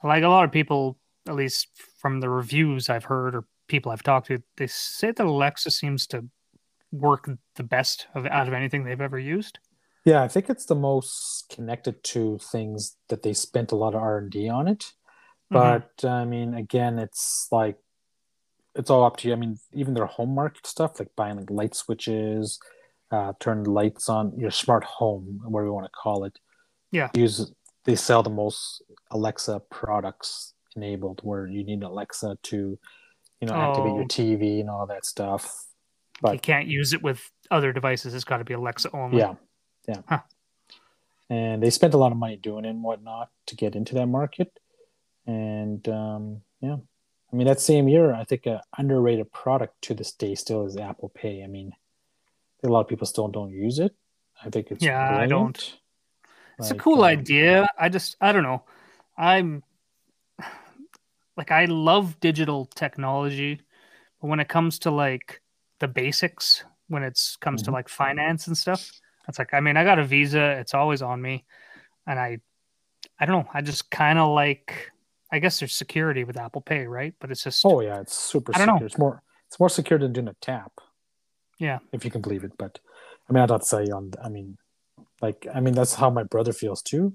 Like 0.04 0.24
a 0.24 0.28
lot 0.30 0.46
of 0.46 0.52
people, 0.52 0.98
at 1.28 1.36
least 1.36 1.68
from 2.00 2.20
the 2.22 2.30
reviews 2.30 2.90
I've 2.90 3.06
heard 3.06 3.36
or 3.36 3.46
people 3.68 3.92
I've 3.92 4.04
talked 4.04 4.28
to, 4.28 4.42
they 4.58 4.68
say 4.68 5.12
that 5.12 5.26
Alexa 5.26 5.72
seems 5.72 6.08
to 6.08 6.26
work 6.92 7.30
the 7.56 7.64
best 7.64 8.08
of 8.16 8.26
out 8.26 8.48
of 8.48 8.54
anything 8.54 8.84
they've 8.84 9.02
ever 9.02 9.20
used. 9.20 9.60
Yeah, 10.06 10.24
I 10.24 10.28
think 10.30 10.50
it's 10.50 10.66
the 10.66 10.76
most 10.76 11.50
connected 11.54 12.04
to 12.06 12.38
things 12.40 12.96
that 13.10 13.22
they 13.22 13.34
spent 13.34 13.72
a 13.72 13.76
lot 13.76 13.94
of 13.94 14.02
R 14.02 14.18
and 14.18 14.32
D 14.32 14.48
on 14.50 14.68
it. 14.68 14.94
Mhm. 15.52 15.84
But 16.00 16.06
I 16.10 16.26
mean, 16.26 16.54
again, 16.54 16.98
it's 16.98 17.48
like 17.52 17.78
it's 18.76 18.90
all 18.90 19.04
up 19.04 19.18
to 19.18 19.28
you. 19.28 19.34
I 19.34 19.38
mean, 19.38 19.58
even 19.74 19.94
their 19.94 20.06
home 20.06 20.34
market 20.36 20.66
stuff, 20.68 21.00
like 21.00 21.10
buying 21.16 21.38
like 21.38 21.50
light 21.50 21.76
switches, 21.76 22.60
uh, 23.12 23.34
turn 23.40 23.64
lights 23.64 24.10
on 24.10 24.38
your 24.38 24.52
smart 24.52 24.84
home, 24.84 25.42
whatever 25.44 25.68
you 25.68 25.74
want 25.74 25.86
to 25.88 25.92
call 25.92 26.24
it. 26.26 26.38
Yeah. 26.92 27.10
Use 27.16 27.52
they 27.86 27.96
sell 27.96 28.22
the 28.24 28.30
most 28.30 28.84
Alexa 29.12 29.62
products 29.72 30.54
enabled, 30.76 31.22
where 31.24 31.48
you 31.48 31.64
need 31.64 31.82
Alexa 31.84 32.38
to, 32.44 32.78
you 33.42 33.48
know, 33.48 33.54
activate 33.54 33.94
your 33.94 34.04
Oh. 34.04 34.08
TV 34.08 34.60
and 34.60 34.70
all 34.70 34.86
that 34.88 35.06
stuff. 35.06 35.66
But 36.22 36.34
you 36.34 36.40
can't 36.40 36.68
use 36.68 36.94
it 36.94 37.02
with 37.02 37.22
other 37.50 37.72
devices. 37.74 38.14
It's 38.14 38.26
got 38.26 38.38
to 38.38 38.44
be 38.44 38.54
Alexa 38.54 38.90
only. 38.94 39.18
yeah, 39.20 39.36
yeah. 39.88 40.02
Huh. 40.08 40.20
And 41.30 41.62
they 41.64 41.70
spent 41.70 41.94
a 41.94 41.98
lot 41.98 42.12
of 42.12 42.18
money 42.18 42.36
doing 42.36 42.66
it 42.66 42.70
and 42.70 42.84
whatnot 42.84 43.30
to 43.48 43.56
get 43.56 43.76
into 43.76 43.94
that 43.96 44.08
market. 44.08 44.52
And 45.26 45.88
um, 45.88 46.42
yeah, 46.60 46.78
I 47.32 47.36
mean 47.36 47.48
that 47.48 47.60
same 47.60 47.88
year, 47.88 48.14
I 48.14 48.24
think 48.24 48.46
a 48.48 48.64
underrated 48.78 49.32
product 49.32 49.82
to 49.84 49.94
this 49.94 50.12
day 50.12 50.36
still 50.36 50.66
is 50.66 50.78
Apple 50.78 51.10
Pay. 51.10 51.44
I 51.44 51.48
mean, 51.48 51.74
a 52.64 52.68
lot 52.68 52.82
of 52.82 52.88
people 52.88 53.06
still 53.06 53.28
don't 53.28 53.52
use 53.52 53.80
it. 53.80 53.96
I 54.44 54.50
think 54.50 54.72
it's 54.72 54.86
Yeah, 54.86 55.00
I 55.18 55.28
don't. 55.28 55.58
brilliant. 55.58 55.80
It's 56.58 56.72
a 56.72 56.76
cool 56.76 56.96
um, 56.96 57.04
idea. 57.04 57.68
I 57.80 57.90
just 57.90 58.16
I 58.20 58.32
don't 58.32 58.44
know. 58.44 58.64
I'm 59.18 59.64
like 61.38 61.52
I 61.52 61.66
love 61.66 62.20
digital 62.20 62.66
technology, 62.66 63.62
but 64.22 64.28
when 64.28 64.40
it 64.40 64.50
comes 64.50 64.80
to 64.80 64.92
like 64.92 65.42
the 65.80 65.88
basics, 65.88 66.64
when 66.88 67.04
it 67.04 67.20
comes 67.40 67.62
to 67.64 67.70
Mhm. 67.70 67.74
like 67.74 67.90
finance 67.90 68.48
and 68.48 68.58
stuff, 68.58 68.92
it's 69.28 69.40
like 69.40 69.54
I 69.54 69.60
mean 69.60 69.78
I 69.78 69.84
got 69.84 70.00
a 70.00 70.04
Visa, 70.04 70.52
it's 70.60 70.74
always 70.74 71.02
on 71.02 71.22
me, 71.22 71.46
and 72.08 72.20
I 72.20 72.40
I 73.20 73.26
don't 73.26 73.44
know. 73.44 73.50
I 73.54 73.62
just 73.62 73.90
kind 73.92 74.20
of 74.20 74.30
like 74.30 74.92
I 75.32 75.40
guess 75.40 75.60
there's 75.60 75.74
security 75.74 76.24
with 76.24 76.38
Apple 76.38 76.62
Pay, 76.62 76.88
right? 76.88 77.14
But 77.20 77.32
it's 77.32 77.44
just 77.44 77.66
Oh 77.66 77.82
yeah, 77.82 78.00
it's 78.02 78.16
super 78.16 78.54
I 78.56 78.58
don't 78.58 78.68
know. 78.68 78.74
secure. 78.74 78.88
It's 78.88 78.98
more 78.98 79.22
it's 79.48 79.60
more 79.60 79.70
secure 79.70 80.00
than 80.00 80.14
doing 80.14 80.28
a 80.28 80.36
tap. 80.42 80.72
Yeah. 81.60 81.80
If 81.92 82.06
you 82.06 82.12
can 82.12 82.22
believe 82.22 82.44
it. 82.44 82.54
But 82.58 82.80
I 83.30 83.34
mean 83.34 83.44
I 83.44 83.46
don't 83.46 83.66
say 83.66 83.86
on 83.86 84.12
I 84.24 84.30
mean 84.30 84.58
like 85.22 85.48
I 85.54 85.60
mean 85.60 85.74
that's 85.74 85.96
how 85.96 86.10
my 86.10 86.24
brother 86.24 86.54
feels 86.54 86.82
too. 86.82 87.14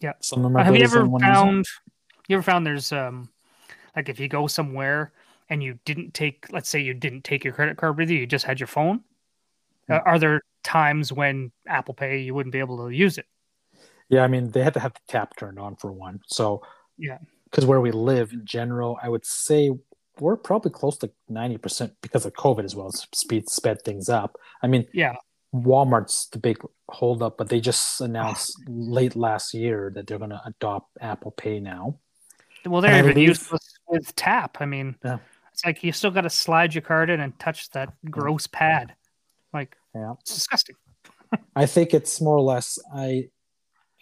Yeah. 0.00 0.12
Some 0.20 0.44
of 0.44 0.52
my 0.52 0.60
Uh, 0.60 0.64
have 0.64 0.76
you 0.76 0.84
ever 0.84 0.98
don't 1.00 1.10
wanna 1.10 1.26
use 1.28 1.36
it. 1.36 1.40
found 1.40 1.66
you 2.28 2.36
ever 2.36 2.42
found 2.42 2.66
there's 2.66 2.92
um 2.92 3.28
like 3.94 4.08
if 4.08 4.20
you 4.20 4.28
go 4.28 4.46
somewhere 4.46 5.12
and 5.48 5.62
you 5.62 5.78
didn't 5.84 6.12
take 6.12 6.46
let's 6.50 6.68
say 6.68 6.80
you 6.80 6.92
didn't 6.92 7.22
take 7.24 7.44
your 7.44 7.52
credit 7.54 7.76
card 7.76 7.96
with 7.96 8.10
you 8.10 8.18
you 8.18 8.26
just 8.26 8.44
had 8.44 8.60
your 8.60 8.66
phone 8.66 9.00
Hmm. 9.88 9.94
uh, 9.94 9.98
are 10.04 10.18
there 10.18 10.42
times 10.64 11.12
when 11.12 11.52
apple 11.68 11.94
pay 11.94 12.18
you 12.18 12.34
wouldn't 12.34 12.52
be 12.52 12.58
able 12.58 12.76
to 12.78 12.90
use 12.90 13.18
it 13.18 13.26
Yeah, 14.08 14.22
I 14.24 14.28
mean 14.28 14.50
they 14.50 14.62
had 14.62 14.74
to 14.74 14.80
have 14.80 14.94
the 14.94 15.00
tap 15.08 15.36
turned 15.36 15.58
on 15.58 15.76
for 15.76 15.92
one. 15.92 16.20
So 16.26 16.62
Yeah. 16.98 17.18
because 17.50 17.66
where 17.66 17.80
we 17.80 17.90
live 17.90 18.32
in 18.32 18.44
general, 18.44 18.98
I 19.02 19.08
would 19.08 19.24
say 19.26 19.70
we're 20.18 20.36
probably 20.36 20.70
close 20.70 20.96
to 20.98 21.10
ninety 21.28 21.58
percent 21.58 21.92
because 22.02 22.24
of 22.26 22.32
COVID 22.32 22.64
as 22.64 22.74
well. 22.74 22.90
Speed 22.92 23.48
sped 23.50 23.82
things 23.82 24.08
up. 24.08 24.36
I 24.62 24.66
mean, 24.66 24.86
yeah 24.92 25.14
Walmart's 25.54 26.26
the 26.28 26.38
big 26.38 26.58
holdup, 26.90 27.38
but 27.38 27.48
they 27.48 27.60
just 27.60 28.00
announced 28.00 28.52
late 28.68 29.16
last 29.16 29.54
year 29.54 29.90
that 29.94 30.06
they're 30.06 30.18
going 30.18 30.30
to 30.30 30.42
adopt 30.44 30.96
Apple 31.00 31.30
Pay 31.32 31.60
now. 31.60 31.98
well 32.66 32.80
they're 32.80 32.98
even 32.98 33.12
believe- 33.14 33.28
useless 33.28 33.74
with 33.88 34.14
tap 34.16 34.56
i 34.60 34.66
mean 34.66 34.96
Yeah. 35.04 35.18
it's 35.52 35.64
like 35.64 35.84
you 35.84 35.92
still 35.92 36.10
got 36.10 36.22
to 36.22 36.30
slide 36.30 36.74
your 36.74 36.82
card 36.82 37.08
in 37.10 37.20
and 37.20 37.38
touch 37.38 37.70
that 37.70 37.92
gross 38.10 38.48
pad 38.48 38.94
like 39.52 39.76
Yeah. 39.94 40.14
it's 40.20 40.34
disgusting 40.34 40.74
I 41.54 41.66
think 41.66 41.92
it's 41.94 42.20
more 42.20 42.36
or 42.36 42.40
less 42.42 42.78
I 42.94 43.28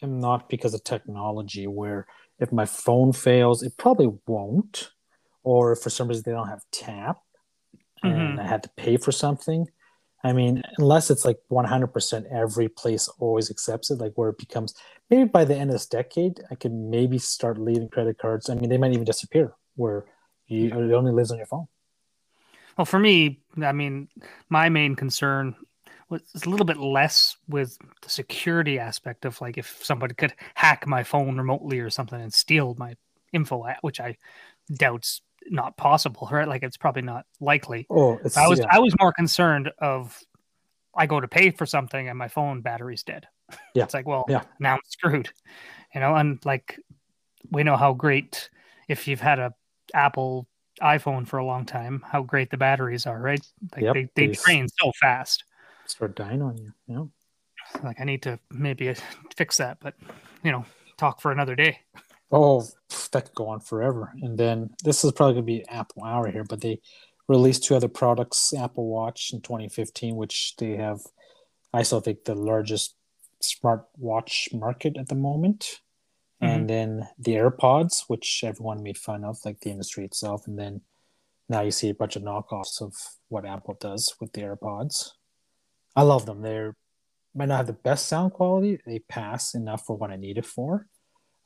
am 0.02 0.20
not 0.20 0.48
because 0.48 0.72
of 0.74 0.82
technology 0.84 1.66
where 1.66 2.06
if 2.44 2.52
my 2.52 2.66
phone 2.66 3.12
fails, 3.12 3.62
it 3.62 3.76
probably 3.76 4.12
won't, 4.26 4.90
or 5.42 5.72
if 5.72 5.80
for 5.80 5.90
some 5.90 6.08
reason 6.08 6.22
they 6.24 6.32
don't 6.32 6.48
have 6.48 6.62
tap, 6.70 7.18
and 8.02 8.14
I 8.14 8.16
mm-hmm. 8.16 8.38
had 8.38 8.62
to 8.62 8.70
pay 8.76 8.96
for 8.96 9.12
something. 9.12 9.66
I 10.22 10.32
mean, 10.32 10.62
unless 10.78 11.10
it's 11.10 11.24
like 11.24 11.38
100% 11.50 12.24
every 12.32 12.68
place 12.68 13.08
always 13.18 13.50
accepts 13.50 13.90
it, 13.90 13.98
like 13.98 14.12
where 14.14 14.30
it 14.30 14.38
becomes 14.38 14.74
maybe 15.10 15.24
by 15.24 15.44
the 15.44 15.54
end 15.54 15.70
of 15.70 15.74
this 15.74 15.86
decade, 15.86 16.40
I 16.50 16.54
could 16.54 16.72
maybe 16.72 17.18
start 17.18 17.58
leaving 17.58 17.88
credit 17.88 18.18
cards. 18.18 18.48
I 18.48 18.54
mean, 18.54 18.70
they 18.70 18.78
might 18.78 18.92
even 18.92 19.04
disappear 19.04 19.52
where 19.76 20.06
you, 20.46 20.68
it 20.68 20.92
only 20.92 21.12
lives 21.12 21.30
on 21.30 21.36
your 21.36 21.46
phone. 21.46 21.66
Well, 22.76 22.84
for 22.86 22.98
me, 22.98 23.40
I 23.62 23.72
mean, 23.72 24.08
my 24.48 24.68
main 24.68 24.96
concern 24.96 25.54
was 26.10 26.22
a 26.44 26.48
little 26.48 26.66
bit 26.66 26.76
less 26.78 27.36
with 27.48 27.78
the 28.02 28.08
security 28.10 28.78
aspect 28.78 29.24
of 29.24 29.40
like 29.40 29.58
if 29.58 29.84
somebody 29.84 30.14
could 30.14 30.34
hack 30.54 30.86
my 30.86 31.02
phone 31.02 31.36
remotely 31.36 31.80
or 31.80 31.90
something 31.90 32.20
and 32.20 32.32
steal 32.32 32.74
my 32.78 32.94
info, 33.32 33.62
uh, 33.62 33.74
which 33.82 34.00
I 34.00 34.16
doubt's 34.76 35.20
not 35.50 35.76
possible, 35.76 36.28
right? 36.32 36.48
Like 36.48 36.62
it's 36.62 36.76
probably 36.76 37.02
not 37.02 37.26
likely. 37.40 37.86
Oh, 37.90 38.18
it's, 38.24 38.36
I 38.36 38.46
was 38.48 38.60
yeah. 38.60 38.66
I 38.70 38.78
was 38.78 38.94
more 39.00 39.12
concerned 39.12 39.70
of 39.78 40.18
I 40.96 41.06
go 41.06 41.20
to 41.20 41.26
pay 41.28 41.50
for 41.50 41.66
something 41.66 42.08
and 42.08 42.16
my 42.18 42.28
phone 42.28 42.60
battery's 42.60 43.02
dead. 43.02 43.26
Yeah. 43.74 43.84
It's 43.84 43.94
like, 43.94 44.06
well, 44.06 44.24
Yeah. 44.28 44.42
now 44.60 44.74
I'm 44.74 44.80
screwed. 44.86 45.28
You 45.94 46.00
know, 46.00 46.14
and 46.14 46.38
like 46.44 46.78
we 47.50 47.62
know 47.62 47.76
how 47.76 47.92
great 47.92 48.48
if 48.88 49.06
you've 49.08 49.20
had 49.20 49.38
a 49.38 49.52
Apple 49.92 50.46
iPhone 50.82 51.26
for 51.26 51.38
a 51.38 51.44
long 51.44 51.66
time, 51.66 52.02
how 52.06 52.22
great 52.22 52.50
the 52.50 52.56
batteries 52.56 53.06
are, 53.06 53.20
right? 53.20 53.40
Like 53.74 53.82
Yep, 53.84 53.94
they, 53.94 54.08
they 54.14 54.26
they- 54.28 54.32
drain 54.44 54.66
so 54.68 54.92
fast. 55.00 55.44
Start 55.86 56.16
dying 56.16 56.42
on 56.42 56.56
you. 56.58 56.72
You 56.86 56.94
know? 56.94 57.10
Like 57.82 58.00
I 58.00 58.04
need 58.04 58.22
to 58.22 58.38
maybe 58.50 58.94
fix 59.36 59.58
that, 59.58 59.78
but 59.80 59.94
you 60.42 60.52
know, 60.52 60.64
talk 60.96 61.20
for 61.20 61.32
another 61.32 61.54
day. 61.54 61.80
Oh, 62.30 62.66
that 63.12 63.26
could 63.26 63.34
go 63.34 63.48
on 63.48 63.60
forever. 63.60 64.12
And 64.22 64.36
then 64.36 64.70
this 64.82 65.04
is 65.04 65.12
probably 65.12 65.34
going 65.34 65.44
to 65.44 65.52
be 65.52 65.68
Apple 65.68 66.02
Hour 66.04 66.30
here, 66.30 66.44
but 66.44 66.60
they 66.60 66.80
released 67.28 67.64
two 67.64 67.76
other 67.76 67.88
products 67.88 68.52
Apple 68.52 68.88
Watch 68.88 69.32
in 69.32 69.40
2015, 69.40 70.16
which 70.16 70.54
they 70.56 70.76
have, 70.76 71.00
I 71.72 71.82
still 71.82 72.00
think, 72.00 72.24
the 72.24 72.34
largest 72.34 72.96
smartwatch 73.42 74.52
market 74.52 74.96
at 74.96 75.08
the 75.08 75.14
moment. 75.14 75.80
Mm-hmm. 76.42 76.52
And 76.52 76.70
then 76.70 77.08
the 77.18 77.34
AirPods, 77.34 78.04
which 78.08 78.42
everyone 78.44 78.82
made 78.82 78.98
fun 78.98 79.24
of, 79.24 79.38
like 79.44 79.60
the 79.60 79.70
industry 79.70 80.04
itself. 80.04 80.46
And 80.46 80.58
then 80.58 80.80
now 81.48 81.60
you 81.60 81.70
see 81.70 81.90
a 81.90 81.94
bunch 81.94 82.16
of 82.16 82.22
knockoffs 82.22 82.82
of 82.82 82.94
what 83.28 83.46
Apple 83.46 83.76
does 83.80 84.14
with 84.20 84.32
the 84.32 84.42
AirPods. 84.42 85.10
I 85.96 86.02
love 86.02 86.26
them. 86.26 86.42
They're 86.42 86.76
might 87.34 87.48
not 87.48 87.56
have 87.56 87.66
the 87.66 87.72
best 87.72 88.06
sound 88.06 88.32
quality. 88.32 88.78
They 88.86 89.00
pass 89.00 89.54
enough 89.54 89.84
for 89.86 89.96
what 89.96 90.10
I 90.10 90.16
need 90.16 90.38
it 90.38 90.46
for. 90.46 90.86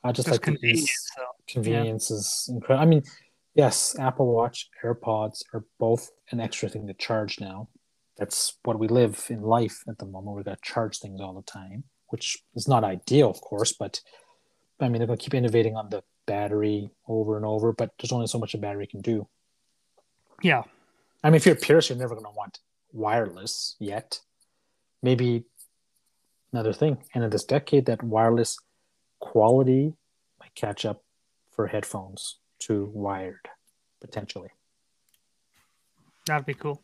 I 0.05 0.13
just, 0.13 0.29
Just 0.29 0.35
like 0.35 0.43
convenience. 0.43 1.11
So, 1.17 1.23
convenience 1.49 2.11
is 2.11 2.49
incredible. 2.53 2.83
I 2.83 2.87
mean, 2.87 3.03
yes, 3.55 3.97
Apple 3.99 4.33
Watch, 4.33 4.69
AirPods 4.85 5.43
are 5.53 5.65
both 5.79 6.11
an 6.31 6.41
extra 6.41 6.69
thing 6.69 6.87
to 6.87 6.95
charge 6.95 7.41
now. 7.41 7.69
That's 8.17 8.59
what 8.65 8.79
we 8.79 8.89
live 8.89 9.27
in 9.31 9.43
life 9.43 9.83
at 9.89 9.99
the 9.99 10.07
moment. 10.07 10.37
We 10.37 10.43
got 10.43 10.63
to 10.63 10.71
charge 10.71 10.99
things 10.99 11.21
all 11.21 11.35
the 11.35 11.43
time, 11.43 11.85
which 12.09 12.39
is 12.55 12.69
not 12.69 12.85
ideal, 12.85 13.31
of 13.31 13.41
course. 13.41 13.73
But 13.73 14.01
I 14.81 14.89
mean, 14.89 14.99
they're 14.99 15.07
going 15.07 15.19
to 15.19 15.23
keep 15.23 15.35
innovating 15.35 15.77
on 15.77 15.89
the 15.89 16.03
battery 16.27 16.91
over 17.07 17.37
and 17.37 17.47
over. 17.47 17.73
But 17.73 17.93
there's 17.99 18.13
only 18.13 18.27
so 18.27 18.39
much 18.39 18.55
a 18.55 18.59
battery 18.59 18.87
can 18.87 19.01
do. 19.01 19.27
yeah. 20.43 20.63
I 21.25 21.31
mean, 21.31 21.37
if 21.37 21.47
you're 21.47 21.57
a 21.57 21.59
Pierce, 21.59 21.89
you're 21.89 21.99
never 21.99 22.15
going 22.15 22.27
to 22.27 22.37
want 22.37 22.61
wireless 22.93 23.75
yet. 23.81 24.21
Maybe 25.03 25.45
another 26.53 26.73
thing. 26.73 26.99
And 27.15 27.25
in 27.25 27.31
this 27.31 27.45
decade, 27.45 27.87
that 27.87 28.03
wireless 28.03 28.59
quality 29.21 29.95
might 30.41 30.55
catch 30.55 30.85
up 30.85 31.03
for 31.51 31.67
headphones 31.69 32.39
to 32.61 32.91
wired, 32.93 33.49
potentially. 34.01 34.51
That'd 36.27 36.47
be 36.47 36.55
cool. 36.55 36.83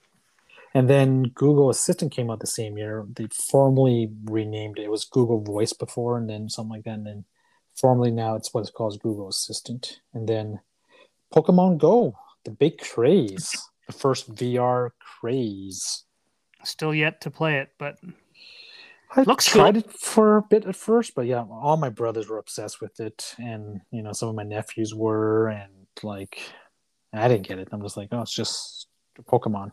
And 0.74 0.90
then 0.90 1.24
Google 1.34 1.70
Assistant 1.70 2.10
came 2.10 2.30
out 2.30 2.40
the 2.40 2.46
same 2.48 2.76
year. 2.76 3.06
They 3.08 3.28
formally 3.48 4.10
renamed 4.24 4.78
it. 4.78 4.84
It 4.84 4.90
was 4.90 5.04
Google 5.04 5.40
Voice 5.40 5.72
before, 5.72 6.18
and 6.18 6.28
then 6.28 6.48
something 6.48 6.72
like 6.72 6.84
that. 6.84 6.94
And 6.94 7.06
then 7.06 7.24
formally 7.76 8.10
now 8.10 8.34
it's 8.34 8.52
what 8.52 8.62
it's 8.62 8.70
called 8.70 9.00
Google 9.00 9.28
Assistant. 9.28 10.00
And 10.12 10.28
then 10.28 10.60
Pokemon 11.32 11.78
Go, 11.78 12.16
the 12.44 12.50
big 12.50 12.78
craze, 12.78 13.52
the 13.86 13.92
first 13.92 14.34
VR 14.34 14.90
craze. 15.20 16.03
Still 16.64 16.94
yet 16.94 17.20
to 17.22 17.30
play 17.30 17.58
it, 17.58 17.70
but 17.78 17.98
I 19.16 19.22
Looks 19.22 19.46
tried 19.46 19.76
it 19.76 19.92
for 19.92 20.38
a 20.38 20.42
bit 20.42 20.64
at 20.64 20.74
first, 20.74 21.14
but 21.14 21.26
yeah, 21.26 21.44
all 21.48 21.76
my 21.76 21.88
brothers 21.88 22.28
were 22.28 22.38
obsessed 22.38 22.80
with 22.80 22.98
it, 22.98 23.34
and 23.38 23.80
you 23.90 24.02
know 24.02 24.12
some 24.12 24.28
of 24.28 24.34
my 24.34 24.42
nephews 24.42 24.94
were, 24.94 25.48
and 25.48 25.72
like 26.02 26.40
I 27.12 27.28
didn't 27.28 27.46
get 27.46 27.58
it. 27.58 27.68
I'm 27.70 27.82
just 27.82 27.96
like, 27.96 28.08
oh, 28.12 28.22
it's 28.22 28.34
just 28.34 28.88
Pokemon. 29.22 29.70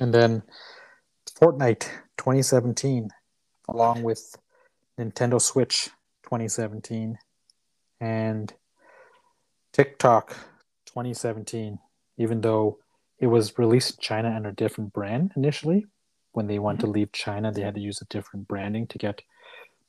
And 0.00 0.14
then 0.14 0.42
Fortnite 1.38 1.88
2017, 2.16 3.10
along 3.68 4.02
with 4.02 4.36
Nintendo 4.98 5.40
Switch 5.40 5.90
2017, 6.22 7.18
and 8.00 8.54
TikTok 9.72 10.30
2017. 10.86 11.78
Even 12.16 12.40
though 12.40 12.78
it 13.24 13.28
was 13.28 13.58
released 13.58 13.92
in 13.92 14.02
China 14.02 14.28
under 14.36 14.50
a 14.50 14.54
different 14.54 14.92
brand 14.92 15.32
initially, 15.34 15.86
when 16.32 16.46
they 16.46 16.58
wanted 16.58 16.80
to 16.80 16.86
mm-hmm. 16.86 16.96
leave 16.96 17.12
China, 17.12 17.50
they 17.50 17.62
had 17.62 17.74
to 17.74 17.80
use 17.80 18.02
a 18.02 18.04
different 18.04 18.46
branding 18.46 18.86
to 18.88 18.98
get. 18.98 19.22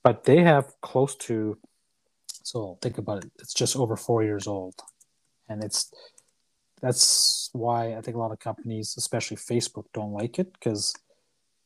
But 0.04 0.24
they 0.24 0.42
have 0.42 0.72
close 0.80 1.18
to, 1.28 1.58
so 2.28 2.78
think 2.82 2.98
about 2.98 3.26
it. 3.26 3.32
It's 3.40 3.54
just 3.54 3.76
over 3.76 3.98
four 3.98 4.24
years 4.24 4.48
old, 4.48 4.76
and 5.50 5.62
it's 5.66 5.94
that's 6.82 7.50
why 7.52 7.98
I 7.98 8.02
think 8.02 8.16
a 8.16 8.20
lot 8.20 8.32
of 8.32 8.40
companies, 8.40 8.96
especially 8.98 9.36
Facebook, 9.36 9.88
don't 9.94 10.14
like 10.14 10.40
it 10.40 10.54
because 10.54 10.96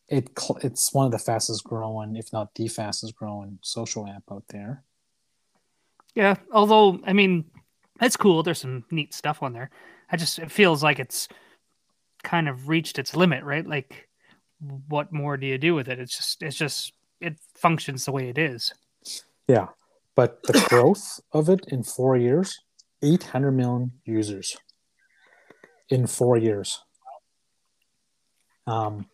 it 0.08 0.32
it's 0.64 0.92
one 0.92 1.06
of 1.06 1.12
the 1.12 1.20
fastest 1.20 1.64
growing, 1.66 2.16
if 2.16 2.34
not 2.34 2.56
the 2.56 2.68
fastest 2.68 3.16
growing 3.16 3.60
social 3.62 4.08
app 4.08 4.24
out 4.32 4.46
there. 4.50 4.84
yeah. 6.16 6.36
Although, 6.52 7.00
I 7.06 7.14
mean, 7.14 7.46
it's 8.02 8.18
cool. 8.18 8.42
There's 8.42 8.62
some 8.62 8.86
neat 8.90 9.14
stuff 9.14 9.44
on 9.44 9.54
there. 9.54 9.70
I 10.12 10.18
just 10.18 10.40
it 10.40 10.52
feels 10.52 10.82
like 10.82 10.98
it's 10.98 11.28
kind 12.30 12.48
of 12.48 12.68
reached 12.70 13.00
its 13.00 13.16
limit, 13.16 13.44
right? 13.44 13.66
Like, 13.66 14.08
what 14.88 15.12
more 15.12 15.36
do 15.38 15.48
you 15.48 15.58
do 15.58 15.74
with 15.74 15.88
it? 15.88 16.00
It's 16.00 16.16
just, 16.16 16.44
it's 16.44 16.56
just, 16.56 16.94
it 17.20 17.38
functions 17.56 18.06
the 18.06 18.12
way 18.12 18.30
it 18.30 18.38
is. 18.38 18.72
Yeah, 19.48 19.68
but 20.16 20.44
the 20.44 20.64
growth 20.70 21.20
of 21.32 21.50
it 21.50 21.62
in 21.70 21.82
four 21.84 22.18
years, 22.18 22.56
eight 23.02 23.24
hundred 23.24 23.54
million 23.54 23.94
users 24.06 24.58
in 25.90 26.06
four 26.06 26.38
years. 26.38 26.80
Um, 28.68 29.08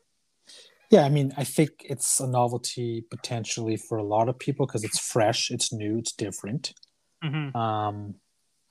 yeah, 0.91 1.03
I 1.05 1.09
mean, 1.09 1.32
I 1.38 1.45
think 1.45 1.70
it's 1.86 2.20
a 2.20 2.28
novelty 2.28 3.05
potentially 3.09 3.78
for 3.78 3.97
a 3.97 4.03
lot 4.03 4.28
of 4.28 4.38
people 4.38 4.66
because 4.66 4.84
it's 4.84 4.99
fresh, 4.99 5.51
it's 5.51 5.72
new, 5.72 5.99
it's 5.99 6.11
different. 6.11 6.74
hmm 7.24 7.55
Um, 7.55 8.16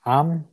um, 0.05 0.45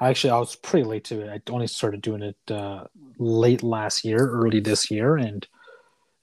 actually, 0.00 0.30
I 0.30 0.38
was 0.38 0.56
pretty 0.56 0.84
late 0.84 1.04
to 1.04 1.20
it. 1.20 1.30
I 1.30 1.52
only 1.52 1.66
started 1.66 2.02
doing 2.02 2.22
it 2.22 2.36
uh, 2.50 2.84
late 3.18 3.62
last 3.62 4.04
year, 4.04 4.18
early 4.18 4.60
this 4.60 4.90
year, 4.90 5.16
and 5.16 5.46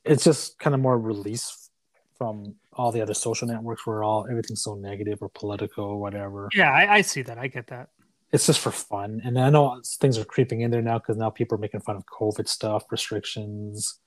it's 0.03 0.23
just 0.23 0.59
kind 0.59 0.73
of 0.73 0.81
more 0.81 0.99
release 0.99 1.69
from 2.17 2.55
all 2.73 2.91
the 2.91 3.01
other 3.01 3.13
social 3.13 3.47
networks 3.47 3.85
where 3.85 4.03
all 4.03 4.27
everything's 4.29 4.63
so 4.63 4.75
negative 4.75 5.19
or 5.21 5.29
political 5.29 5.85
or 5.85 5.99
whatever. 5.99 6.49
Yeah, 6.53 6.71
I, 6.71 6.95
I 6.95 7.01
see 7.01 7.21
that. 7.23 7.37
I 7.37 7.47
get 7.47 7.67
that. 7.67 7.89
It's 8.31 8.45
just 8.45 8.59
for 8.59 8.71
fun, 8.71 9.21
and 9.25 9.37
I 9.39 9.49
know 9.49 9.81
things 9.99 10.17
are 10.17 10.23
creeping 10.23 10.61
in 10.61 10.71
there 10.71 10.81
now 10.81 10.99
because 10.99 11.17
now 11.17 11.29
people 11.29 11.57
are 11.57 11.61
making 11.61 11.81
fun 11.81 11.97
of 11.97 12.05
COVID 12.05 12.47
stuff, 12.47 12.85
restrictions. 12.89 13.99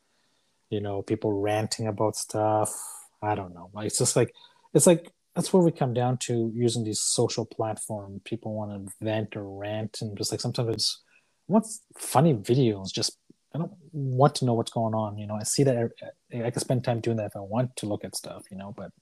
You 0.70 0.80
know, 0.80 1.02
people 1.02 1.40
ranting 1.40 1.86
about 1.86 2.16
stuff. 2.16 2.74
I 3.22 3.34
don't 3.34 3.54
know. 3.54 3.70
It's 3.76 3.98
just 3.98 4.16
like 4.16 4.34
it's 4.72 4.86
like 4.86 5.10
that's 5.34 5.52
where 5.52 5.62
we 5.62 5.72
come 5.72 5.94
down 5.94 6.18
to 6.18 6.52
using 6.54 6.84
these 6.84 7.00
social 7.00 7.46
platform. 7.46 8.20
People 8.24 8.54
want 8.54 8.72
to 8.88 8.92
vent 9.02 9.36
or 9.36 9.44
rant, 9.58 9.98
and 10.02 10.16
just 10.18 10.32
like 10.32 10.40
sometimes 10.40 10.74
it's 10.74 11.02
what's 11.46 11.82
funny 11.98 12.34
videos. 12.34 12.92
Just 12.92 13.18
I 13.54 13.58
don't 13.58 13.72
want 13.92 14.36
to 14.36 14.44
know 14.46 14.54
what's 14.54 14.72
going 14.72 14.94
on. 14.94 15.18
You 15.18 15.26
know, 15.26 15.36
I 15.36 15.44
see 15.44 15.64
that 15.64 15.90
I, 16.34 16.42
I 16.44 16.50
can 16.50 16.60
spend 16.60 16.84
time 16.84 17.00
doing 17.00 17.18
that 17.18 17.26
if 17.26 17.36
I 17.36 17.40
want 17.40 17.76
to 17.76 17.86
look 17.86 18.04
at 18.04 18.16
stuff. 18.16 18.44
You 18.50 18.58
know, 18.58 18.74
but 18.76 18.92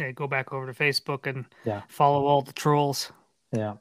Yeah, 0.00 0.12
go 0.12 0.26
back 0.28 0.52
over 0.52 0.72
to 0.72 0.78
Facebook 0.84 1.26
and 1.26 1.46
Yeah. 1.64 1.82
follow 1.88 2.26
all 2.26 2.42
the 2.42 2.52
trolls. 2.54 3.12
yeah. 3.52 3.74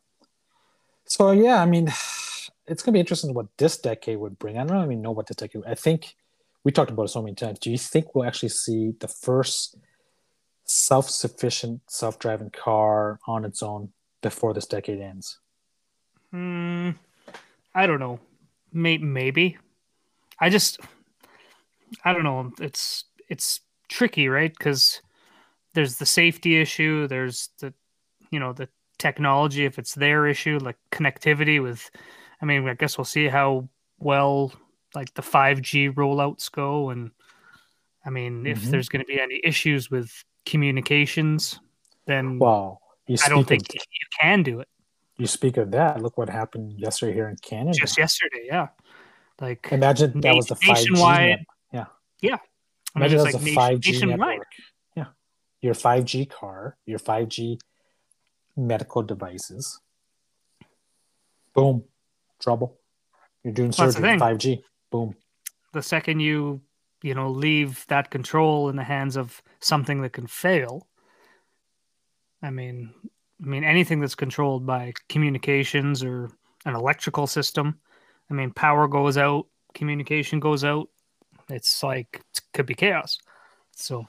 So 1.05 1.31
yeah, 1.31 1.61
I 1.61 1.65
mean, 1.67 1.87
it's 2.67 2.83
gonna 2.83 2.93
be 2.93 2.99
interesting 3.01 3.33
what 3.33 3.47
this 3.57 3.77
decade 3.77 4.19
would 4.19 4.39
bring. 4.39 4.57
I 4.57 4.65
don't 4.65 4.83
even 4.85 5.01
know 5.01 5.11
what 5.11 5.27
this 5.27 5.37
decade. 5.37 5.63
I 5.67 5.75
think 5.75 6.15
we 6.63 6.71
talked 6.71 6.91
about 6.91 7.03
it 7.05 7.09
so 7.09 7.21
many 7.21 7.35
times. 7.35 7.59
Do 7.59 7.71
you 7.71 7.77
think 7.77 8.15
we'll 8.15 8.25
actually 8.25 8.49
see 8.49 8.93
the 8.99 9.07
first 9.09 9.77
self-sufficient 10.71 11.81
self-driving 11.87 12.51
car 12.51 13.19
on 13.27 13.45
its 13.45 13.61
own 13.61 13.89
before 14.21 14.53
this 14.53 14.65
decade 14.65 14.99
ends? 14.99 15.39
Hmm. 16.31 16.91
I 17.73 17.87
don't 17.87 17.99
know. 17.99 18.19
Maybe. 18.73 19.57
I 20.39 20.49
just, 20.49 20.79
I 22.05 22.13
don't 22.13 22.23
know. 22.23 22.51
It's 22.59 23.05
it's 23.29 23.61
tricky, 23.89 24.27
right? 24.27 24.51
Because 24.57 25.01
there's 25.73 25.97
the 25.97 26.05
safety 26.05 26.59
issue. 26.59 27.07
There's 27.07 27.49
the, 27.59 27.73
you 28.31 28.39
know, 28.39 28.53
the 28.53 28.69
technology 28.97 29.65
if 29.65 29.77
it's 29.79 29.95
their 29.95 30.27
issue, 30.27 30.57
like 30.61 30.77
connectivity 30.91 31.61
with 31.61 31.89
I 32.41 32.45
mean, 32.45 32.67
I 32.67 32.73
guess 32.73 32.97
we'll 32.97 33.05
see 33.05 33.27
how 33.27 33.69
well 33.99 34.53
like 34.95 35.13
the 35.13 35.21
5G 35.21 35.89
rollouts 35.93 36.51
go, 36.51 36.89
and 36.89 37.11
I 38.05 38.09
mean, 38.09 38.45
if 38.45 38.63
Mhm. 38.63 38.71
there's 38.71 38.89
going 38.89 39.03
to 39.05 39.07
be 39.07 39.21
any 39.21 39.39
issues 39.43 39.91
with 39.91 40.23
communications, 40.45 41.59
then 42.05 42.39
Well, 42.39 42.81
you 43.07 43.17
I 43.23 43.29
don't 43.29 43.47
think 43.47 43.63
of, 43.69 43.75
you 43.75 44.07
can 44.19 44.43
do 44.43 44.59
it. 44.59 44.67
you 45.17 45.27
speak 45.27 45.57
of 45.57 45.71
that. 45.71 46.01
Look 46.01 46.17
what 46.17 46.29
happened 46.29 46.79
yesterday 46.79 47.13
here 47.13 47.29
in 47.29 47.35
Canada. 47.37 47.77
Just 47.77 47.97
yesterday, 47.97 48.43
yeah. 48.45 48.67
Like 49.39 49.67
Imagine 49.71 50.19
that 50.21 50.29
na- 50.29 50.35
was 50.35 50.47
the 50.47 50.55
5G. 50.55 50.67
nationwide- 50.73 51.45
Yeah. 51.73 51.85
Yeah. 52.21 52.37
Imagine 52.95 53.17
that 53.19 53.23
like 53.25 53.33
was 53.33 53.43
a 53.43 53.55
5G 53.55 53.91
nationwide. 53.93 54.19
network. 54.19 54.47
Yeah. 54.95 55.05
Your 55.61 55.73
5G 55.73 56.25
car, 56.29 56.77
your 56.85 56.99
5G 56.99 57.59
medical 58.55 59.01
devices. 59.03 59.79
Boom. 61.53 61.83
Trouble. 62.39 62.77
You're 63.43 63.53
doing 63.53 63.73
Well, 63.77 63.91
surgery. 63.91 64.17
5G. 64.17 64.63
Boom. 64.91 65.15
the 65.73 65.81
second 65.81 66.19
you 66.19 66.59
you 67.01 67.15
know 67.15 67.29
leave 67.29 67.85
that 67.87 68.11
control 68.11 68.67
in 68.69 68.75
the 68.75 68.83
hands 68.83 69.15
of 69.15 69.41
something 69.61 70.01
that 70.01 70.13
can 70.13 70.27
fail 70.27 70.87
i 72.41 72.49
mean 72.49 72.93
i 73.41 73.45
mean 73.45 73.63
anything 73.63 73.99
that's 73.99 74.15
controlled 74.15 74.65
by 74.65 74.93
communications 75.09 76.03
or 76.03 76.29
an 76.65 76.75
electrical 76.75 77.27
system 77.27 77.79
i 78.29 78.33
mean 78.33 78.51
power 78.51 78.87
goes 78.87 79.17
out 79.17 79.47
communication 79.73 80.39
goes 80.39 80.63
out 80.63 80.89
it's 81.49 81.83
like 81.83 82.21
it 82.35 82.41
could 82.53 82.65
be 82.65 82.75
chaos 82.75 83.17
so 83.75 84.05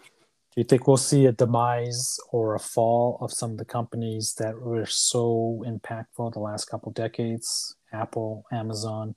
Do 0.55 0.61
you 0.61 0.65
think 0.65 0.87
we'll 0.87 0.99
see 0.99 1.25
a 1.27 1.33
demise 1.33 2.21
or 2.31 2.55
a 2.55 2.59
fall 2.59 3.17
of 3.23 3.33
some 3.33 3.53
of 3.53 3.57
the 3.57 3.65
companies 3.65 4.35
that 4.35 4.61
were 4.61 4.85
so 4.85 5.65
impactful 5.67 6.35
the 6.35 6.41
last 6.41 6.67
couple 6.67 6.93
decades? 6.93 7.75
Apple, 7.91 8.45
Amazon, 8.53 9.15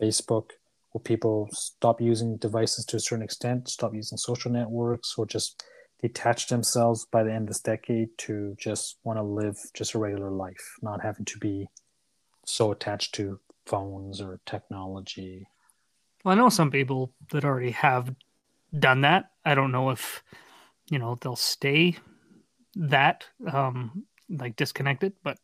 Facebook. 0.00 0.52
Will 0.94 1.00
people 1.00 1.48
stop 1.52 2.00
using 2.00 2.36
devices 2.38 2.86
to 2.86 2.96
a 2.96 3.00
certain 3.00 3.24
extent, 3.24 3.68
stop 3.68 3.94
using 3.94 4.16
social 4.16 4.50
networks, 4.50 5.14
or 5.18 5.26
just 5.26 5.62
detach 6.00 6.46
themselves 6.48 7.04
by 7.10 7.22
the 7.24 7.32
end 7.32 7.42
of 7.42 7.48
this 7.48 7.60
decade 7.60 8.08
to 8.18 8.54
just 8.58 8.98
want 9.04 9.18
to 9.18 9.22
live 9.22 9.58
just 9.74 9.94
a 9.94 9.98
regular 9.98 10.30
life, 10.30 10.76
not 10.82 11.02
having 11.02 11.24
to 11.26 11.38
be 11.38 11.68
so 12.46 12.70
attached 12.70 13.12
to 13.16 13.40
phones 13.66 14.20
or 14.20 14.38
technology? 14.46 15.48
well, 16.24 16.32
i 16.32 16.36
know 16.36 16.48
some 16.48 16.70
people 16.70 17.12
that 17.30 17.44
already 17.44 17.70
have 17.70 18.14
done 18.78 19.00
that 19.02 19.30
i 19.44 19.54
don't 19.54 19.72
know 19.72 19.90
if 19.90 20.22
you 20.90 20.98
know 20.98 21.16
they'll 21.20 21.36
stay 21.36 21.96
that 22.74 23.24
um 23.52 24.04
like 24.28 24.56
disconnected 24.56 25.12
but 25.22 25.38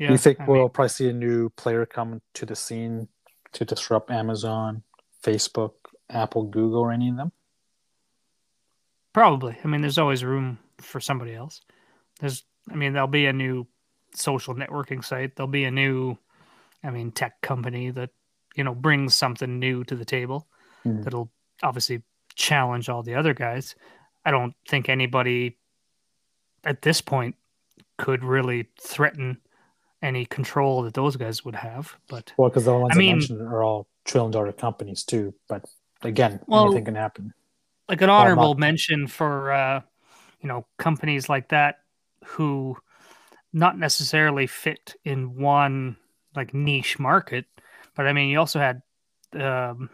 yeah 0.00 0.10
you 0.10 0.18
think 0.18 0.40
I 0.40 0.46
we'll 0.46 0.60
mean- 0.62 0.68
probably 0.70 0.88
see 0.88 1.08
a 1.08 1.12
new 1.12 1.48
player 1.50 1.86
come 1.86 2.20
to 2.34 2.46
the 2.46 2.56
scene 2.56 3.08
to 3.56 3.64
disrupt 3.64 4.10
Amazon, 4.10 4.82
Facebook, 5.22 5.72
Apple, 6.10 6.44
Google, 6.44 6.80
or 6.80 6.92
any 6.92 7.08
of 7.08 7.16
them? 7.16 7.32
Probably. 9.12 9.56
I 9.64 9.66
mean, 9.66 9.80
there's 9.80 9.98
always 9.98 10.22
room 10.22 10.58
for 10.78 11.00
somebody 11.00 11.34
else. 11.34 11.62
There's, 12.20 12.44
I 12.70 12.74
mean, 12.74 12.92
there'll 12.92 13.08
be 13.08 13.26
a 13.26 13.32
new 13.32 13.66
social 14.14 14.54
networking 14.54 15.04
site. 15.04 15.36
There'll 15.36 15.48
be 15.48 15.64
a 15.64 15.70
new, 15.70 16.18
I 16.84 16.90
mean, 16.90 17.12
tech 17.12 17.40
company 17.40 17.90
that, 17.90 18.10
you 18.54 18.64
know, 18.64 18.74
brings 18.74 19.14
something 19.14 19.58
new 19.58 19.84
to 19.84 19.96
the 19.96 20.04
table 20.04 20.46
Mhm. 20.84 21.04
that'll 21.04 21.30
obviously 21.62 22.02
challenge 22.34 22.88
all 22.90 23.02
the 23.02 23.14
other 23.14 23.32
guys. 23.32 23.74
I 24.24 24.30
don't 24.30 24.54
think 24.68 24.88
anybody 24.88 25.58
at 26.64 26.82
this 26.82 27.00
point 27.00 27.36
could 27.96 28.22
really 28.22 28.68
threaten 28.80 29.40
any 30.06 30.24
control 30.24 30.82
that 30.82 30.94
those 30.94 31.16
guys 31.16 31.44
would 31.44 31.56
have. 31.56 31.96
But 32.08 32.32
Well, 32.36 32.48
because 32.48 32.64
the 32.64 32.72
ones 32.78 32.92
I 32.92 32.96
I, 32.96 32.98
mean- 32.98 33.16
mentioned 33.18 33.42
are 33.42 33.62
all 33.62 33.86
trillion 34.04 34.30
dollar 34.30 34.52
companies 34.52 35.02
too. 35.04 35.34
But 35.48 35.64
again, 36.02 36.40
Well, 36.46 36.66
anything 36.66 36.84
can 36.84 36.94
happen. 36.94 37.34
like 37.88 38.02
an 38.02 38.10
honorable 38.10 38.54
mention 38.54 39.06
for 39.08 39.52
uh, 39.52 39.80
you 40.40 40.48
know 40.48 40.66
companies 40.78 41.28
like 41.28 41.48
that 41.48 41.80
who 42.24 42.76
not 43.52 43.78
necessarily 43.78 44.46
fit 44.46 44.94
in 45.04 45.36
one 45.36 45.96
like 46.34 46.52
niche 46.54 46.98
market, 46.98 47.46
but 47.96 48.06
I 48.06 48.12
mean 48.12 48.28
you 48.30 48.38
also 48.38 48.58
had 48.60 48.82
um, 49.32 49.90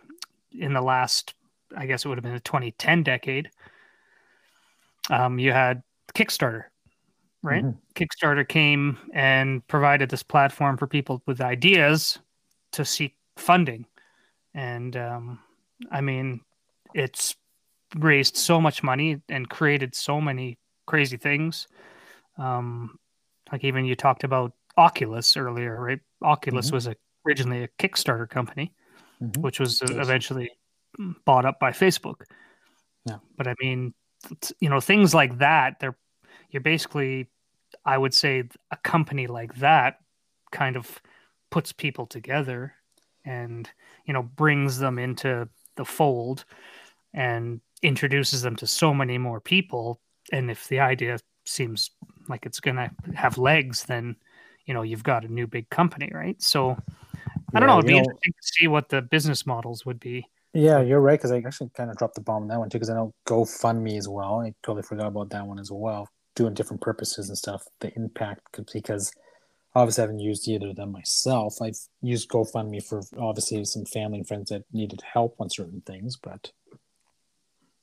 in 0.53 0.73
the 0.75 0.83
last 0.83 1.35
I 1.77 1.87
guess 1.87 2.05
it 2.05 2.09
would 2.09 2.19
have 2.19 2.25
been 2.25 2.35
the 2.35 2.41
2010 2.41 3.03
decade. 3.03 3.51
Um, 5.11 5.39
you 5.39 5.53
had 5.53 5.83
Kickstarter, 6.15 6.65
right? 7.43 7.65
Mhm. 7.65 7.79
Kickstarter 7.95 8.47
came 8.49 8.99
and 9.13 9.67
provided 9.69 10.11
this 10.11 10.23
platform 10.23 10.77
for 10.77 10.87
people 10.87 11.23
with 11.27 11.41
ideas 11.41 12.19
to 12.73 12.85
seek 12.85 13.17
funding, 13.37 13.87
and 14.55 14.97
um, 14.97 15.39
I 15.91 16.01
mean 16.01 16.41
it's 16.95 17.35
raised 17.97 18.37
so 18.37 18.61
much 18.61 18.83
money 18.83 19.21
and 19.29 19.49
created 19.51 19.95
so 19.95 20.21
many 20.21 20.59
crazy 20.87 21.17
things. 21.17 21.69
Um, 22.39 22.99
like 23.51 23.65
even 23.65 23.85
you 23.85 23.95
talked 23.97 24.25
about 24.25 24.53
Oculus 24.79 25.37
earlier, 25.37 25.81
right? 25.81 26.01
Oculus 26.23 26.71
Mhm. 26.71 26.73
was 26.73 26.87
a, 26.87 26.97
originally 27.27 27.65
a 27.65 27.69
Kickstarter 27.79 28.29
company, 28.29 28.73
Mhm. 29.23 29.39
which 29.39 29.61
was 29.61 29.83
uh, 29.83 29.87
Yes. 29.91 29.97
eventually 30.07 30.51
bought 31.27 31.45
up 31.45 31.59
by 31.61 31.71
Facebook. 31.73 32.23
Yeah. 33.05 33.19
But 33.37 33.49
I 33.49 33.55
mean, 33.61 33.93
you 34.61 34.69
know, 34.71 34.81
things 34.81 35.15
like 35.15 35.39
that, 35.39 35.79
they're 35.81 35.97
you're 36.53 36.63
basically, 36.63 37.29
I 37.85 37.99
would 37.99 38.15
say, 38.15 38.45
a 38.71 38.77
company 38.77 39.27
like 39.27 39.57
that 39.57 39.99
kind 40.53 40.77
of 40.77 41.01
puts 41.51 41.73
people 41.73 42.07
together 42.07 42.75
and 43.25 43.69
you 44.07 44.13
know 44.15 44.23
brings 44.23 44.79
them 44.79 44.99
into 44.99 45.49
the 45.77 45.85
fold 45.85 46.45
and 47.15 47.61
introduces 47.83 48.43
them 48.43 48.57
to 48.57 48.67
so 48.67 48.93
many 48.95 49.19
more 49.19 49.41
people 49.41 50.01
and 50.33 50.51
if 50.51 50.67
the 50.69 50.81
idea 50.81 51.19
seems 51.45 51.91
like 52.29 52.47
it's 52.47 52.59
going 52.61 52.77
to 52.77 52.91
have 53.15 53.39
legs 53.39 53.85
then 53.85 54.17
you 54.67 54.73
know 54.75 54.83
you've 54.83 55.05
got 55.05 55.25
a 55.25 55.29
new 55.33 55.47
big 55.47 55.69
company 55.71 56.11
right 56.15 56.41
so 56.43 56.77
i 57.55 57.61
don't 57.61 57.69
Yeah, 57.69 57.75
know 57.75 57.79
it'd 57.79 57.87
be 57.87 57.93
know- 57.93 57.99
interesting 57.99 58.33
to 58.33 58.49
see 58.61 58.67
what 58.67 58.89
the 58.89 59.03
business 59.03 59.47
models 59.47 59.85
would 59.87 60.01
be 60.01 60.25
Yeah, 60.55 60.81
you're 60.83 61.01
right. 61.01 61.19
Because 61.19 61.33
I 61.33 61.39
actually 61.39 61.71
kind 61.77 61.91
of 61.91 61.97
dropped 61.97 62.15
the 62.15 62.21
bomb 62.23 62.43
on 62.43 62.49
that 62.49 62.59
one 62.59 62.69
too. 62.69 62.79
Because 62.79 62.91
I 62.91 62.95
know 62.95 63.15
GoFundMe 63.27 63.97
as 63.97 64.09
well. 64.09 64.41
I 64.41 64.53
totally 64.63 64.83
forgot 64.83 65.07
about 65.07 65.31
that 65.31 65.47
one 65.47 65.59
as 65.59 65.71
well. 65.73 66.09
Doing 66.35 66.55
different 66.55 66.81
purposes 66.81 67.29
and 67.29 67.37
stuff. 67.37 67.65
The 67.81 67.95
impact 67.95 68.53
could 68.53 68.71
because 68.73 69.13
obviously 69.75 70.03
I 70.03 70.05
haven't 70.07 70.21
used 70.21 70.49
either 70.49 70.71
of 70.71 70.77
them 70.77 70.93
myself. 70.93 71.61
I've 71.61 71.79
used 72.01 72.29
GoFundMe 72.31 72.83
for 72.83 73.03
obviously 73.19 73.65
some 73.65 73.85
family 73.85 74.19
and 74.19 74.29
friends 74.29 74.51
that 74.51 74.65
needed 74.73 75.03
help 75.03 75.37
on 75.41 75.51
certain 75.51 75.83
things, 75.87 76.17
but 76.17 76.51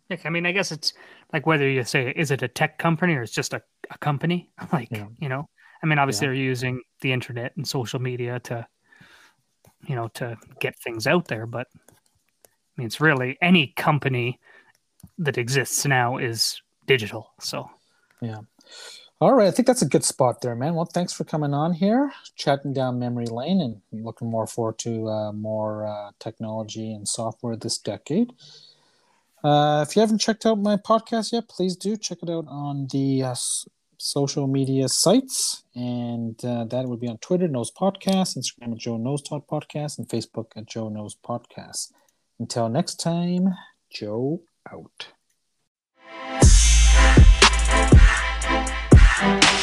Like, 0.09 0.25
I 0.25 0.29
mean, 0.29 0.47
I 0.47 0.51
guess 0.51 0.71
it's 0.71 0.93
like 1.31 1.45
whether 1.45 1.69
you 1.69 1.83
say 1.83 2.11
is 2.15 2.31
it 2.31 2.41
a 2.41 2.47
tech 2.47 2.79
company 2.79 3.13
or 3.13 3.21
it's 3.21 3.31
just 3.31 3.53
a, 3.53 3.61
a 3.91 3.97
company. 3.99 4.49
Like, 4.73 4.89
Yeah. 4.91 5.07
you 5.19 5.29
know, 5.29 5.47
I 5.83 5.85
mean, 5.85 5.99
obviously 5.99 6.25
Yeah. 6.25 6.33
they're 6.33 6.41
using 6.49 6.81
the 7.01 7.11
internet 7.13 7.55
and 7.55 7.67
social 7.67 7.99
media 7.99 8.39
to, 8.39 8.65
you 9.87 9.95
know, 9.95 10.07
to 10.15 10.37
get 10.59 10.77
things 10.79 11.05
out 11.05 11.27
there. 11.27 11.45
But 11.45 11.67
I 11.75 12.49
mean, 12.77 12.87
it's 12.87 12.99
really 12.99 13.37
any 13.41 13.67
company 13.75 14.39
that 15.19 15.37
exists 15.37 15.85
now 15.85 16.17
is 16.17 16.61
digital. 16.87 17.31
So 17.39 17.69
yeah. 18.21 18.41
All 19.21 19.33
right, 19.33 19.47
I 19.47 19.51
think 19.51 19.67
that's 19.67 19.81
a 19.81 19.87
good 19.87 20.05
spot 20.05 20.41
there, 20.41 20.55
man. 20.55 20.75
Well, 20.75 20.85
thanks 20.85 21.11
for 21.11 21.25
coming 21.25 21.53
on 21.53 21.73
here, 21.73 22.13
chatting 22.37 22.71
down 22.71 22.99
memory 22.99 23.25
lane, 23.25 23.59
and 23.59 24.05
looking 24.05 24.29
more 24.29 24.47
forward 24.47 24.79
to 24.79 25.09
uh, 25.09 25.31
more 25.33 25.85
uh, 25.85 26.11
technology 26.19 26.93
and 26.93 27.05
software 27.05 27.57
this 27.57 27.77
decade. 27.77 28.31
Uh, 29.43 29.85
if 29.87 29.95
you 29.95 29.99
haven't 29.99 30.19
checked 30.19 30.45
out 30.45 30.57
my 30.57 30.77
podcast 30.77 31.33
yet, 31.33 31.49
please 31.49 31.75
do 31.75 31.97
check 31.97 32.19
it 32.23 32.29
out 32.29 32.45
on 32.47 32.87
the 32.93 33.23
uh, 33.23 33.35
social 33.97 34.47
media 34.47 34.87
sites, 34.87 35.63
and 35.75 36.43
uh, 36.45 36.63
that 36.63 36.85
would 36.85 37.01
be 37.01 37.09
on 37.09 37.17
Twitter, 37.17 37.49
Knows 37.49 37.71
Podcast, 37.71 38.37
Instagram 38.37 38.71
at 38.71 38.77
Joe 38.77 38.95
Knows 38.95 39.21
Talk 39.21 39.47
Podcast, 39.47 39.97
and 39.97 40.07
Facebook 40.07 40.47
at 40.55 40.65
Joe 40.65 40.87
Knows 40.87 41.15
Podcast. 41.15 41.91
Until 42.39 42.69
next 42.69 42.95
time, 42.95 43.49
Joe 43.91 44.41
out. 44.71 45.09
Thank 49.19 49.51
you. 49.51 49.58